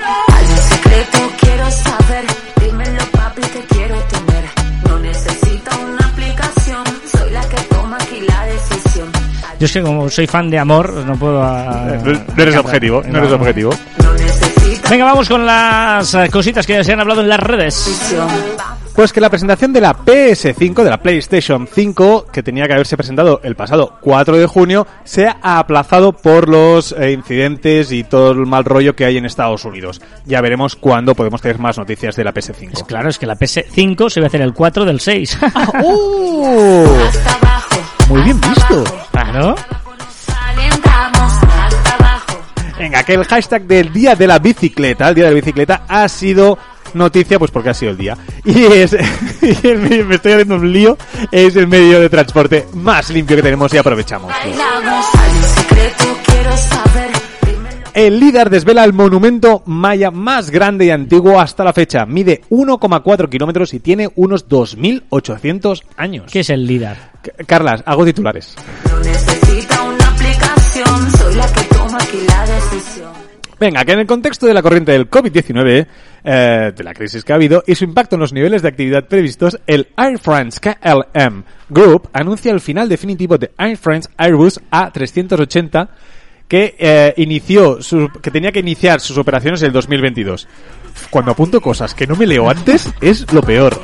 Yo 9.59 9.65
es 9.65 9.73
que 9.73 9.81
como 9.81 10.07
soy 10.07 10.27
fan 10.27 10.51
de 10.51 10.59
amor, 10.59 10.93
no 10.93 11.15
puedo... 11.15 11.41
ah, 11.43 11.97
No 12.03 12.13
no 12.13 12.43
eres 12.43 12.55
objetivo, 12.57 13.01
no 13.07 13.17
eres 13.17 13.31
objetivo. 13.31 13.71
No 14.03 14.13
necesito 14.13 14.87
Venga, 14.89 15.05
vamos 15.05 15.27
con 15.27 15.45
las 15.45 16.13
eh, 16.13 16.29
cositas 16.31 16.65
que 16.65 16.83
se 16.83 16.93
han 16.93 16.99
hablado 16.99 17.21
en 17.21 17.29
las 17.29 17.39
redes. 17.39 18.13
Pues 18.97 19.13
que 19.13 19.21
la 19.21 19.29
presentación 19.29 19.71
de 19.73 19.79
la 19.79 19.95
PS5, 19.95 20.83
de 20.83 20.89
la 20.89 20.97
PlayStation 20.97 21.69
5, 21.71 22.25
que 22.33 22.41
tenía 22.41 22.65
que 22.65 22.73
haberse 22.73 22.97
presentado 22.97 23.41
el 23.43 23.55
pasado 23.55 23.99
4 24.01 24.37
de 24.37 24.47
junio, 24.47 24.87
se 25.03 25.27
ha 25.27 25.59
aplazado 25.59 26.13
por 26.13 26.49
los 26.49 26.93
eh, 26.93 27.11
incidentes 27.11 27.91
y 27.91 28.03
todo 28.03 28.31
el 28.31 28.47
mal 28.47 28.65
rollo 28.65 28.95
que 28.95 29.05
hay 29.05 29.17
en 29.17 29.25
Estados 29.27 29.65
Unidos. 29.65 30.01
Ya 30.25 30.41
veremos 30.41 30.75
cuándo 30.75 31.13
podemos 31.13 31.43
tener 31.43 31.59
más 31.59 31.77
noticias 31.77 32.15
de 32.15 32.23
la 32.23 32.31
Es 32.31 32.49
PS5. 32.49 32.87
claro, 32.87 33.09
es 33.09 33.19
que 33.19 33.27
la 33.27 33.35
PS5 33.37 34.09
se 34.09 34.19
va 34.19 34.25
a 34.25 34.29
hacer 34.29 34.41
el 34.41 34.55
4 34.55 34.83
del 34.83 34.99
6. 34.99 35.37
¡Oh! 35.83 36.97
Hasta 37.07 37.33
abajo. 37.35 37.75
Muy 38.09 38.21
bien 38.23 38.41
visto. 38.41 38.83
claro. 39.11 39.55
Venga, 42.79 43.03
que 43.03 43.13
el 43.13 43.25
hashtag 43.25 43.63
del 43.63 43.93
día 43.93 44.15
de 44.15 44.25
la 44.25 44.39
bicicleta, 44.39 45.09
el 45.09 45.15
día 45.15 45.25
de 45.25 45.31
la 45.31 45.35
bicicleta, 45.35 45.83
ha 45.87 46.07
sido 46.07 46.57
noticia, 46.93 47.39
pues 47.39 47.51
porque 47.51 47.69
ha 47.69 47.73
sido 47.73 47.91
el 47.91 47.97
día. 47.97 48.17
Y 48.45 48.63
es, 48.63 48.93
y 49.41 49.67
el 49.67 49.79
medio- 49.79 50.05
me 50.05 50.15
estoy 50.15 50.33
haciendo 50.33 50.55
un 50.55 50.71
lío, 50.71 50.97
es 51.31 51.55
el 51.55 51.67
medio 51.67 51.99
de 51.99 52.09
transporte 52.09 52.67
más 52.73 53.09
limpio 53.09 53.35
que 53.35 53.43
tenemos 53.43 53.73
y 53.73 53.77
aprovechamos. 53.77 54.31
El 57.93 58.19
líder 58.19 58.51
desvela 58.51 58.83
el 58.83 58.93
monumento 58.93 59.63
maya 59.65 60.11
más 60.11 60.51
grande 60.51 60.85
y 60.85 60.91
antiguo 60.91 61.39
hasta 61.39 61.63
la 61.63 61.73
fecha. 61.73 62.05
Mide 62.05 62.41
1,4 62.51 63.27
kilómetros 63.27 63.73
y 63.73 63.79
tiene 63.79 64.07
unos 64.15 64.47
2.800 64.47 65.81
años. 65.97 66.31
¿Qué 66.31 66.41
es 66.41 66.49
el 66.51 66.67
líder? 66.67 66.95
Carlas, 67.47 67.81
hago 67.87 68.05
titulares. 68.05 68.55
No 68.87 68.99
necesita 68.99 69.81
una 69.81 70.07
aplicación. 70.09 71.11
Soy 71.17 71.35
la 71.35 71.51
que 71.51 71.61
toma 71.75 71.97
aquí 71.99 72.19
la 72.27 72.45
decisión. 72.45 73.11
Venga, 73.59 73.83
que 73.83 73.93
en 73.93 73.99
el 73.99 74.05
contexto 74.07 74.45
de 74.45 74.53
la 74.53 74.61
corriente 74.61 74.91
del 74.91 75.09
COVID-19, 75.09 75.87
eh, 76.29 76.73
de 76.75 76.83
la 76.83 76.93
crisis 76.93 77.23
que 77.23 77.31
ha 77.31 77.35
habido 77.37 77.63
y 77.65 77.73
su 77.75 77.85
impacto 77.85 78.15
en 78.15 78.19
los 78.19 78.33
niveles 78.33 78.61
de 78.61 78.67
actividad 78.67 79.05
previstos, 79.05 79.57
el 79.65 79.87
Air 79.97 80.19
France 80.19 80.59
KLM 80.59 81.43
Group 81.69 82.09
anuncia 82.11 82.51
el 82.51 82.59
final 82.59 82.89
definitivo 82.89 83.37
de 83.37 83.51
Air 83.57 83.77
France 83.77 84.09
Airbus 84.17 84.59
A380 84.69 85.87
que 86.49 86.75
eh, 86.77 87.13
inició 87.17 87.81
su- 87.81 88.09
que 88.21 88.29
tenía 88.31 88.51
que 88.51 88.59
iniciar 88.59 88.99
sus 88.99 89.17
operaciones 89.17 89.61
en 89.61 89.67
el 89.67 89.73
2022. 89.73 90.47
Cuando 91.09 91.31
apunto 91.31 91.61
cosas 91.61 91.93
que 91.93 92.07
no 92.07 92.15
me 92.17 92.25
leo 92.27 92.49
antes 92.49 92.89
es 93.01 93.31
lo 93.31 93.41
peor. 93.41 93.79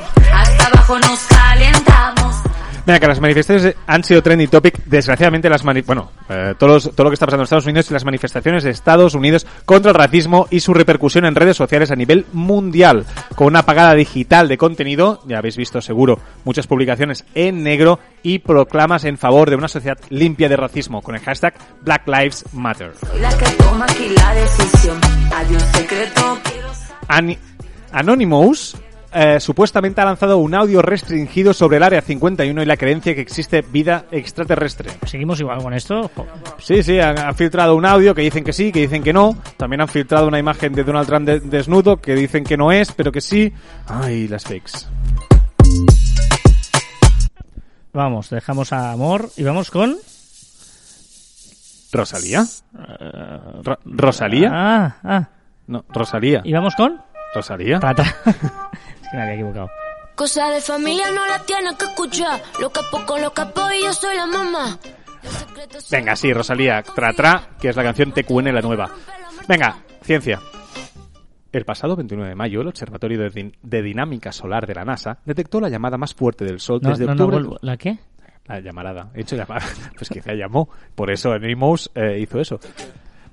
Venga, 2.86 3.00
que 3.00 3.06
las 3.06 3.20
manifestaciones 3.20 3.76
han 3.86 4.04
sido 4.04 4.22
trending 4.22 4.48
topic. 4.48 4.84
Desgraciadamente, 4.84 5.48
las 5.48 5.64
mani 5.64 5.80
bueno, 5.80 6.12
eh, 6.28 6.54
todos 6.58 6.90
todo 6.94 7.04
lo 7.04 7.10
que 7.10 7.14
está 7.14 7.26
pasando 7.26 7.42
en 7.42 7.44
Estados 7.44 7.64
Unidos 7.64 7.90
y 7.90 7.94
las 7.94 8.04
manifestaciones 8.04 8.62
de 8.62 8.70
Estados 8.70 9.14
Unidos 9.14 9.46
contra 9.64 9.90
el 9.90 9.96
racismo 9.96 10.46
y 10.50 10.60
su 10.60 10.74
repercusión 10.74 11.24
en 11.24 11.34
redes 11.34 11.56
sociales 11.56 11.90
a 11.90 11.96
nivel 11.96 12.26
mundial. 12.32 13.06
Con 13.36 13.48
una 13.48 13.60
apagada 13.60 13.94
digital 13.94 14.48
de 14.48 14.58
contenido, 14.58 15.22
ya 15.26 15.38
habéis 15.38 15.56
visto 15.56 15.80
seguro 15.80 16.18
muchas 16.44 16.66
publicaciones 16.66 17.24
en 17.34 17.62
negro 17.62 18.00
y 18.22 18.40
proclamas 18.40 19.04
en 19.04 19.16
favor 19.16 19.48
de 19.48 19.56
una 19.56 19.68
sociedad 19.68 19.98
limpia 20.10 20.50
de 20.50 20.56
racismo 20.56 21.00
con 21.00 21.14
el 21.14 21.22
hashtag 21.22 21.54
Black 21.80 22.06
Lives 22.06 22.44
Matter. 22.52 22.92
Anonymous 27.92 28.76
eh, 29.14 29.38
supuestamente 29.40 30.00
ha 30.00 30.04
lanzado 30.04 30.38
un 30.38 30.54
audio 30.54 30.82
restringido 30.82 31.54
sobre 31.54 31.76
el 31.78 31.82
Área 31.82 32.00
51 32.02 32.62
y 32.62 32.66
la 32.66 32.76
creencia 32.76 33.14
que 33.14 33.20
existe 33.20 33.62
vida 33.62 34.06
extraterrestre. 34.10 34.90
¿Seguimos 35.06 35.40
igual 35.40 35.62
con 35.62 35.72
esto? 35.74 36.10
Sí, 36.58 36.82
sí, 36.82 36.98
han, 37.00 37.18
han 37.18 37.34
filtrado 37.34 37.76
un 37.76 37.86
audio 37.86 38.14
que 38.14 38.22
dicen 38.22 38.44
que 38.44 38.52
sí, 38.52 38.72
que 38.72 38.80
dicen 38.80 39.02
que 39.02 39.12
no. 39.12 39.36
También 39.56 39.80
han 39.80 39.88
filtrado 39.88 40.26
una 40.28 40.38
imagen 40.38 40.72
de 40.72 40.84
Donald 40.84 41.06
Trump 41.06 41.26
de- 41.26 41.40
desnudo 41.40 41.96
que 42.00 42.14
dicen 42.14 42.44
que 42.44 42.56
no 42.56 42.72
es, 42.72 42.92
pero 42.92 43.12
que 43.12 43.20
sí. 43.20 43.52
Ay, 43.86 44.28
las 44.28 44.44
fakes. 44.44 44.86
Vamos, 47.92 48.30
dejamos 48.30 48.72
a 48.72 48.90
Amor 48.92 49.30
y 49.36 49.44
vamos 49.44 49.70
con... 49.70 49.96
¿Rosalía? 51.92 52.44
Ro- 53.62 53.78
¿Rosalía? 53.84 54.50
Ah, 54.52 54.96
ah. 55.04 55.28
No, 55.68 55.84
Rosalía. 55.88 56.40
¿Y 56.44 56.52
vamos 56.52 56.74
con? 56.74 57.00
¿Rosalía? 57.34 57.78
que 59.14 59.18
me 59.18 59.22
había 59.22 59.34
equivocado. 59.34 59.70
Cosa 60.14 60.48
de 60.50 60.60
familia 60.60 61.10
no 61.10 61.26
la 61.26 61.40
tienes 61.40 61.74
que 61.74 61.86
escuchar. 61.86 62.40
Lo 62.60 62.70
capo 62.70 63.04
con 63.06 63.20
lo 63.20 63.32
capo 63.32 63.62
y 63.78 63.82
yo 63.84 63.92
soy 63.92 64.16
la 64.16 64.26
mamá. 64.26 64.78
Venga, 65.90 66.14
sí, 66.16 66.32
Rosalía. 66.32 66.82
Tra 66.82 67.12
Tra, 67.12 67.48
que 67.60 67.68
es 67.70 67.76
la 67.76 67.82
canción 67.82 68.12
TQN, 68.12 68.54
la 68.54 68.60
nueva. 68.60 68.90
Venga, 69.48 69.78
ciencia. 70.02 70.40
El 71.52 71.64
pasado 71.64 71.96
29 71.96 72.30
de 72.30 72.34
mayo, 72.34 72.60
el 72.62 72.68
Observatorio 72.68 73.18
de, 73.20 73.30
Din- 73.30 73.54
de 73.62 73.82
Dinámica 73.82 74.32
Solar 74.32 74.66
de 74.66 74.74
la 74.74 74.84
NASA 74.84 75.18
detectó 75.24 75.60
la 75.60 75.68
llamada 75.68 75.96
más 75.96 76.12
fuerte 76.14 76.44
del 76.44 76.58
Sol 76.60 76.80
No, 76.82 76.90
desde 76.90 77.06
no, 77.06 77.14
no, 77.14 77.24
octubre. 77.24 77.36
vuelvo. 77.36 77.58
¿La 77.62 77.76
qué? 77.76 77.98
La 78.46 78.60
llamarada. 78.60 79.10
He 79.14 79.18
dicho 79.18 79.36
llamada. 79.36 79.64
Pues 79.96 80.08
quizá 80.10 80.32
llamó. 80.34 80.68
Por 80.94 81.10
eso 81.10 81.32
Anonymous 81.32 81.90
eh, 81.94 82.18
hizo 82.20 82.40
eso. 82.40 82.58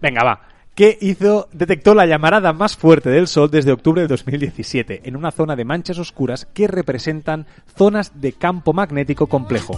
Venga, 0.02 0.24
va. 0.24 0.40
¿Qué 0.76 0.98
hizo? 1.02 1.50
Detectó 1.52 1.94
la 1.94 2.06
llamarada 2.06 2.54
más 2.54 2.78
fuerte 2.78 3.10
del 3.10 3.28
Sol 3.28 3.52
desde 3.52 3.74
octubre 3.74 4.02
de 4.02 4.08
2017 4.08 5.02
en 5.04 5.16
una 5.18 5.32
zona 5.32 5.56
de 5.56 5.66
manchas 5.66 6.00
oscuras 6.00 6.48
que 6.54 6.68
representan 6.68 7.46
zonas 7.78 8.14
de 8.22 8.34
campo 8.34 8.72
magnético 8.74 9.28
complejo. 9.28 9.78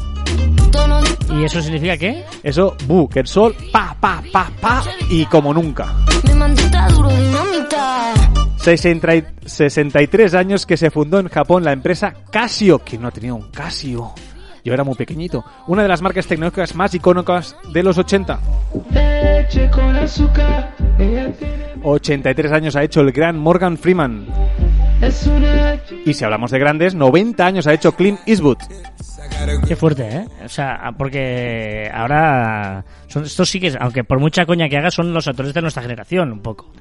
¿Y 1.32 1.44
eso 1.44 1.62
significa 1.62 1.98
qué? 1.98 2.24
Eso, 2.44 2.76
bu, 2.86 3.10
que 3.10 3.22
el 3.22 3.28
Sol 3.28 3.56
pa, 3.72 3.98
pa, 4.00 4.22
pa, 4.32 4.52
pa 4.62 4.84
y 5.10 5.26
como 5.26 5.52
nunca. 5.54 5.94
Mi 6.28 6.34
mandita 6.36 6.88
duro 6.90 7.10
dinamita. 7.10 8.14
60 8.58 9.16
y- 9.16 9.24
63 9.46 10.36
años 10.36 10.66
que 10.66 10.78
se 10.78 10.92
fundó 10.92 11.20
en 11.20 11.28
Japón 11.28 11.64
la 11.64 11.74
empresa 11.74 12.14
Casio, 12.32 12.80
que 12.80 12.98
no 13.00 13.08
ha 13.08 13.12
tenido 13.12 13.36
un 13.36 13.50
Casio. 13.50 14.14
Yo 14.64 14.74
era 14.74 14.84
muy 14.84 14.96
pequeñito. 14.96 15.44
Una 15.68 15.82
de 15.82 15.90
las 15.90 16.02
marcas 16.02 16.26
tecnológicas 16.28 16.74
más 16.76 16.94
icónicas 16.94 17.56
de 17.74 17.84
los 17.84 17.98
80. 17.98 18.40
83 21.84 22.52
años 22.52 22.76
ha 22.76 22.84
hecho 22.84 23.02
el 23.02 23.12
gran 23.12 23.38
Morgan 23.38 23.78
Freeman. 23.78 24.26
Y 26.06 26.14
si 26.14 26.24
hablamos 26.24 26.52
de 26.52 26.60
grandes, 26.60 26.96
90 26.96 27.46
años 27.46 27.68
ha 27.68 27.74
hecho 27.74 27.92
Clint 27.94 28.20
Eastwood. 28.26 28.58
Qué 29.68 29.76
fuerte, 29.76 30.08
¿eh? 30.08 30.26
O 30.46 30.50
sea, 30.50 30.94
porque 30.98 31.90
ahora... 31.94 32.86
Son, 33.08 33.24
estos 33.24 33.50
sí 33.50 33.60
que, 33.60 33.76
aunque 33.80 34.04
por 34.04 34.20
mucha 34.20 34.46
coña 34.46 34.70
que 34.70 34.78
hagas, 34.78 34.94
son 34.94 35.14
los 35.14 35.28
actores 35.28 35.54
de 35.54 35.62
nuestra 35.62 35.84
generación, 35.84 36.32
un 36.32 36.42
poco. 36.42 36.72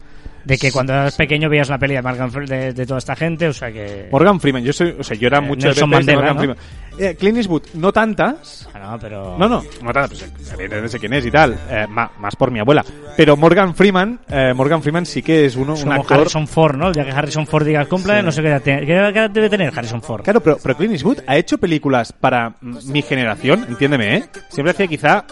De 0.44 0.58
que 0.58 0.72
cuando 0.72 0.92
eras 0.92 1.14
pequeño 1.16 1.48
veías 1.48 1.68
una 1.68 1.78
peli 1.78 1.94
de, 1.94 2.02
Morgan 2.02 2.30
de, 2.46 2.72
de 2.72 2.86
toda 2.86 2.98
esta 2.98 3.14
gente, 3.14 3.46
o 3.48 3.52
sea 3.52 3.70
que... 3.72 4.08
Morgan 4.10 4.40
Freeman, 4.40 4.62
yo 4.64 4.72
soy, 4.72 4.94
o 4.98 5.02
sea, 5.04 5.16
yo 5.16 5.28
era 5.28 5.38
Eh, 5.38 5.42
mucho 5.42 5.68
Nelson 5.68 5.90
de 5.90 5.96
pelis 5.96 6.06
de 6.06 6.16
Mandela, 6.16 6.34
Morgan 6.34 6.56
Freeman. 6.56 6.56
Eh, 6.98 7.16
Clint 7.16 7.36
Eastwood, 7.38 7.62
no 7.74 7.92
tantas, 7.92 8.68
Ah, 8.74 8.78
no, 8.92 8.98
pero... 8.98 9.36
No, 9.38 9.48
no, 9.48 9.62
no 9.82 9.92
tanto, 9.92 10.08
pues 10.16 10.52
evidentemente 10.52 10.88
sé 10.88 10.98
quién 10.98 11.12
es 11.12 11.24
y 11.26 11.30
tal, 11.30 11.56
eh, 11.70 11.86
ma- 11.88 12.10
más 12.18 12.34
por 12.36 12.50
mi 12.50 12.58
abuela. 12.58 12.84
Pero 13.16 13.36
Morgan 13.36 13.74
Freeman, 13.74 14.18
eh, 14.28 14.52
Morgan 14.54 14.82
Freeman 14.82 15.06
sí 15.06 15.22
que 15.22 15.44
es 15.46 15.54
uno, 15.56 15.74
Es 15.74 15.84
un 15.84 15.92
actor. 15.92 16.18
Harrison 16.20 16.48
Ford, 16.48 16.76
¿no? 16.76 16.90
Día 16.92 17.04
que 17.04 17.10
Harrison 17.12 17.46
Ford 17.46 17.64
diga 17.64 17.84
Sí. 17.84 18.24
no 18.24 18.32
sé 18.32 18.42
qué 18.42 18.48
edad, 18.48 18.62
tiene- 18.62 18.84
qué 18.86 18.92
edad 18.94 19.30
debe 19.30 19.48
tener 19.48 19.72
Harrison 19.76 20.02
Ford. 20.02 20.22
Claro, 20.22 20.40
pero, 20.40 20.58
pero 20.62 20.76
Clint 20.76 20.92
Eastwood 20.94 21.18
ha 21.26 21.36
hecho 21.36 21.58
películas 21.58 22.12
para 22.12 22.50
mm, 22.60 22.78
mi 22.90 23.02
generación, 23.02 23.64
entiéndeme, 23.68 24.16
¿eh? 24.16 24.24
Siempre 24.48 24.72
hacía 24.72 24.86
quizá... 24.88 25.24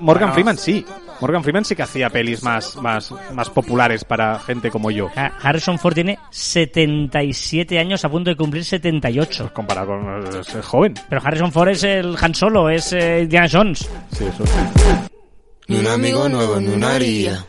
Morgan 0.00 0.32
Freeman 0.32 0.56
sí. 0.58 0.84
Morgan 1.22 1.42
Freeman 1.44 1.64
sí 1.64 1.74
que 1.76 1.82
hacía 1.84 2.10
pelis 2.10 2.42
más, 2.42 2.74
más, 2.76 3.14
más 3.32 3.48
populares 3.48 4.04
para 4.04 4.38
gente 4.40 4.70
como 4.70 4.90
yo. 4.90 5.08
Ha- 5.16 5.32
Harrison 5.40 5.78
Ford 5.78 5.94
tiene 5.94 6.18
77 6.30 7.78
años 7.78 8.04
a 8.04 8.08
punto 8.10 8.28
de 8.30 8.36
cumplir 8.36 8.64
78. 8.64 9.52
Comparado 9.54 9.86
con 9.86 10.44
ser 10.44 10.62
joven. 10.62 10.94
Pero 11.08 11.22
Harrison 11.24 11.52
Ford 11.52 11.68
es 11.68 11.84
el 11.84 12.16
Han 12.20 12.34
Solo, 12.34 12.68
es 12.68 12.92
eh, 12.92 13.20
Indiana 13.22 13.48
Jones. 13.50 13.88
Sí, 14.12 14.24
eso. 14.24 14.44
Ni 15.68 15.76
un 15.78 15.86
amigo 15.86 16.28
nuevo, 16.28 16.60
ni 16.60 16.68
una 16.68 16.94
haría. 16.96 17.44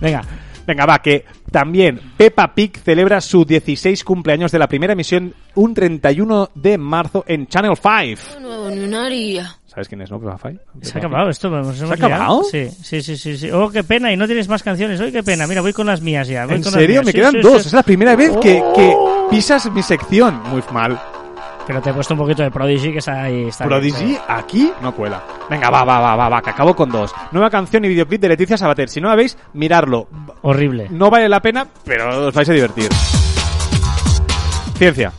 Venga, 0.00 0.22
Venga, 0.66 0.86
va, 0.86 1.00
que 1.00 1.24
también 1.50 2.00
Peppa 2.16 2.54
Pig 2.54 2.76
celebra 2.78 3.20
su 3.20 3.44
16 3.44 4.04
cumpleaños 4.04 4.52
de 4.52 4.58
la 4.60 4.68
primera 4.68 4.92
emisión 4.92 5.34
un 5.56 5.74
31 5.74 6.50
de 6.54 6.78
marzo 6.78 7.24
en 7.26 7.46
Channel 7.48 7.74
5. 7.76 8.40
nuevo 8.40 8.70
ni 8.70 8.80
una 8.84 9.06
haría. 9.06 9.56
¿Sabes 9.72 9.88
quién 9.88 10.02
es, 10.02 10.10
no? 10.10 10.20
Pig. 10.20 10.60
Se 10.82 10.98
ha 10.98 11.00
acabado 11.00 11.30
esto. 11.30 11.48
nos 11.48 11.78
hemos 11.80 11.90
ha 11.92 11.94
acabado? 11.94 12.42
Sí, 12.44 12.68
sí, 12.82 13.00
sí, 13.00 13.16
sí, 13.16 13.38
sí. 13.38 13.50
Oh, 13.50 13.70
qué 13.70 13.82
pena. 13.82 14.12
Y 14.12 14.18
no 14.18 14.26
tienes 14.26 14.46
más 14.46 14.62
canciones. 14.62 15.00
Hoy 15.00 15.10
qué 15.10 15.22
pena. 15.22 15.46
Mira, 15.46 15.62
voy 15.62 15.72
con 15.72 15.86
las 15.86 16.02
mías 16.02 16.28
ya. 16.28 16.44
Voy 16.44 16.56
¿En 16.56 16.62
con 16.62 16.72
las 16.72 16.80
serio? 16.80 16.96
mías. 17.02 17.06
Me 17.06 17.12
Sí, 17.12 17.18
quedan 17.18 17.32
sí, 17.32 17.40
dos. 17.40 17.64
Es 17.66 17.72
la 17.72 17.82
primera 17.82 18.14
vez 18.14 18.36
que, 18.36 18.62
que 18.74 18.94
pisas 19.30 19.70
mi 19.72 19.82
sección. 19.82 20.42
Muy 20.50 20.62
mal. 20.74 21.00
Pero 21.66 21.80
te 21.80 21.88
he 21.88 21.92
puesto 21.94 22.12
un 22.12 22.20
poquito 22.20 22.42
de 22.42 22.50
Prodigy 22.50 22.92
que 22.92 22.98
está 22.98 23.22
ahí. 23.22 23.44
Está 23.48 23.64
Prodigy 23.64 24.18
aquí 24.28 24.70
no 24.82 24.94
cuela. 24.94 25.22
Venga, 25.48 25.70
va, 25.70 25.84
va, 25.84 26.00
va, 26.00 26.16
va, 26.16 26.28
va, 26.28 26.42
que 26.42 26.50
acabo 26.50 26.76
con 26.76 26.90
dos. 26.90 27.14
Nueva 27.30 27.48
canción 27.48 27.82
y 27.86 27.88
videoclip 27.88 28.20
de 28.20 28.28
Leticia 28.28 28.58
Sabater. 28.58 28.90
Si 28.90 29.00
no 29.00 29.08
la 29.08 29.14
veis, 29.16 29.38
miradlo. 29.54 30.06
Horrible. 30.42 30.88
No 30.90 31.08
vale 31.08 31.30
la 31.30 31.40
pena, 31.40 31.66
pero 31.84 32.26
os 32.26 32.34
vais 32.34 32.48
a 32.50 32.52
divertir. 32.52 32.88
Ciencia. 34.76 35.12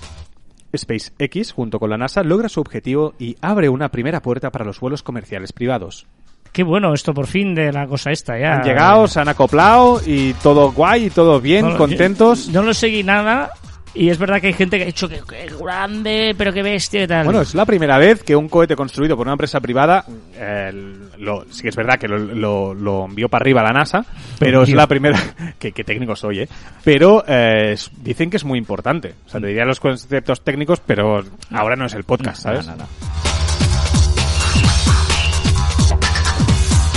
SpaceX, 0.76 1.52
junto 1.54 1.80
con 1.80 1.90
la 1.90 1.98
NASA, 1.98 2.24
logra 2.24 2.50
su 2.50 2.60
objetivo 2.62 3.14
y 3.20 3.36
abre 3.42 3.70
una 3.70 3.90
primera 3.90 4.22
puerta 4.22 4.52
para 4.52 4.66
los 4.66 4.80
vuelos 4.80 5.04
comerciales 5.04 5.54
privados. 5.54 6.06
Qué 6.52 6.62
bueno 6.64 6.94
esto 6.94 7.14
por 7.16 7.26
fin 7.26 7.56
de 7.56 7.72
la 7.72 7.88
cosa 7.88 8.12
esta 8.12 8.38
ya. 8.38 8.56
Han 8.58 8.64
llegado, 8.64 9.08
se 9.08 9.20
han 9.20 9.28
acoplado 9.28 10.00
y 10.06 10.34
todo 10.36 10.72
guay 10.72 11.06
y 11.06 11.10
todo 11.10 11.42
bien, 11.42 11.68
No, 11.70 11.78
contentos. 11.78 12.48
yo 12.48 12.62
No 12.62 12.68
lo 12.68 12.74
seguí 12.76 13.04
nada. 13.04 13.52
Y 13.96 14.10
es 14.10 14.18
verdad 14.18 14.42
que 14.42 14.48
hay 14.48 14.54
gente 14.54 14.78
que 14.78 14.84
ha 14.84 14.88
dicho 14.88 15.08
que, 15.08 15.22
que 15.28 15.52
grande, 15.60 16.34
pero 16.38 16.52
que 16.52 16.64
bestia 16.64 17.04
y 17.04 17.08
tal. 17.08 17.26
Bueno, 17.26 17.42
es 17.42 17.54
la 17.54 17.66
primera 17.66 17.98
vez 18.00 18.24
que 18.24 18.36
un 18.36 18.50
cohete 18.50 18.76
construido 18.76 19.16
por 19.16 19.28
una 19.28 19.34
empresa 19.34 19.60
privada, 19.60 20.04
eh, 20.36 20.72
lo, 21.20 21.46
sí 21.52 21.62
que 21.62 21.70
es 21.70 21.76
verdad 21.76 22.00
que 22.00 22.08
lo, 22.08 22.18
lo- 22.18 22.74
lo 22.74 23.06
envió 23.06 23.30
para 23.30 23.44
arriba 23.44 23.62
la 23.62 23.72
NASA, 23.72 24.04
pero 24.40 24.64
es 24.64 24.70
la 24.74 24.88
primera, 24.88 25.20
que, 25.60 25.72
que 25.72 25.84
técnico 25.84 26.16
soy, 26.16 26.40
¿eh? 26.42 26.50
Pero 26.84 27.24
eh, 27.28 27.76
dicen 28.02 28.30
que 28.32 28.38
es 28.38 28.44
muy 28.46 28.58
importante. 28.58 29.14
O 29.28 29.30
sea, 29.30 29.40
te 29.40 29.48
diría 29.48 29.64
los 29.66 29.80
conceptos 29.80 30.42
técnicos, 30.42 30.80
pero 30.86 31.24
ahora 31.52 31.76
no 31.76 31.86
es 31.86 31.94
el 31.94 32.04
podcast, 32.04 32.42
¿sabes? 32.42 32.68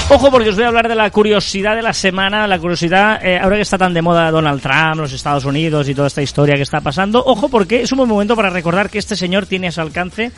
Ojo 0.09 0.31
porque 0.31 0.51
os 0.51 0.55
voy 0.55 0.65
a 0.65 0.69
hablar 0.69 0.89
de 0.89 0.95
la 0.95 1.11
curiosidad 1.11 1.75
de 1.75 1.83
la 1.83 1.93
semana, 1.93 2.47
la 2.47 2.61
curiosidad, 2.61 3.19
eh, 3.27 3.41
ahora 3.43 3.57
que 3.57 3.63
está 3.63 3.77
tan 3.77 3.93
de 3.93 4.03
moda 4.03 4.31
Donald 4.31 4.63
Trump, 4.63 4.99
los 4.99 5.13
Estados 5.13 5.45
Unidos 5.45 5.89
y 5.89 5.97
toda 5.97 6.07
esta 6.07 6.23
historia 6.23 6.55
que 6.55 6.63
está 6.63 6.81
pasando, 6.81 7.25
ojo 7.27 7.49
porque 7.49 7.83
es 7.83 7.91
un 7.91 7.99
buen 7.99 8.09
momento 8.09 8.37
para 8.37 8.49
recordar 8.49 8.89
que 8.89 8.99
este 8.99 9.17
señor 9.17 9.47
tiene 9.47 9.67
a 9.67 9.73
su 9.73 9.81
alcance 9.81 10.31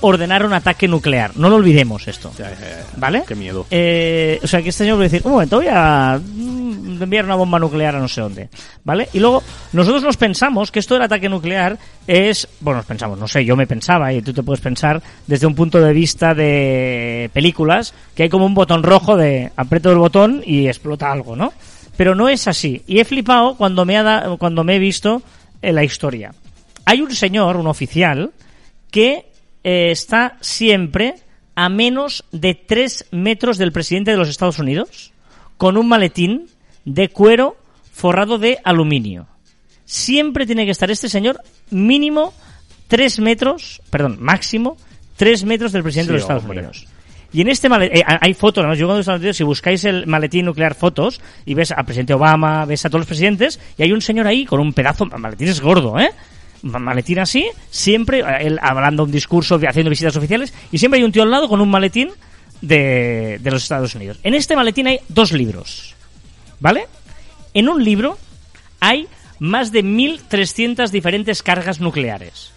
ordenar 0.00 0.44
un 0.44 0.52
ataque 0.52 0.86
nuclear. 0.88 1.36
No 1.36 1.48
lo 1.48 1.56
olvidemos 1.56 2.06
esto. 2.08 2.32
Ya, 2.38 2.50
ya, 2.50 2.58
ya. 2.60 2.84
¿Vale? 2.96 3.24
Qué 3.26 3.34
miedo. 3.34 3.66
Eh, 3.70 4.38
o 4.42 4.46
sea, 4.46 4.62
que 4.62 4.68
este 4.68 4.84
señor 4.84 4.96
puede 4.96 5.08
decir, 5.08 5.22
un 5.26 5.32
momento, 5.32 5.56
voy 5.56 5.66
a 5.70 6.20
mm, 6.22 7.02
enviar 7.02 7.24
una 7.24 7.34
bomba 7.34 7.58
nuclear 7.58 7.96
a 7.96 7.98
no 8.00 8.08
sé 8.08 8.20
dónde. 8.20 8.48
¿Vale? 8.84 9.08
Y 9.12 9.18
luego, 9.20 9.42
nosotros 9.72 10.02
nos 10.02 10.16
pensamos 10.16 10.70
que 10.70 10.78
esto 10.80 10.94
del 10.94 11.02
ataque 11.04 11.28
nuclear 11.28 11.78
es, 12.06 12.46
bueno, 12.60 12.78
nos 12.78 12.86
pensamos, 12.86 13.18
no 13.18 13.26
sé, 13.28 13.44
yo 13.44 13.56
me 13.56 13.66
pensaba, 13.66 14.12
y 14.12 14.22
tú 14.22 14.32
te 14.32 14.42
puedes 14.42 14.60
pensar 14.60 15.02
desde 15.26 15.46
un 15.46 15.54
punto 15.54 15.80
de 15.80 15.92
vista 15.92 16.34
de 16.34 17.30
películas, 17.32 17.94
que 18.14 18.24
hay 18.24 18.28
como 18.28 18.46
un 18.46 18.54
botón 18.54 18.82
rojo 18.82 19.16
de 19.16 19.50
aprieto 19.56 19.90
el 19.90 19.98
botón 19.98 20.42
y 20.44 20.68
explota 20.68 21.10
algo, 21.10 21.34
¿no? 21.36 21.52
Pero 21.96 22.14
no 22.14 22.28
es 22.28 22.46
así. 22.46 22.82
Y 22.86 23.00
he 23.00 23.04
flipado 23.04 23.56
cuando 23.56 23.84
me, 23.86 23.96
ha 23.96 24.02
da- 24.02 24.36
cuando 24.38 24.62
me 24.64 24.76
he 24.76 24.78
visto 24.78 25.22
en 25.62 25.74
la 25.74 25.82
historia. 25.84 26.32
Hay 26.84 27.00
un 27.00 27.10
señor, 27.14 27.56
un 27.56 27.66
oficial, 27.66 28.30
que 28.90 29.26
eh, 29.66 29.90
está 29.90 30.36
siempre 30.40 31.16
a 31.56 31.68
menos 31.68 32.24
de 32.30 32.54
3 32.54 33.06
metros 33.10 33.58
del 33.58 33.72
presidente 33.72 34.12
de 34.12 34.16
los 34.16 34.28
Estados 34.28 34.60
Unidos, 34.60 35.12
con 35.56 35.76
un 35.76 35.88
maletín 35.88 36.46
de 36.84 37.08
cuero 37.08 37.56
forrado 37.92 38.38
de 38.38 38.58
aluminio. 38.62 39.26
Siempre 39.84 40.46
tiene 40.46 40.66
que 40.66 40.70
estar 40.70 40.88
este 40.88 41.08
señor 41.08 41.40
mínimo 41.70 42.32
3 42.86 43.18
metros, 43.18 43.82
perdón, 43.90 44.18
máximo 44.20 44.76
3 45.16 45.44
metros 45.44 45.72
del 45.72 45.82
presidente 45.82 46.10
Sí, 46.10 46.12
de 46.12 46.12
los 46.12 46.22
Estados 46.22 46.44
hombre. 46.44 46.60
Unidos. 46.60 46.86
Y 47.32 47.40
en 47.40 47.48
este 47.48 47.68
maletín, 47.68 48.04
hay 48.06 48.34
fotos, 48.34 48.62
además, 48.62 48.78
yo 48.78 48.86
cuando 48.86 49.00
Estados 49.00 49.18
Unidos, 49.18 49.36
si 49.36 49.42
buscáis 49.42 49.84
el 49.84 50.06
maletín 50.06 50.46
nuclear 50.46 50.76
fotos 50.76 51.20
y 51.44 51.54
ves 51.54 51.72
al 51.72 51.84
presidente 51.84 52.14
Obama, 52.14 52.66
ves 52.66 52.86
a 52.86 52.88
todos 52.88 53.00
los 53.00 53.08
presidentes, 53.08 53.58
y 53.76 53.82
hay 53.82 53.90
un 53.90 54.00
señor 54.00 54.28
ahí 54.28 54.46
con 54.46 54.60
un 54.60 54.72
pedazo, 54.72 55.06
maletín 55.06 55.48
es 55.48 55.60
gordo, 55.60 55.98
¿eh? 55.98 56.10
Ma- 56.66 56.78
Maletín 56.78 57.18
así, 57.18 57.48
siempre, 57.70 58.20
eh, 58.20 58.24
él 58.46 58.58
hablando 58.62 59.04
un 59.04 59.10
discurso, 59.10 59.58
haciendo 59.66 59.90
visitas 59.90 60.16
oficiales, 60.16 60.52
y 60.72 60.78
siempre 60.78 60.98
hay 60.98 61.04
un 61.04 61.12
tío 61.12 61.22
al 61.22 61.30
lado 61.30 61.48
con 61.48 61.60
un 61.60 61.70
maletín 61.70 62.10
de, 62.60 63.38
de 63.40 63.50
los 63.50 63.62
Estados 63.62 63.94
Unidos. 63.94 64.18
En 64.22 64.34
este 64.34 64.56
maletín 64.56 64.86
hay 64.86 65.00
dos 65.08 65.32
libros, 65.32 65.94
¿vale? 66.60 66.86
En 67.54 67.68
un 67.68 67.82
libro 67.84 68.18
hay 68.80 69.06
más 69.38 69.72
de 69.72 69.84
1.300 69.84 70.88
diferentes 70.90 71.42
cargas 71.42 71.80
nucleares 71.80 72.52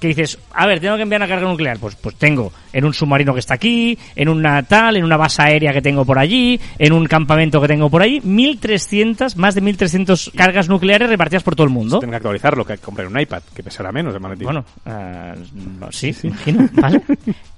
que 0.00 0.08
dices, 0.08 0.38
a 0.52 0.66
ver, 0.66 0.80
tengo 0.80 0.96
que 0.96 1.02
enviar 1.02 1.20
una 1.20 1.28
carga 1.28 1.48
nuclear. 1.48 1.78
Pues, 1.78 1.94
pues 1.94 2.16
tengo 2.16 2.52
en 2.72 2.84
un 2.84 2.94
submarino 2.94 3.34
que 3.34 3.40
está 3.40 3.54
aquí, 3.54 3.96
en 4.16 4.28
una 4.28 4.62
tal, 4.62 4.96
en 4.96 5.04
una 5.04 5.16
base 5.16 5.42
aérea 5.42 5.72
que 5.72 5.82
tengo 5.82 6.04
por 6.04 6.18
allí, 6.18 6.58
en 6.78 6.92
un 6.92 7.06
campamento 7.06 7.60
que 7.60 7.68
tengo 7.68 7.90
por 7.90 8.02
allí. 8.02 8.20
1.300, 8.22 9.36
más 9.36 9.54
de 9.54 9.62
1.300 9.62 10.32
cargas 10.34 10.68
nucleares 10.68 11.08
repartidas 11.08 11.42
por 11.42 11.54
todo 11.54 11.64
el 11.64 11.72
mundo. 11.72 12.00
Tengo 12.00 12.12
que 12.12 12.16
actualizarlo, 12.16 12.64
que 12.64 12.78
comprar 12.78 13.06
un 13.06 13.20
iPad, 13.20 13.42
que 13.54 13.62
pesará 13.62 13.92
menos 13.92 14.14
el 14.14 14.20
maletín. 14.20 14.44
Bueno, 14.44 14.64
eh, 14.86 15.34
sí, 15.90 16.14
imagino, 16.22 16.68
¿vale? 16.72 17.02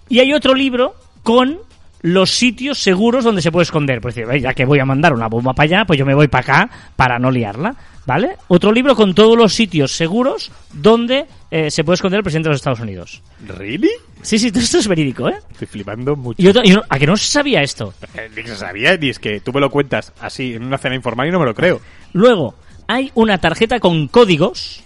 Y 0.09 0.19
hay 0.19 0.33
otro 0.33 0.55
libro 0.55 0.95
con 1.23 1.59
los 2.03 2.31
sitios 2.31 2.79
seguros 2.79 3.23
donde 3.25 3.41
se 3.41 3.53
puede 3.53 3.63
esconder. 3.63 4.01
Pues 4.01 4.15
decir, 4.15 4.29
"Ve, 4.29 4.41
ya 4.41 4.53
que 4.55 4.65
voy 4.65 4.81
a 4.81 4.85
mandar 4.85 5.13
una 5.13 5.29
bomba 5.29 5.53
para 5.55 5.65
allá, 5.65 5.85
pues 5.85 5.99
yo 5.99 6.05
me 6.05 6.15
voy 6.15 6.27
para 6.29 6.43
acá 6.65 6.71
para 6.97 7.19
no 7.19 7.31
liarla, 7.31 7.77
¿vale? 8.07 8.37
Otro 8.49 8.73
libro 8.73 8.95
con 8.97 9.15
todos 9.15 9.37
los 9.37 9.55
sitios 9.55 9.93
seguros 9.93 10.51
donde 10.73 11.27
eh, 11.51 11.71
se 11.71 11.85
puede 11.85 11.95
esconder 11.95 12.19
el 12.19 12.25
presidente 12.25 12.49
de 12.49 12.53
los 12.53 12.61
Estados 12.61 12.81
Unidos. 12.81 13.23
¿Really? 13.47 13.91
Sí, 14.23 14.39
sí, 14.39 14.51
todo 14.53 14.63
esto 14.63 14.79
es 14.79 14.89
verídico, 14.89 15.29
¿eh? 15.29 15.37
Estoy 15.53 15.67
flipando 15.67 16.15
mucho. 16.17 16.41
Y 16.41 16.47
otro- 16.49 16.63
y 16.65 16.71
no- 16.71 16.83
¿A 16.89 16.99
que 16.99 17.07
no 17.07 17.17
se 17.17 17.27
sabía 17.27 17.61
esto? 17.63 17.93
Eh, 18.15 18.31
Ni 18.35 18.43
se 18.45 18.57
sabía, 18.57 18.97
ni 18.97 19.09
es 19.11 19.19
que 19.19 19.41
tú 19.41 19.53
me 19.53 19.61
lo 19.61 19.71
cuentas 19.71 20.13
así 20.21 20.55
en 20.55 20.65
una 20.65 20.79
cena 20.79 20.95
informal 20.95 21.29
y 21.29 21.31
no 21.33 21.41
me 21.41 21.47
lo 21.47 21.55
creo. 21.55 21.81
Luego, 22.13 22.55
hay 22.87 23.11
una 23.15 23.39
tarjeta 23.39 23.81
con 23.81 24.07
códigos, 24.09 24.83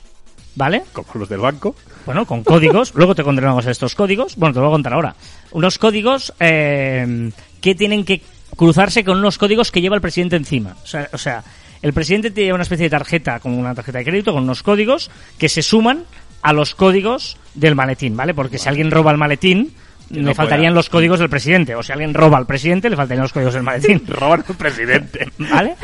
¿vale? 0.54 0.82
Como 0.92 1.08
los 1.14 1.28
del 1.28 1.40
banco. 1.40 1.74
Bueno, 2.06 2.24
con 2.24 2.44
códigos. 2.44 2.94
Luego 2.94 3.14
te 3.14 3.24
contaremos 3.24 3.66
estos 3.66 3.94
códigos. 3.94 4.36
Bueno, 4.36 4.52
te 4.54 4.60
lo 4.60 4.66
voy 4.66 4.72
a 4.72 4.76
contar 4.76 4.94
ahora. 4.94 5.16
Unos 5.50 5.76
códigos 5.78 6.32
eh, 6.40 7.30
que 7.60 7.74
tienen 7.74 8.04
que 8.04 8.22
cruzarse 8.56 9.04
con 9.04 9.18
unos 9.18 9.38
códigos 9.38 9.70
que 9.72 9.80
lleva 9.80 9.96
el 9.96 10.00
presidente 10.02 10.36
encima. 10.36 10.76
O 10.82 10.86
sea, 10.86 11.08
o 11.12 11.18
sea, 11.18 11.42
el 11.82 11.92
presidente 11.92 12.30
tiene 12.30 12.52
una 12.52 12.62
especie 12.62 12.84
de 12.84 12.90
tarjeta, 12.90 13.40
como 13.40 13.58
una 13.58 13.74
tarjeta 13.74 13.98
de 13.98 14.04
crédito, 14.04 14.32
con 14.32 14.42
unos 14.44 14.62
códigos 14.62 15.10
que 15.38 15.48
se 15.48 15.62
suman 15.62 16.04
a 16.42 16.52
los 16.52 16.74
códigos 16.74 17.36
del 17.54 17.74
maletín, 17.74 18.16
¿vale? 18.16 18.34
Porque 18.34 18.58
si 18.58 18.68
alguien 18.68 18.90
roba 18.90 19.10
el 19.10 19.18
maletín, 19.18 19.72
le 20.10 20.22
no 20.22 20.34
faltarían 20.34 20.72
pueda. 20.72 20.76
los 20.76 20.88
códigos 20.88 21.18
del 21.18 21.28
presidente. 21.28 21.74
O 21.74 21.82
si 21.82 21.92
alguien 21.92 22.14
roba 22.14 22.38
al 22.38 22.46
presidente, 22.46 22.88
le 22.88 22.96
faltarían 22.96 23.22
los 23.22 23.32
códigos 23.32 23.54
del 23.54 23.62
maletín. 23.64 24.02
Roban 24.06 24.44
al 24.48 24.54
presidente. 24.56 25.28
¿Vale? 25.38 25.74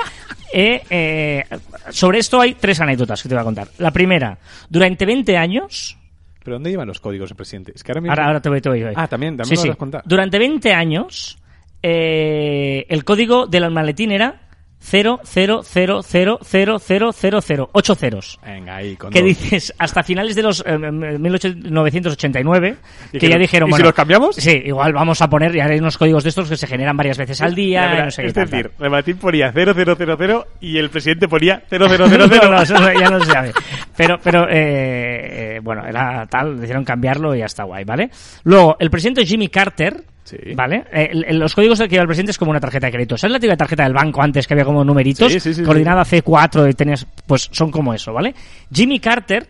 Eh, 0.53 0.83
eh, 0.91 1.45
sobre 1.91 2.19
esto 2.19 2.41
hay 2.41 2.55
tres 2.55 2.79
anécdotas 2.81 3.23
que 3.23 3.29
te 3.29 3.35
voy 3.35 3.41
a 3.41 3.45
contar. 3.45 3.69
La 3.79 3.91
primera, 3.91 4.39
durante 4.69 5.05
20 5.07 5.37
años, 5.37 5.99
¿Pero 6.45 6.57
dónde 6.57 6.71
llevan 6.71 6.89
los 6.89 7.01
códigos 7.01 7.31
el 7.31 7.37
presidente? 7.37 7.73
Es 7.75 7.85
que 7.85 7.93
ahora 7.93 8.01
mismo... 8.01 8.13
Ahora, 8.13 8.27
ahora 8.27 8.43
te 8.43 8.49
voy, 8.49 8.61
te 8.61 8.69
voy, 8.69 8.81
te. 8.83 8.95
Ah, 8.97 9.07
también, 9.07 9.37
también 9.37 9.57
Sí, 9.57 9.63
me 9.63 9.63
sí. 9.63 9.69
lo 9.69 9.77
contado. 9.77 10.03
Durante 10.07 10.39
20 10.41 10.75
años, 10.75 11.39
eh, 11.83 12.85
el 12.89 13.05
código 13.05 13.47
del 13.47 13.71
maletín 13.71 14.11
era 14.11 14.42
0000000, 14.83 17.69
ocho 17.73 17.95
ceros. 17.95 18.39
Venga, 18.45 18.77
ahí, 18.77 18.97
con 18.97 19.11
Que 19.11 19.21
dos. 19.21 19.29
dices, 19.29 19.73
hasta 19.79 20.03
finales 20.03 20.35
de 20.35 20.43
los 20.43 20.63
eh, 20.67 20.77
1989, 20.79 22.77
¿Y 23.09 23.13
que 23.13 23.19
que 23.19 23.29
ya 23.29 23.37
no- 23.37 23.41
dijeron, 23.41 23.71
y 23.71 23.73
si 23.75 23.83
los 23.83 23.93
cambiamos? 23.95 24.37
Sí, 24.37 24.63
igual 24.65 24.93
vamos 24.93 25.21
a 25.23 25.29
poner, 25.29 25.53
ya 25.55 25.67
unos 25.79 25.97
códigos 25.97 26.23
de 26.25 26.31
estos 26.31 26.49
que 26.49 26.57
se 26.57 26.67
generan 26.67 26.97
varias 26.97 27.19
veces 27.19 27.41
al 27.41 27.55
día, 27.55 28.05
no 28.05 28.11
sé 28.11 28.23
qué 28.23 28.29
es 28.29 28.35
tal, 28.35 28.51
decir, 28.51 28.71
tal. 28.77 28.85
el 28.87 28.91
maletín 28.91 29.17
ponía 29.19 29.53
0000 29.53 30.45
y 30.61 30.79
el 30.79 30.91
presidente 30.91 31.29
ponía 31.29 31.63
0000. 31.69 31.99
no, 31.99 32.51
no, 32.51 32.63
eso 32.63 32.75
ya 32.99 33.11
no 33.11 33.21
se 33.25 33.31
sabe. 33.31 33.53
Pero, 33.97 34.19
pero 34.23 34.47
eh, 34.49 35.57
eh, 35.57 35.61
bueno, 35.63 35.85
era 35.87 36.27
tal, 36.27 36.57
decidieron 36.57 36.85
cambiarlo 36.85 37.35
y 37.35 37.39
ya 37.39 37.47
está 37.47 37.65
guay, 37.65 37.85
¿vale? 37.85 38.11
Luego, 38.45 38.77
el 38.79 38.91
presidente 38.91 39.25
Jimmy 39.25 39.49
Carter, 39.49 40.05
Sí. 40.25 40.37
¿vale? 40.55 40.85
Eh, 40.93 41.33
los 41.35 41.55
códigos 41.55 41.79
que 41.81 41.89
lleva 41.89 42.03
el 42.03 42.07
presidente 42.07 42.31
es 42.31 42.39
como 42.39 42.51
una 42.53 42.61
tarjeta 42.61 42.87
de 42.87 42.93
crédito. 42.93 43.17
¿Sabes 43.19 43.33
la 43.33 43.41
típica 43.41 43.57
tarjeta 43.57 43.83
del 43.85 43.93
banco 43.93 44.23
antes 44.23 44.47
que 44.47 44.55
había 44.55 44.65
como 44.65 44.85
numeritos? 44.85 45.33
Sí, 45.33 45.41
coordinada 45.65 46.03
C4 46.05 46.71
y 46.71 46.75
tenías, 46.75 47.07
pues 47.27 47.49
son 47.53 47.71
como 47.71 47.93
eso, 47.93 48.13
¿vale? 48.13 48.35
Jimmy 48.73 49.01
Carter 49.01 49.49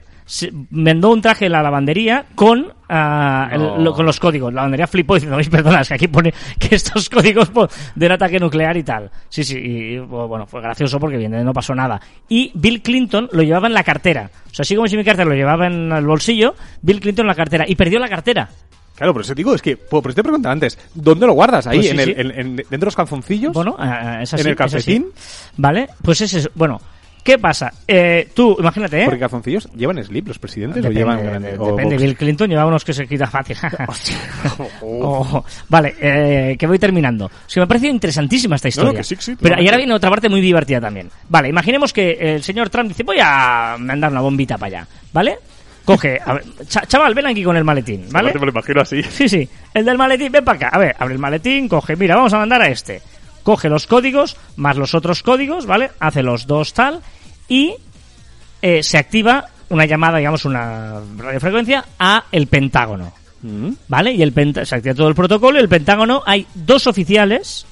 mandó 0.71 1.11
un 1.11 1.21
traje 1.21 1.47
en 1.47 1.53
la 1.53 1.63
lavandería 1.63 2.25
con, 2.35 2.73
el- 3.53 3.85
lo- 3.85 3.93
con 3.93 4.07
los 4.07 4.19
códigos. 4.19 4.51
La 4.53 4.57
lavandería 4.63 4.87
flipó 4.87 5.15
diciendo, 5.15 5.37
"Oye, 5.37 5.51
perdona, 5.51 5.81
es 5.83 5.89
que 5.89 5.95
aquí 5.95 6.09
pone 6.09 6.33
que 6.59 6.75
estos 6.77 7.11
códigos 7.11 7.51
po- 7.51 7.69
de 7.95 8.07
un 8.07 8.13
ataque 8.13 8.39
nuclear 8.39 8.77
y 8.77 8.83
tal. 8.83 9.11
Sí, 9.29 9.45
sí, 9.45 9.59
y 9.59 9.99
bueno, 9.99 10.47
fue 10.47 10.63
gracioso 10.63 10.99
porque 10.99 11.19
bien, 11.19 11.33
no 11.45 11.53
pasó 11.53 11.75
nada. 11.75 12.01
Y 12.29 12.51
Bill 12.55 12.81
Clinton 12.83 13.29
lo 13.33 13.43
llevaba 13.43 13.67
en 13.67 13.75
la 13.75 13.83
cartera. 13.85 14.31
O 14.51 14.55
sea, 14.55 14.63
así 14.63 14.75
como 14.75 14.87
Jimmy 14.89 15.05
Carter 15.05 15.27
lo 15.27 15.35
llevaba 15.35 15.67
en 15.67 15.93
el 15.93 16.07
bolsillo, 16.07 16.55
Bill 16.81 17.01
Clinton 17.01 17.25
en 17.25 17.29
la 17.29 17.35
cartera. 17.35 17.65
Y 17.69 17.75
perdió 17.75 17.99
la 17.99 18.09
cartera. 18.09 18.49
Claro, 19.03 19.15
por 19.15 19.23
eso 19.23 19.33
te 19.35 19.39
digo, 19.41 19.53
es 19.53 19.61
que, 19.61 19.77
por 19.77 20.07
eso 20.07 20.15
te 20.15 20.23
preguntaba 20.23 20.53
antes, 20.53 20.79
¿dónde 20.95 21.27
lo 21.27 21.33
guardas? 21.33 21.67
¿Ahí? 21.67 21.79
Pues 21.79 21.87
sí, 21.89 21.93
en 21.93 21.99
el, 22.01 22.07
sí. 22.07 22.15
en- 22.17 22.31
en- 22.39 22.57
¿Dentro 22.57 22.79
de 22.79 22.85
los 22.85 22.95
calzoncillos? 22.95 23.53
Bueno, 23.53 23.77
es 24.21 24.33
así, 24.33 24.43
¿En 24.43 24.49
el 24.49 24.55
calcetín? 24.55 25.07
Vale, 25.57 25.89
pues 26.03 26.21
ese 26.21 26.39
es, 26.39 26.51
bueno, 26.55 26.81
¿Qué 27.25 27.39
pasa? 27.39 27.73
Eh, 27.87 28.31
tú, 28.35 28.57
imagínate, 28.59 29.01
¿eh? 29.01 29.05
Porque 29.05 29.21
calzoncillos 29.21 29.69
llevan 29.77 30.03
slip 30.03 30.27
los 30.27 30.41
presidentes 30.41 30.83
Depende, 30.83 30.99
o 30.99 31.07
llevan 31.07 31.19
de- 31.19 31.23
grande. 31.31 31.53
de- 31.53 31.59
o 31.59 31.67
depende. 31.67 31.95
box? 31.95 32.03
Bill 32.03 32.17
Clinton 32.17 32.51
llevaba 32.51 32.67
unos 32.69 32.85
que 32.85 32.93
se 32.93 33.07
quita 33.07 33.29
fácil. 33.29 33.57
Oh, 34.83 35.45
vale, 35.69 35.95
eh, 36.01 36.57
que 36.59 36.67
voy 36.67 36.81
terminando. 36.81 37.31
Es 37.47 37.55
que 37.55 37.61
me 37.61 37.65
ha 37.65 37.69
parecido 37.69 37.93
interesantísima 37.93 38.57
esta 38.57 38.69
historia. 38.69 38.93
que 38.95 39.05
sí, 39.05 39.15
Pero 39.17 39.31
y 39.33 39.37
totalmente. 39.37 39.69
ahora 39.69 39.77
viene 39.77 39.95
otra 39.95 40.11
parte 40.11 40.29
muy 40.29 40.41
divertida 40.41 40.81
también. 40.81 41.11
Vale, 41.29 41.49
imaginemos 41.49 41.93
que 41.93 42.13
el 42.35 42.43
señor 42.43 42.71
Trump 42.71 42.89
dice, 42.89 43.05
voy 43.05 43.19
a 43.23 43.77
mandar 43.79 44.11
una 44.11 44.21
bombita 44.21 44.59
para 44.59 44.79
allá, 44.79 44.89
¿vale? 45.13 45.39
Coge, 45.85 46.19
a 46.25 46.35
ver, 46.35 46.45
cha- 46.69 46.87
chaval, 46.87 47.15
ven 47.15 47.27
aquí 47.27 47.43
con 47.43 47.57
el 47.57 47.65
maletín, 47.65 48.07
¿vale? 48.11 48.33
Me 48.35 48.41
lo 48.41 48.51
imagino 48.51 48.81
así. 48.83 49.03
Sí, 49.03 49.29
sí. 49.29 49.49
El 49.75 49.85
del 49.85 49.99
maletín, 49.99 50.31
ven 50.31 50.45
para 50.45 50.57
acá. 50.57 50.69
A 50.69 50.79
ver, 50.79 50.95
abre 50.99 51.15
el 51.15 51.21
maletín, 51.21 51.69
coge, 51.69 51.97
mira, 51.97 52.15
vamos 52.17 52.33
a 52.33 52.39
mandar 52.39 52.63
a 52.63 52.69
este. 52.69 53.03
Coge 53.43 53.69
los 53.69 53.87
códigos, 53.89 54.37
más 54.57 54.77
los 54.77 54.95
otros 54.95 55.23
códigos, 55.23 55.67
¿vale? 55.67 55.91
Hace 55.99 56.23
los 56.23 56.47
dos 56.47 56.73
tal 56.75 57.01
y 57.49 57.75
eh, 58.63 58.83
se 58.85 58.99
activa 58.99 59.49
una 59.71 59.85
llamada, 59.87 60.19
digamos, 60.19 60.45
una 60.45 61.01
radiofrecuencia 61.17 61.85
a 61.99 62.25
el 62.31 62.47
Pentágono. 62.47 63.13
Mm. 63.43 63.71
¿Vale? 63.89 64.13
Y 64.13 64.23
el 64.23 64.33
penta- 64.33 64.65
se 64.65 64.77
activa 64.77 64.95
todo 64.95 65.09
el 65.09 65.17
protocolo 65.17 65.59
y 65.59 65.63
el 65.63 65.69
Pentágono 65.69 66.23
hay 66.25 66.47
dos 66.55 66.87
oficiales 66.87 67.67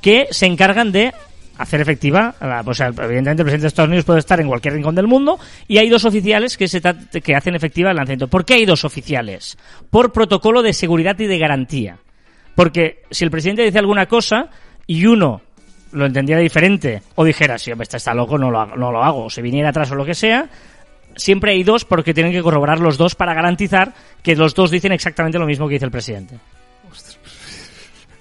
que 0.00 0.28
se 0.30 0.46
encargan 0.46 0.90
de 0.90 1.12
hacer 1.58 1.80
efectiva, 1.80 2.34
o 2.64 2.74
sea, 2.74 2.88
evidentemente 2.88 3.42
el 3.42 3.44
presidente 3.44 3.62
de 3.62 3.68
Estados 3.68 3.88
Unidos 3.88 4.04
puede 4.04 4.20
estar 4.20 4.40
en 4.40 4.48
cualquier 4.48 4.74
rincón 4.74 4.94
del 4.94 5.06
mundo 5.06 5.38
y 5.68 5.78
hay 5.78 5.88
dos 5.88 6.04
oficiales 6.04 6.56
que, 6.56 6.68
se 6.68 6.80
que 6.80 7.34
hacen 7.34 7.54
efectiva 7.54 7.90
el 7.90 7.96
lanzamiento. 7.96 8.28
¿Por 8.28 8.44
qué 8.44 8.54
hay 8.54 8.64
dos 8.64 8.84
oficiales? 8.84 9.58
Por 9.90 10.12
protocolo 10.12 10.62
de 10.62 10.72
seguridad 10.72 11.18
y 11.18 11.26
de 11.26 11.38
garantía. 11.38 11.98
Porque 12.54 13.02
si 13.10 13.24
el 13.24 13.30
presidente 13.30 13.62
dice 13.62 13.78
alguna 13.78 14.06
cosa 14.06 14.48
y 14.86 15.06
uno 15.06 15.42
lo 15.92 16.06
entendiera 16.06 16.40
diferente 16.40 17.02
o 17.14 17.24
dijera, 17.24 17.58
si 17.58 17.70
hombre, 17.70 17.84
este 17.84 17.98
está 17.98 18.14
loco, 18.14 18.38
no 18.38 18.50
lo, 18.50 18.66
no 18.66 18.90
lo 18.90 19.02
hago, 19.02 19.24
o 19.24 19.30
se 19.30 19.42
viniera 19.42 19.70
atrás 19.70 19.90
o 19.90 19.94
lo 19.94 20.04
que 20.04 20.14
sea, 20.14 20.48
siempre 21.16 21.52
hay 21.52 21.62
dos 21.62 21.84
porque 21.84 22.14
tienen 22.14 22.32
que 22.32 22.42
corroborar 22.42 22.80
los 22.80 22.96
dos 22.96 23.14
para 23.14 23.34
garantizar 23.34 23.92
que 24.22 24.36
los 24.36 24.54
dos 24.54 24.70
dicen 24.70 24.92
exactamente 24.92 25.38
lo 25.38 25.46
mismo 25.46 25.68
que 25.68 25.74
dice 25.74 25.84
el 25.84 25.90
presidente. 25.90 26.38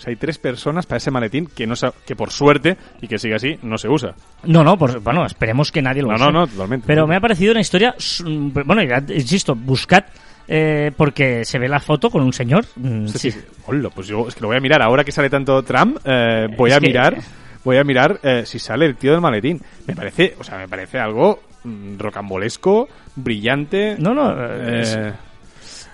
O 0.01 0.03
sea, 0.03 0.09
hay 0.09 0.15
tres 0.15 0.39
personas 0.39 0.87
para 0.87 0.97
ese 0.97 1.11
maletín 1.11 1.45
que 1.45 1.67
no 1.67 1.75
sa- 1.75 1.93
que 2.07 2.15
por 2.15 2.31
suerte 2.31 2.75
y 3.01 3.07
que 3.07 3.19
sigue 3.19 3.35
así 3.35 3.59
no 3.61 3.77
se 3.77 3.87
usa. 3.87 4.15
No, 4.45 4.63
no, 4.63 4.75
pues, 4.75 4.97
bueno, 5.03 5.23
esperemos 5.27 5.71
que 5.71 5.79
nadie 5.83 6.01
lo 6.01 6.07
No, 6.07 6.15
use. 6.15 6.23
no, 6.25 6.31
no, 6.31 6.47
totalmente. 6.47 6.87
Pero 6.87 7.05
me 7.05 7.15
ha 7.15 7.19
parecido 7.19 7.51
una 7.51 7.61
historia, 7.61 7.93
s- 7.95 8.23
bueno, 8.25 8.81
ya, 8.81 8.97
insisto, 9.13 9.53
buscad 9.53 10.05
eh, 10.47 10.91
porque 10.97 11.45
se 11.45 11.59
ve 11.59 11.69
la 11.69 11.79
foto 11.79 12.09
con 12.09 12.23
un 12.23 12.33
señor. 12.33 12.65
mm, 12.77 13.05
Sí, 13.09 13.19
sí. 13.19 13.31
sí. 13.31 13.39
Hola, 13.67 13.89
pues 13.93 14.07
yo 14.07 14.27
es 14.27 14.33
que 14.33 14.41
lo 14.41 14.47
voy 14.47 14.57
a 14.57 14.59
mirar. 14.59 14.81
Ahora 14.81 15.03
que 15.03 15.11
sale 15.11 15.29
tanto 15.29 15.61
Trump, 15.61 15.97
eh, 16.03 16.47
voy 16.57 16.71
a 16.71 16.79
que- 16.79 16.87
mirar, 16.87 17.17
voy 17.63 17.77
a 17.77 17.83
mirar 17.83 18.19
eh, 18.23 18.41
si 18.43 18.57
sale 18.57 18.87
el 18.87 18.95
tío 18.97 19.11
del 19.11 19.21
maletín. 19.21 19.61
Me 19.85 19.95
parece, 19.95 20.35
o 20.39 20.43
sea, 20.43 20.57
me 20.57 20.67
parece 20.67 20.97
algo 20.97 21.41
mm, 21.63 21.99
rocambolesco, 21.99 22.89
brillante. 23.15 23.95
No, 23.99 24.15
no, 24.15 24.33
eh, 24.35 24.81
es- 24.81 24.99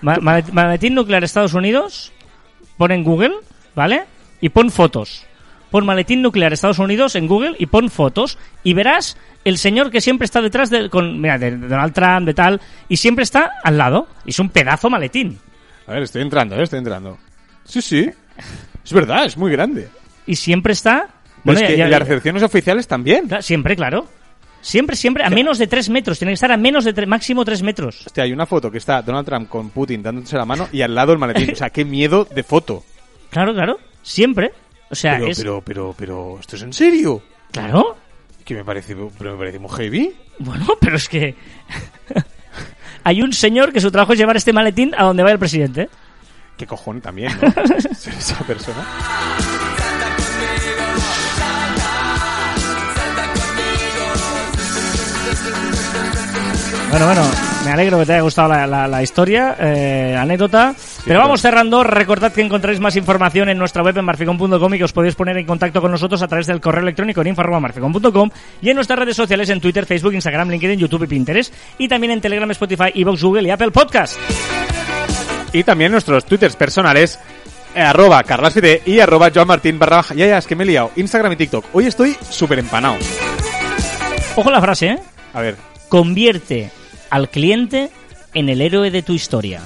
Ma- 0.00 0.16
ma- 0.20 0.40
Maletín 0.52 0.94
nuclear 0.94 1.22
Estados 1.24 1.52
Unidos, 1.52 2.10
pon 2.78 2.90
en 2.90 3.04
Google, 3.04 3.34
¿vale? 3.78 4.04
Y 4.42 4.50
pon 4.50 4.70
fotos. 4.70 5.24
Pon 5.70 5.86
maletín 5.86 6.20
nuclear 6.22 6.52
Estados 6.52 6.78
Unidos 6.78 7.14
en 7.14 7.26
Google 7.26 7.54
y 7.58 7.66
pon 7.66 7.90
fotos 7.90 8.38
y 8.64 8.72
verás 8.74 9.16
el 9.44 9.56
señor 9.58 9.90
que 9.90 10.00
siempre 10.00 10.24
está 10.24 10.40
detrás 10.42 10.68
de, 10.70 10.90
con, 10.90 11.20
mira, 11.20 11.38
de 11.38 11.56
Donald 11.56 11.92
Trump, 11.92 12.26
de 12.26 12.34
tal, 12.34 12.60
y 12.88 12.96
siempre 12.96 13.22
está 13.22 13.52
al 13.62 13.78
lado. 13.78 14.08
Y 14.24 14.30
es 14.30 14.38
un 14.38 14.48
pedazo 14.50 14.90
maletín. 14.90 15.38
a 15.86 15.92
ver, 15.92 16.02
estoy 16.02 16.22
entrando, 16.22 16.56
eh, 16.56 16.62
estoy 16.62 16.78
entrando. 16.80 17.18
Sí, 17.64 17.80
sí. 17.82 18.10
Es 18.84 18.92
verdad, 18.92 19.26
es 19.26 19.36
muy 19.36 19.52
grande. 19.52 19.88
Y 20.26 20.36
siempre 20.36 20.72
está... 20.72 21.08
Bueno, 21.44 21.60
es 21.60 21.68
ya- 21.68 21.74
que 21.74 21.78
ya- 21.78 21.88
las 21.88 22.00
recepciones 22.00 22.42
oficiales 22.42 22.88
también. 22.88 23.28
Siempre, 23.40 23.76
claro. 23.76 24.06
Siempre, 24.60 24.96
siempre, 24.96 25.22
a 25.24 25.30
menos 25.30 25.58
de 25.58 25.66
tres 25.66 25.88
metros. 25.88 26.18
Tiene 26.18 26.30
que 26.30 26.34
estar 26.34 26.50
a 26.50 26.56
menos 26.56 26.84
de 26.84 27.06
máximo 27.06 27.44
tres 27.44 27.62
metros. 27.62 28.06
Hostia, 28.06 28.24
hay 28.24 28.32
una 28.32 28.44
foto 28.46 28.70
que 28.70 28.78
está 28.78 29.02
Donald 29.02 29.24
Trump 29.26 29.48
con 29.48 29.70
Putin 29.70 30.02
dándose 30.02 30.36
la 30.36 30.44
mano 30.44 30.68
y 30.72 30.80
al 30.82 30.94
lado 30.94 31.12
el 31.12 31.18
maletín. 31.18 31.52
O 31.52 31.56
sea, 31.56 31.70
qué 31.70 31.84
miedo 31.84 32.26
de 32.34 32.42
foto. 32.42 32.84
Claro, 33.30 33.52
claro. 33.54 33.78
Siempre. 34.02 34.52
O 34.90 34.94
sea, 34.94 35.16
Pero, 35.18 35.30
es... 35.30 35.38
pero, 35.38 35.60
pero, 35.62 35.94
pero, 35.96 36.36
¿esto 36.40 36.56
es 36.56 36.62
en 36.62 36.72
serio? 36.72 37.22
Claro. 37.52 37.96
Que 38.44 38.54
me 38.54 38.64
parece, 38.64 38.96
pero 39.18 39.32
me 39.32 39.38
parece 39.38 39.58
muy 39.58 39.70
heavy. 39.70 40.14
Bueno, 40.38 40.66
pero 40.80 40.96
es 40.96 41.08
que... 41.08 41.34
Hay 43.04 43.22
un 43.22 43.32
señor 43.32 43.72
que 43.72 43.80
su 43.80 43.90
trabajo 43.90 44.12
es 44.14 44.18
llevar 44.18 44.36
este 44.36 44.52
maletín 44.52 44.94
a 44.96 45.04
donde 45.04 45.22
vaya 45.22 45.34
el 45.34 45.38
presidente. 45.38 45.88
Qué 46.56 46.66
cojón 46.66 47.00
también, 47.00 47.32
¿no? 47.40 47.48
Esa 47.90 48.38
persona. 48.44 48.84
Bueno, 56.90 57.06
bueno, 57.06 57.22
me 57.64 57.70
alegro 57.72 57.98
que 57.98 58.06
te 58.06 58.12
haya 58.14 58.22
gustado 58.22 58.48
la, 58.48 58.66
la- 58.66 58.88
la 58.88 59.02
historia, 59.02 59.56
eh, 59.60 60.16
anécdota. 60.18 60.74
Pero 61.04 61.20
vamos 61.20 61.40
cerrando. 61.40 61.84
Recordad 61.84 62.32
que 62.32 62.42
encontráis 62.42 62.80
más 62.80 62.96
información 62.96 63.48
en 63.48 63.58
nuestra 63.58 63.82
web 63.82 63.96
en 63.96 64.04
marficon.com 64.04 64.74
y 64.74 64.78
que 64.78 64.84
os 64.84 64.92
podéis 64.92 65.14
poner 65.14 65.36
en 65.38 65.46
contacto 65.46 65.80
con 65.80 65.90
nosotros 65.90 66.20
a 66.22 66.28
través 66.28 66.46
del 66.46 66.60
correo 66.60 66.82
electrónico 66.82 67.20
en 67.20 67.28
info.marficon.com 67.28 68.30
y 68.60 68.70
en 68.70 68.74
nuestras 68.74 68.98
redes 68.98 69.16
sociales 69.16 69.48
en 69.50 69.60
Twitter, 69.60 69.86
Facebook, 69.86 70.14
Instagram, 70.14 70.50
LinkedIn, 70.50 70.78
YouTube 70.78 71.04
y 71.04 71.06
Pinterest. 71.06 71.54
Y 71.78 71.88
también 71.88 72.12
en 72.12 72.20
Telegram, 72.20 72.50
Spotify, 72.50 72.92
Evox, 72.94 73.22
Google 73.22 73.48
y 73.48 73.50
Apple 73.50 73.70
Podcast. 73.70 74.18
Y 75.52 75.64
también 75.64 75.92
nuestros 75.92 76.26
twitters 76.26 76.56
personales, 76.56 77.18
eh, 77.74 77.80
arroba 77.80 78.22
carlasfide 78.22 78.82
y 78.84 79.00
arroba 79.00 79.30
joanmartin 79.34 79.78
barra 79.78 79.96
baja. 79.96 80.14
Ya, 80.14 80.26
ya, 80.26 80.38
es 80.38 80.46
que 80.46 80.56
me 80.56 80.64
he 80.64 80.66
liado. 80.66 80.90
Instagram 80.96 81.32
y 81.32 81.36
TikTok. 81.36 81.64
Hoy 81.72 81.86
estoy 81.86 82.16
súper 82.28 82.58
empanado. 82.58 82.96
Ojo 84.36 84.50
la 84.50 84.60
frase, 84.60 84.86
¿eh? 84.88 84.98
A 85.32 85.40
ver. 85.40 85.56
Convierte 85.88 86.70
al 87.10 87.30
cliente 87.30 87.90
en 88.34 88.48
el 88.48 88.60
héroe 88.60 88.90
de 88.90 89.02
tu 89.02 89.14
historia. 89.14 89.62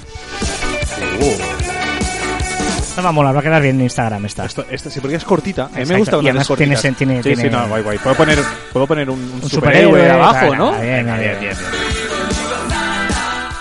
No 2.96 3.02
va 3.02 3.08
a 3.08 3.12
molar, 3.12 3.34
va 3.34 3.40
a 3.40 3.42
quedar 3.42 3.62
bien 3.62 3.76
en 3.76 3.82
Instagram 3.82 4.26
esta. 4.26 4.44
Esto, 4.44 4.66
esto 4.70 4.90
sí, 4.90 5.00
porque 5.00 5.16
es 5.16 5.24
cortita. 5.24 5.64
A 5.74 5.78
mí 5.78 5.84
me 5.86 5.96
gusta 5.96 6.16
es 6.18 6.22
cortita. 6.46 6.56
tiene- 6.56 6.94
tiene- 6.94 7.22
sí, 7.22 7.30
sí, 7.30 7.34
tiene- 7.42 7.50
no, 7.50 7.66
guay, 7.68 7.82
guay. 7.82 7.98
Puedo 7.98 8.14
poner, 8.16 8.38
puedo 8.72 8.86
poner 8.86 9.08
un, 9.08 9.18
un 9.18 9.40
Un 9.42 9.48
superhéroe, 9.50 9.90
superhéroe, 9.92 10.10
abajo, 10.10 10.46
claro, 10.48 10.54
¿no? 10.56 10.72
bien, 10.80 11.04
bien, 11.06 11.18
bien, 11.18 11.40
bien. 11.40 11.56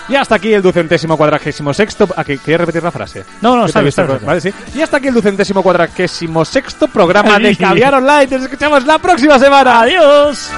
Y 0.08 0.16
hasta 0.16 0.34
aquí 0.34 0.52
el 0.52 0.60
ducentésimo 0.60 1.16
cuadragésimo 1.16 1.72
sexto... 1.72 2.06
¿A 2.14 2.22
que 2.24 2.36
¿Quieres 2.36 2.60
repetir 2.60 2.82
la 2.82 2.90
frase? 2.90 3.24
No, 3.40 3.56
no, 3.56 3.64
Que 3.64 3.72
bien, 3.72 3.84
visto- 3.86 4.06
bien. 4.06 4.18
Vale, 4.26 4.40
sí. 4.42 4.52
Y 4.74 4.82
hasta 4.82 4.98
aquí 4.98 5.08
el 5.08 5.14
ducentésimo 5.14 5.62
cuadragésimo 5.62 6.44
sexto 6.44 6.86
programa 6.88 7.38
de. 7.38 7.56
Caviar 7.56 7.94
Online. 7.94 8.26
Nos 8.30 8.42
escuchamos 8.42 8.84
la 8.84 8.98
próxima 8.98 9.38
semana. 9.38 9.80
¡Adiós! 9.80 10.50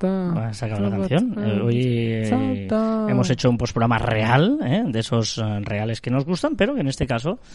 Bueno, 0.00 0.40
ha 0.48 0.52
sacado 0.54 0.80
la 0.82 0.90
canción. 1.08 1.34
Eh, 1.38 1.60
hoy 1.62 1.76
eh, 1.84 2.24
hemos 3.08 3.28
hecho 3.30 3.50
un 3.50 3.58
postprograma 3.58 3.98
real, 3.98 4.58
¿eh? 4.64 4.82
de 4.86 4.98
esos 5.00 5.38
eh, 5.38 5.60
reales 5.60 6.00
que 6.00 6.10
nos 6.10 6.24
gustan, 6.24 6.56
pero 6.56 6.74
que 6.74 6.80
en 6.80 6.88
este 6.88 7.06
caso... 7.06 7.38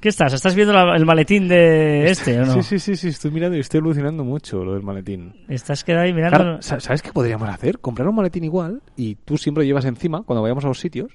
¿Qué 0.00 0.08
estás? 0.08 0.32
¿Estás 0.32 0.54
viendo 0.54 0.72
la- 0.72 0.96
el 0.96 1.04
maletín 1.04 1.46
de 1.48 2.10
este 2.10 2.40
o 2.40 2.46
no? 2.46 2.54
Sí, 2.54 2.62
sí, 2.62 2.78
sí, 2.78 2.96
sí, 2.96 3.08
estoy 3.08 3.30
mirando 3.30 3.56
y 3.56 3.60
estoy 3.60 3.80
alucinando 3.80 4.24
mucho 4.24 4.64
lo 4.64 4.72
del 4.74 4.82
maletín. 4.82 5.34
Estás 5.48 5.84
quedado 5.84 6.04
ahí 6.04 6.12
mirando... 6.14 6.36
Claro, 6.38 6.62
sa- 6.62 6.80
¿Sabes 6.80 7.02
qué 7.02 7.12
podríamos 7.12 7.48
hacer? 7.48 7.78
Comprar 7.80 8.08
un 8.08 8.14
maletín 8.14 8.44
igual 8.44 8.80
y 8.96 9.14
tú 9.16 9.36
siempre 9.36 9.62
lo 9.64 9.66
llevas 9.66 9.84
encima 9.84 10.22
cuando 10.22 10.42
vayamos 10.42 10.64
a 10.64 10.68
los 10.68 10.80
sitios 10.80 11.12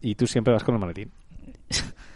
y 0.00 0.14
tú 0.16 0.26
siempre 0.26 0.52
vas 0.52 0.64
con 0.64 0.74
el 0.74 0.80
maletín. 0.80 1.10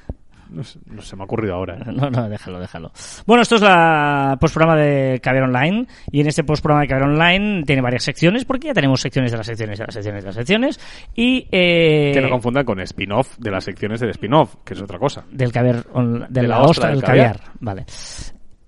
No, 0.53 0.62
se 1.03 1.16
me 1.16 1.22
ha 1.22 1.24
ocurrido 1.24 1.55
ahora. 1.55 1.76
¿eh? 1.76 1.92
No, 1.92 2.11
no, 2.11 2.28
déjalo, 2.28 2.61
déjalo. 2.61 2.92
Bueno, 3.26 3.42
esto 3.42 3.57
es 3.57 3.62
la 3.62 4.36
postprograma 4.40 4.76
de 4.80 5.18
Caber 5.22 5.42
Online. 5.44 5.86
Y 6.11 6.20
en 6.20 6.26
este 6.26 6.44
postprograma 6.44 6.82
de 6.82 6.88
Caber 6.88 7.05
Online 7.05 7.62
tiene 7.64 7.82
varias 7.82 8.03
secciones, 8.05 8.44
porque 8.44 8.68
ya 8.68 8.74
tenemos 8.74 9.00
secciones 9.00 9.30
de 9.32 9.38
las 9.38 9.46
secciones 9.46 9.78
de 9.78 9.84
las 9.86 9.94
secciones 9.94 10.22
de 10.22 10.28
las 10.28 10.34
secciones. 10.36 10.80
Y. 11.14 11.46
Eh, 11.50 12.12
Que 12.14 12.20
no 12.20 12.30
confundan 12.30 12.64
con 12.64 12.80
spin-off 12.80 13.36
de 13.38 13.50
las 13.50 13.64
secciones 13.64 14.00
del 14.00 14.11
spin-off, 14.11 14.57
que 14.64 14.74
es 14.74 14.82
otra 14.82 14.98
cosa. 14.98 15.24
del 15.30 15.50
caviar, 15.53 15.84
on- 15.94 16.20
de, 16.20 16.26
De 16.28 16.42
la, 16.48 16.59
la 16.59 16.62
ostra 16.64 16.88
del 16.88 16.96
del 17.00 17.05
caviar. 17.07 17.36
caviar. 17.38 17.53
Vale. 17.61 17.86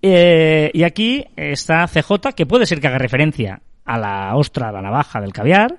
Eh, 0.03 0.70
y 0.74 0.82
aquí 0.82 1.24
está 1.37 1.87
CJ, 1.87 2.32
que 2.37 2.47
puede 2.47 2.66
ser 2.66 2.80
que 2.80 2.89
haga 2.89 2.99
referencia 2.99 3.61
a 3.85 3.99
la 3.99 4.37
ostra, 4.37 4.68
a 4.68 4.72
la 4.72 4.82
navaja 4.82 5.20
del 5.20 5.32
caviar. 5.32 5.76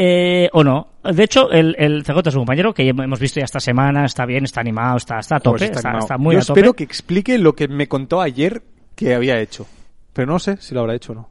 Eh, 0.00 0.48
o 0.52 0.62
no. 0.62 0.86
De 1.02 1.24
hecho, 1.24 1.50
el, 1.50 1.74
el 1.78 2.04
CJ 2.04 2.20
es 2.28 2.34
un 2.34 2.42
compañero 2.42 2.72
que 2.72 2.88
hemos 2.88 3.18
visto 3.18 3.40
ya 3.40 3.44
esta 3.44 3.58
semana, 3.60 4.04
está 4.04 4.24
bien, 4.26 4.44
está 4.44 4.60
animado, 4.60 4.96
está, 4.96 5.18
está 5.18 5.36
a 5.36 5.40
tope, 5.40 5.58
Pues 5.58 5.70
está, 5.70 5.88
animado. 5.88 6.04
está 6.04 6.18
muy 6.18 6.34
Yo 6.36 6.40
a 6.40 6.44
tope. 6.44 6.60
espero 6.60 6.72
que 6.74 6.84
explique 6.84 7.36
lo 7.38 7.54
que 7.54 7.66
me 7.66 7.88
contó 7.88 8.20
ayer 8.20 8.62
que 8.94 9.14
había 9.14 9.40
hecho. 9.40 9.66
Pero 10.12 10.30
no 10.32 10.38
sé 10.38 10.56
si 10.58 10.74
lo 10.74 10.80
habrá 10.80 10.94
hecho 10.94 11.12
o 11.12 11.14
no. 11.16 11.28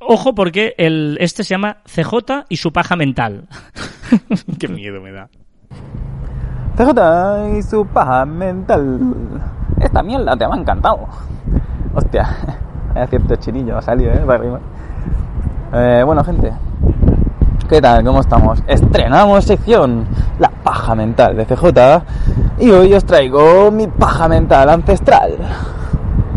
Ojo 0.00 0.34
porque 0.34 0.74
el, 0.76 1.16
este 1.20 1.44
se 1.44 1.54
llama 1.54 1.78
CJ 1.86 2.46
y 2.48 2.56
su 2.56 2.72
paja 2.72 2.96
mental. 2.96 3.46
Qué 4.58 4.68
miedo 4.68 5.00
me 5.00 5.12
da. 5.12 5.28
CJ 6.76 7.58
y 7.58 7.62
su 7.62 7.86
paja 7.86 8.24
mental. 8.26 8.98
Esta 9.80 10.02
mierda 10.02 10.36
te 10.36 10.46
me 10.48 10.54
ha 10.54 10.58
encantado. 10.58 11.06
Hostia, 11.94 12.28
hay 12.94 13.06
cierto 13.06 13.36
chinillo 13.36 13.78
ha 13.78 13.82
salido, 13.82 14.12
¿eh? 14.12 14.22
Para 14.26 14.38
arriba. 14.40 14.60
Eh, 15.74 16.02
bueno, 16.04 16.24
gente. 16.24 16.52
¿Qué 17.68 17.80
tal? 17.80 18.04
¿Cómo 18.04 18.20
estamos? 18.20 18.62
Estrenamos 18.66 19.46
sección 19.46 20.04
La 20.38 20.50
paja 20.50 20.94
mental 20.94 21.34
de 21.34 21.46
CJ. 21.46 21.66
Y 22.58 22.70
hoy 22.70 22.92
os 22.92 23.06
traigo 23.06 23.70
mi 23.70 23.86
paja 23.86 24.28
mental 24.28 24.68
ancestral. 24.68 25.32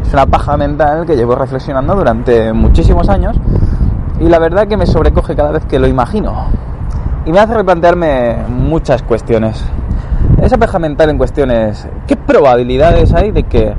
Es 0.01 0.13
una 0.13 0.25
paja 0.25 0.55
mental 0.55 1.05
que 1.05 1.17
llevo 1.17 1.35
reflexionando 1.35 1.95
durante 1.95 2.53
muchísimos 2.53 3.09
años. 3.09 3.35
Y 4.21 4.29
la 4.29 4.39
verdad 4.39 4.69
que 4.69 4.77
me 4.77 4.85
sobrecoge 4.85 5.35
cada 5.35 5.51
vez 5.51 5.65
que 5.65 5.79
lo 5.79 5.87
imagino. 5.87 6.45
Y 7.25 7.33
me 7.33 7.39
hace 7.39 7.55
replantearme 7.55 8.45
muchas 8.47 9.03
cuestiones. 9.03 9.61
Esa 10.41 10.57
paja 10.57 10.79
mental 10.79 11.09
en 11.09 11.17
cuestiones, 11.17 11.89
¿qué 12.07 12.15
probabilidades 12.15 13.13
hay 13.13 13.31
de 13.31 13.43
que 13.43 13.75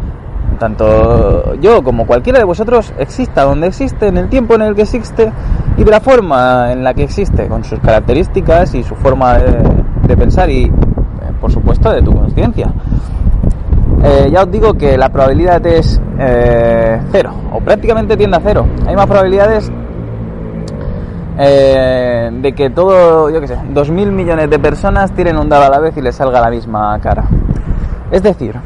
tanto 0.59 1.55
yo 1.55 1.83
como 1.83 2.07
cualquiera 2.07 2.39
de 2.39 2.45
vosotros 2.45 2.93
exista 2.99 3.45
donde 3.45 3.69
existe, 3.69 4.09
en 4.09 4.19
el 4.19 4.29
tiempo 4.29 4.55
en 4.55 4.63
el 4.63 4.75
que 4.75 4.83
existe 4.83 5.33
y 5.77 5.85
de 5.85 5.91
la 5.91 6.01
forma 6.01 6.73
en 6.73 6.85
la 6.85 6.95
que 6.95 7.05
existe, 7.05 7.47
con 7.49 7.65
sus 7.65 7.79
características 7.81 8.75
y 8.75 8.83
su 8.83 8.95
forma 8.97 9.39
de, 9.39 10.17
pensar 10.17 10.51
y, 10.51 10.65
eh, 10.65 10.71
por 11.41 11.53
supuesto, 11.53 11.93
de 11.93 12.03
tu 12.03 12.13
conciencia? 12.13 12.73
Eh, 14.03 14.31
ya 14.33 14.43
os 14.43 14.51
digo 14.51 14.75
que 14.75 14.97
la 14.97 15.09
probabilidad 15.09 15.65
es 15.67 16.01
eh, 16.19 17.01
cero, 17.11 17.33
o 17.53 17.61
prácticamente 17.61 18.17
tiende 18.17 18.37
a 18.37 18.41
cero. 18.41 18.67
Hay 18.87 18.95
más 18.95 19.07
probabilidades 19.07 19.71
eh, 21.39 22.31
de 22.33 22.53
que 22.53 22.71
todo, 22.71 23.31
yo 23.31 23.41
qué 23.41 23.49
sé, 23.49 23.57
2.000 23.73 24.11
millones 24.11 24.51
de 24.51 24.59
personas 24.59 25.13
tiren 25.13 25.39
un 25.39 25.49
dado 25.49 25.65
a 25.65 25.69
la 25.69 25.79
vez 25.79 25.97
y 25.97 26.01
les 26.01 26.15
salga 26.15 26.41
la 26.41 26.51
misma 26.51 26.99
cara. 27.01 27.25
Es 28.11 28.23
decir, 28.23 28.57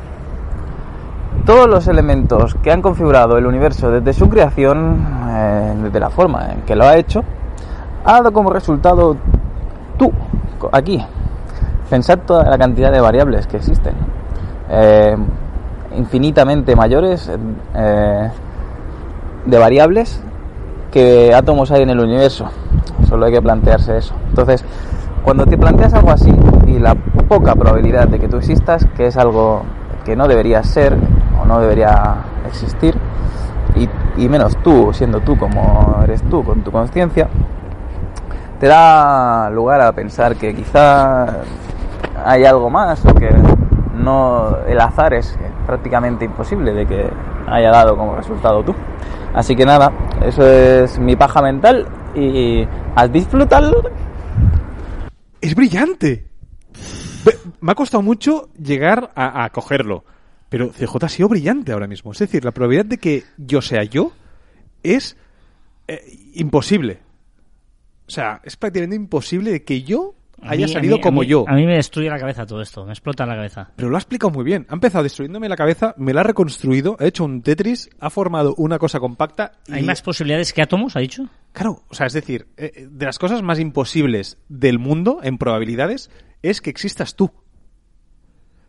todos 1.44 1.68
los 1.68 1.88
elementos 1.88 2.54
que 2.62 2.70
han 2.70 2.82
configurado 2.82 3.36
el 3.36 3.46
universo 3.46 3.90
desde 3.90 4.12
su 4.12 4.28
creación, 4.28 5.06
eh, 5.28 5.74
desde 5.82 6.00
la 6.00 6.10
forma 6.10 6.52
en 6.52 6.62
que 6.62 6.76
lo 6.76 6.84
ha 6.84 6.96
hecho, 6.96 7.24
ha 8.04 8.14
dado 8.14 8.32
como 8.32 8.50
resultado 8.50 9.16
tú, 9.98 10.12
aquí. 10.70 11.04
Pensad 11.90 12.20
toda 12.20 12.48
la 12.48 12.58
cantidad 12.58 12.90
de 12.90 13.00
variables 13.00 13.46
que 13.46 13.58
existen. 13.58 13.94
Eh, 14.70 15.16
infinitamente 15.96 16.74
mayores 16.74 17.30
eh, 17.74 18.30
de 19.44 19.58
variables 19.58 20.22
que 20.90 21.34
átomos 21.34 21.70
hay 21.70 21.82
en 21.82 21.90
el 21.90 22.00
universo. 22.00 22.46
Solo 23.08 23.26
hay 23.26 23.32
que 23.32 23.42
plantearse 23.42 23.98
eso. 23.98 24.14
Entonces, 24.28 24.64
cuando 25.22 25.44
te 25.46 25.58
planteas 25.58 25.92
algo 25.94 26.10
así 26.10 26.32
y 26.66 26.78
la 26.78 26.94
poca 26.94 27.54
probabilidad 27.54 28.08
de 28.08 28.18
que 28.18 28.28
tú 28.28 28.38
existas, 28.38 28.86
que 28.96 29.06
es 29.06 29.16
algo 29.16 29.62
que 30.04 30.16
no 30.16 30.28
debería 30.28 30.62
ser 30.62 30.96
o 31.40 31.44
no 31.44 31.60
debería 31.60 32.16
existir, 32.46 32.96
y, 33.74 33.88
y 34.16 34.28
menos 34.28 34.56
tú, 34.62 34.92
siendo 34.92 35.20
tú 35.20 35.36
como 35.36 36.00
eres 36.04 36.22
tú, 36.24 36.44
con 36.44 36.62
tu 36.62 36.70
conciencia, 36.70 37.28
te 38.60 38.66
da 38.66 39.50
lugar 39.50 39.80
a 39.80 39.92
pensar 39.92 40.36
que 40.36 40.54
quizá 40.54 41.42
hay 42.24 42.44
algo 42.44 42.70
más 42.70 43.04
o 43.04 43.14
que 43.14 43.30
no 43.94 44.56
el 44.66 44.80
azar 44.80 45.14
es 45.14 45.36
prácticamente 45.66 46.24
imposible 46.24 46.72
de 46.72 46.86
que 46.86 47.10
haya 47.46 47.70
dado 47.70 47.96
como 47.96 48.14
resultado 48.14 48.62
tú. 48.62 48.74
Así 49.34 49.56
que 49.56 49.64
nada, 49.64 49.92
eso 50.24 50.46
es 50.46 50.98
mi 50.98 51.16
paja 51.16 51.40
mental 51.40 51.86
y 52.14 52.66
a 52.94 53.06
disfrutar. 53.08 53.64
Es 55.40 55.54
brillante. 55.54 56.31
Me 57.60 57.72
ha 57.72 57.74
costado 57.74 58.02
mucho 58.02 58.48
llegar 58.60 59.12
a, 59.14 59.44
a 59.44 59.50
cogerlo. 59.50 60.04
Pero 60.48 60.70
CJ 60.70 61.04
ha 61.04 61.08
sido 61.08 61.28
brillante 61.28 61.72
ahora 61.72 61.86
mismo. 61.86 62.12
Es 62.12 62.18
decir, 62.18 62.44
la 62.44 62.50
probabilidad 62.52 62.84
de 62.86 62.98
que 62.98 63.24
yo 63.38 63.62
sea 63.62 63.84
yo 63.84 64.12
es 64.82 65.16
eh, 65.88 66.02
imposible. 66.34 66.98
O 68.06 68.10
sea, 68.10 68.40
es 68.44 68.56
prácticamente 68.56 68.96
imposible 68.96 69.50
de 69.50 69.62
que 69.64 69.82
yo 69.82 70.14
haya 70.42 70.66
mí- 70.66 70.72
salido 70.72 70.96
mí- 70.96 71.00
a 71.00 71.02
como 71.02 71.20
mí- 71.22 71.26
yo. 71.28 71.44
A 71.48 71.54
mí 71.54 71.64
me 71.64 71.76
destruye 71.76 72.10
la 72.10 72.18
cabeza 72.18 72.44
todo 72.44 72.60
esto, 72.60 72.84
me 72.84 72.92
explota 72.92 73.24
la 73.24 73.36
cabeza. 73.36 73.70
Pero 73.76 73.88
lo 73.88 73.96
ha 73.96 74.00
explicado 74.00 74.30
muy 74.30 74.44
bien. 74.44 74.66
Ha 74.68 74.74
empezado 74.74 75.04
destruyéndome 75.04 75.48
la 75.48 75.56
cabeza, 75.56 75.94
me 75.96 76.12
la 76.12 76.20
ha 76.20 76.24
reconstruido, 76.24 76.96
ha 77.00 77.06
hecho 77.06 77.24
un 77.24 77.40
Tetris, 77.42 77.88
ha 78.00 78.10
formado 78.10 78.54
una 78.58 78.78
cosa 78.78 79.00
compacta. 79.00 79.52
Y, 79.68 79.72
¿Hay 79.74 79.82
más 79.84 80.02
posibilidades 80.02 80.52
que 80.52 80.60
átomos, 80.60 80.96
ha 80.96 81.00
dicho? 81.00 81.26
Claro, 81.52 81.82
o 81.88 81.94
sea, 81.94 82.06
es 82.06 82.12
decir, 82.12 82.48
eh, 82.58 82.86
de 82.90 83.06
las 83.06 83.18
cosas 83.18 83.40
más 83.42 83.58
imposibles 83.60 84.36
del 84.50 84.78
mundo 84.78 85.20
en 85.22 85.38
probabilidades 85.38 86.10
es 86.42 86.60
que 86.60 86.70
existas 86.70 87.14
tú. 87.16 87.30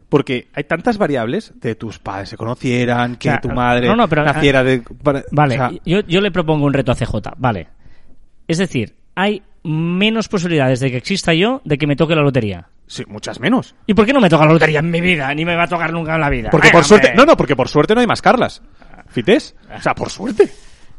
Porque 0.10 0.48
hay 0.54 0.66
tantas 0.66 0.98
variables 0.98 1.54
de 1.60 1.74
tus 1.76 1.98
padres 1.98 2.30
se 2.30 2.38
conocieran, 2.38 3.16
que 3.16 3.30
O 3.30 3.32
sea, 3.32 3.42
tu 3.42 3.50
madre 3.50 3.88
no, 3.88 3.96
no, 3.96 4.08
pero- 4.08 4.24
naciera 4.24 4.64
de... 4.64 4.82
para- 4.82 5.24
Vale, 5.32 5.56
o 5.56 5.58
sea, 5.58 5.72
yo, 5.86 6.02
yo 6.02 6.22
le 6.22 6.32
propongo 6.32 6.66
un 6.66 6.74
reto 6.74 6.92
a 6.92 6.96
CJ, 6.96 7.16
vale. 7.38 7.68
Es 8.48 8.60
decir, 8.60 8.96
hay 9.16 9.42
menos 9.64 10.28
posibilidades 10.28 10.80
de 10.82 10.92
que 10.92 10.98
exista 10.98 11.34
yo 11.34 11.62
de 11.66 11.78
que 11.78 11.88
me 11.88 11.96
toque 11.96 12.16
la 12.16 12.22
lotería. 12.22 12.68
sí, 12.86 13.04
muchas 13.08 13.40
menos. 13.40 13.74
¿Y 13.88 13.96
por 13.96 14.06
qué 14.06 14.14
no 14.14 14.20
me 14.22 14.30
toca 14.30 14.46
la 14.46 14.54
lotería 14.54 14.80
en 14.80 14.92
mi 14.92 15.02
vida? 15.02 15.34
Ni 15.34 15.46
me 15.46 15.56
va 15.56 15.64
a 15.64 15.68
tocar 15.68 15.92
nunca 15.92 16.14
en 16.14 16.22
la 16.22 16.30
vida. 16.30 16.50
Porque 16.52 16.68
Ay, 16.68 16.72
por 16.74 16.82
hombre. 16.84 16.88
suerte... 16.90 17.14
No, 17.16 17.26
no, 17.26 17.36
porque 17.36 17.56
por 17.56 17.70
suerte 17.70 17.96
no 17.96 18.02
hay 18.02 18.08
más 18.08 18.22
Carlas. 18.22 18.62
¿Fites? 19.08 19.56
O 19.76 19.82
sea, 19.82 19.96
por 19.96 20.10
suerte. 20.12 20.48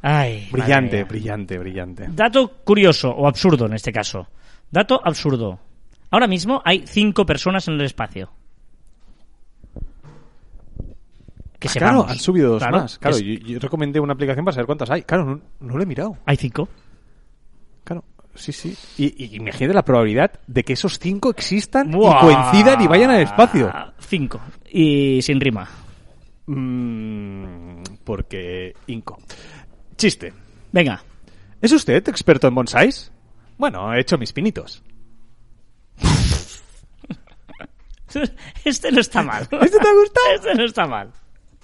Ay, 0.02 0.48
Brillante, 0.50 1.04
brillante, 1.04 1.56
brillante. 1.58 2.06
Dato 2.08 2.48
curioso, 2.64 3.10
o 3.10 3.26
absurdo 3.28 3.66
en 3.66 3.74
este 3.74 3.92
caso. 3.92 4.28
Dato 4.70 5.00
absurdo. 5.04 5.60
Ahora 6.10 6.26
mismo 6.26 6.62
hay 6.64 6.86
cinco 6.86 7.26
personas 7.26 7.66
en 7.68 7.74
el 7.74 7.82
espacio. 7.82 8.30
Que 11.58 11.68
Ah, 11.68 11.72
claro, 11.78 12.06
han 12.06 12.18
subido 12.18 12.50
dos 12.50 12.58
Claro, 12.62 12.78
más. 12.78 12.98
Claro, 12.98 13.16
es- 13.16 13.22
yo, 13.22 13.32
yo 13.54 13.58
recomendé 13.58 13.98
una 14.00 14.12
aplicación 14.12 14.44
para 14.44 14.54
saber 14.54 14.66
cuántas 14.66 14.90
hay. 14.90 15.02
Claro, 15.02 15.24
no, 15.24 15.40
no 15.60 15.76
lo 15.76 15.82
he 15.82 15.86
mirado. 15.86 16.18
Hay 16.26 16.36
cinco. 16.36 16.68
Claro, 17.84 18.04
sí, 18.34 18.52
sí. 18.52 18.76
Y, 18.98 19.24
y 19.24 19.36
imagínate 19.36 19.74
la 19.74 19.84
probabilidad 19.84 20.32
de 20.46 20.62
que 20.62 20.74
esos 20.74 20.98
cinco 20.98 21.30
existan 21.30 21.90
Buah. 21.90 22.18
y 22.18 22.20
coincidan 22.20 22.82
y 22.82 22.86
vayan 22.86 23.10
al 23.10 23.22
espacio. 23.22 23.72
Cinco. 23.98 24.40
Y 24.70 25.22
sin 25.22 25.40
rima. 25.40 25.68
Mm, 26.46 27.82
porque 28.04 28.74
Inco. 28.88 29.18
Chiste. 29.96 30.32
Venga. 30.70 31.02
¿Es 31.62 31.72
usted 31.72 32.06
experto 32.08 32.46
en 32.46 32.54
bonsáis? 32.54 33.10
Bueno, 33.56 33.94
he 33.94 34.00
hecho 34.00 34.18
mis 34.18 34.32
pinitos. 34.34 34.82
Este 38.64 38.92
no 38.92 39.00
está 39.00 39.22
mal. 39.22 39.42
¿Este 39.42 39.78
te 39.78 39.88
ha 39.88 39.92
gustado? 39.92 40.34
Este 40.34 40.54
no 40.54 40.64
está 40.64 40.86
mal. 40.86 41.12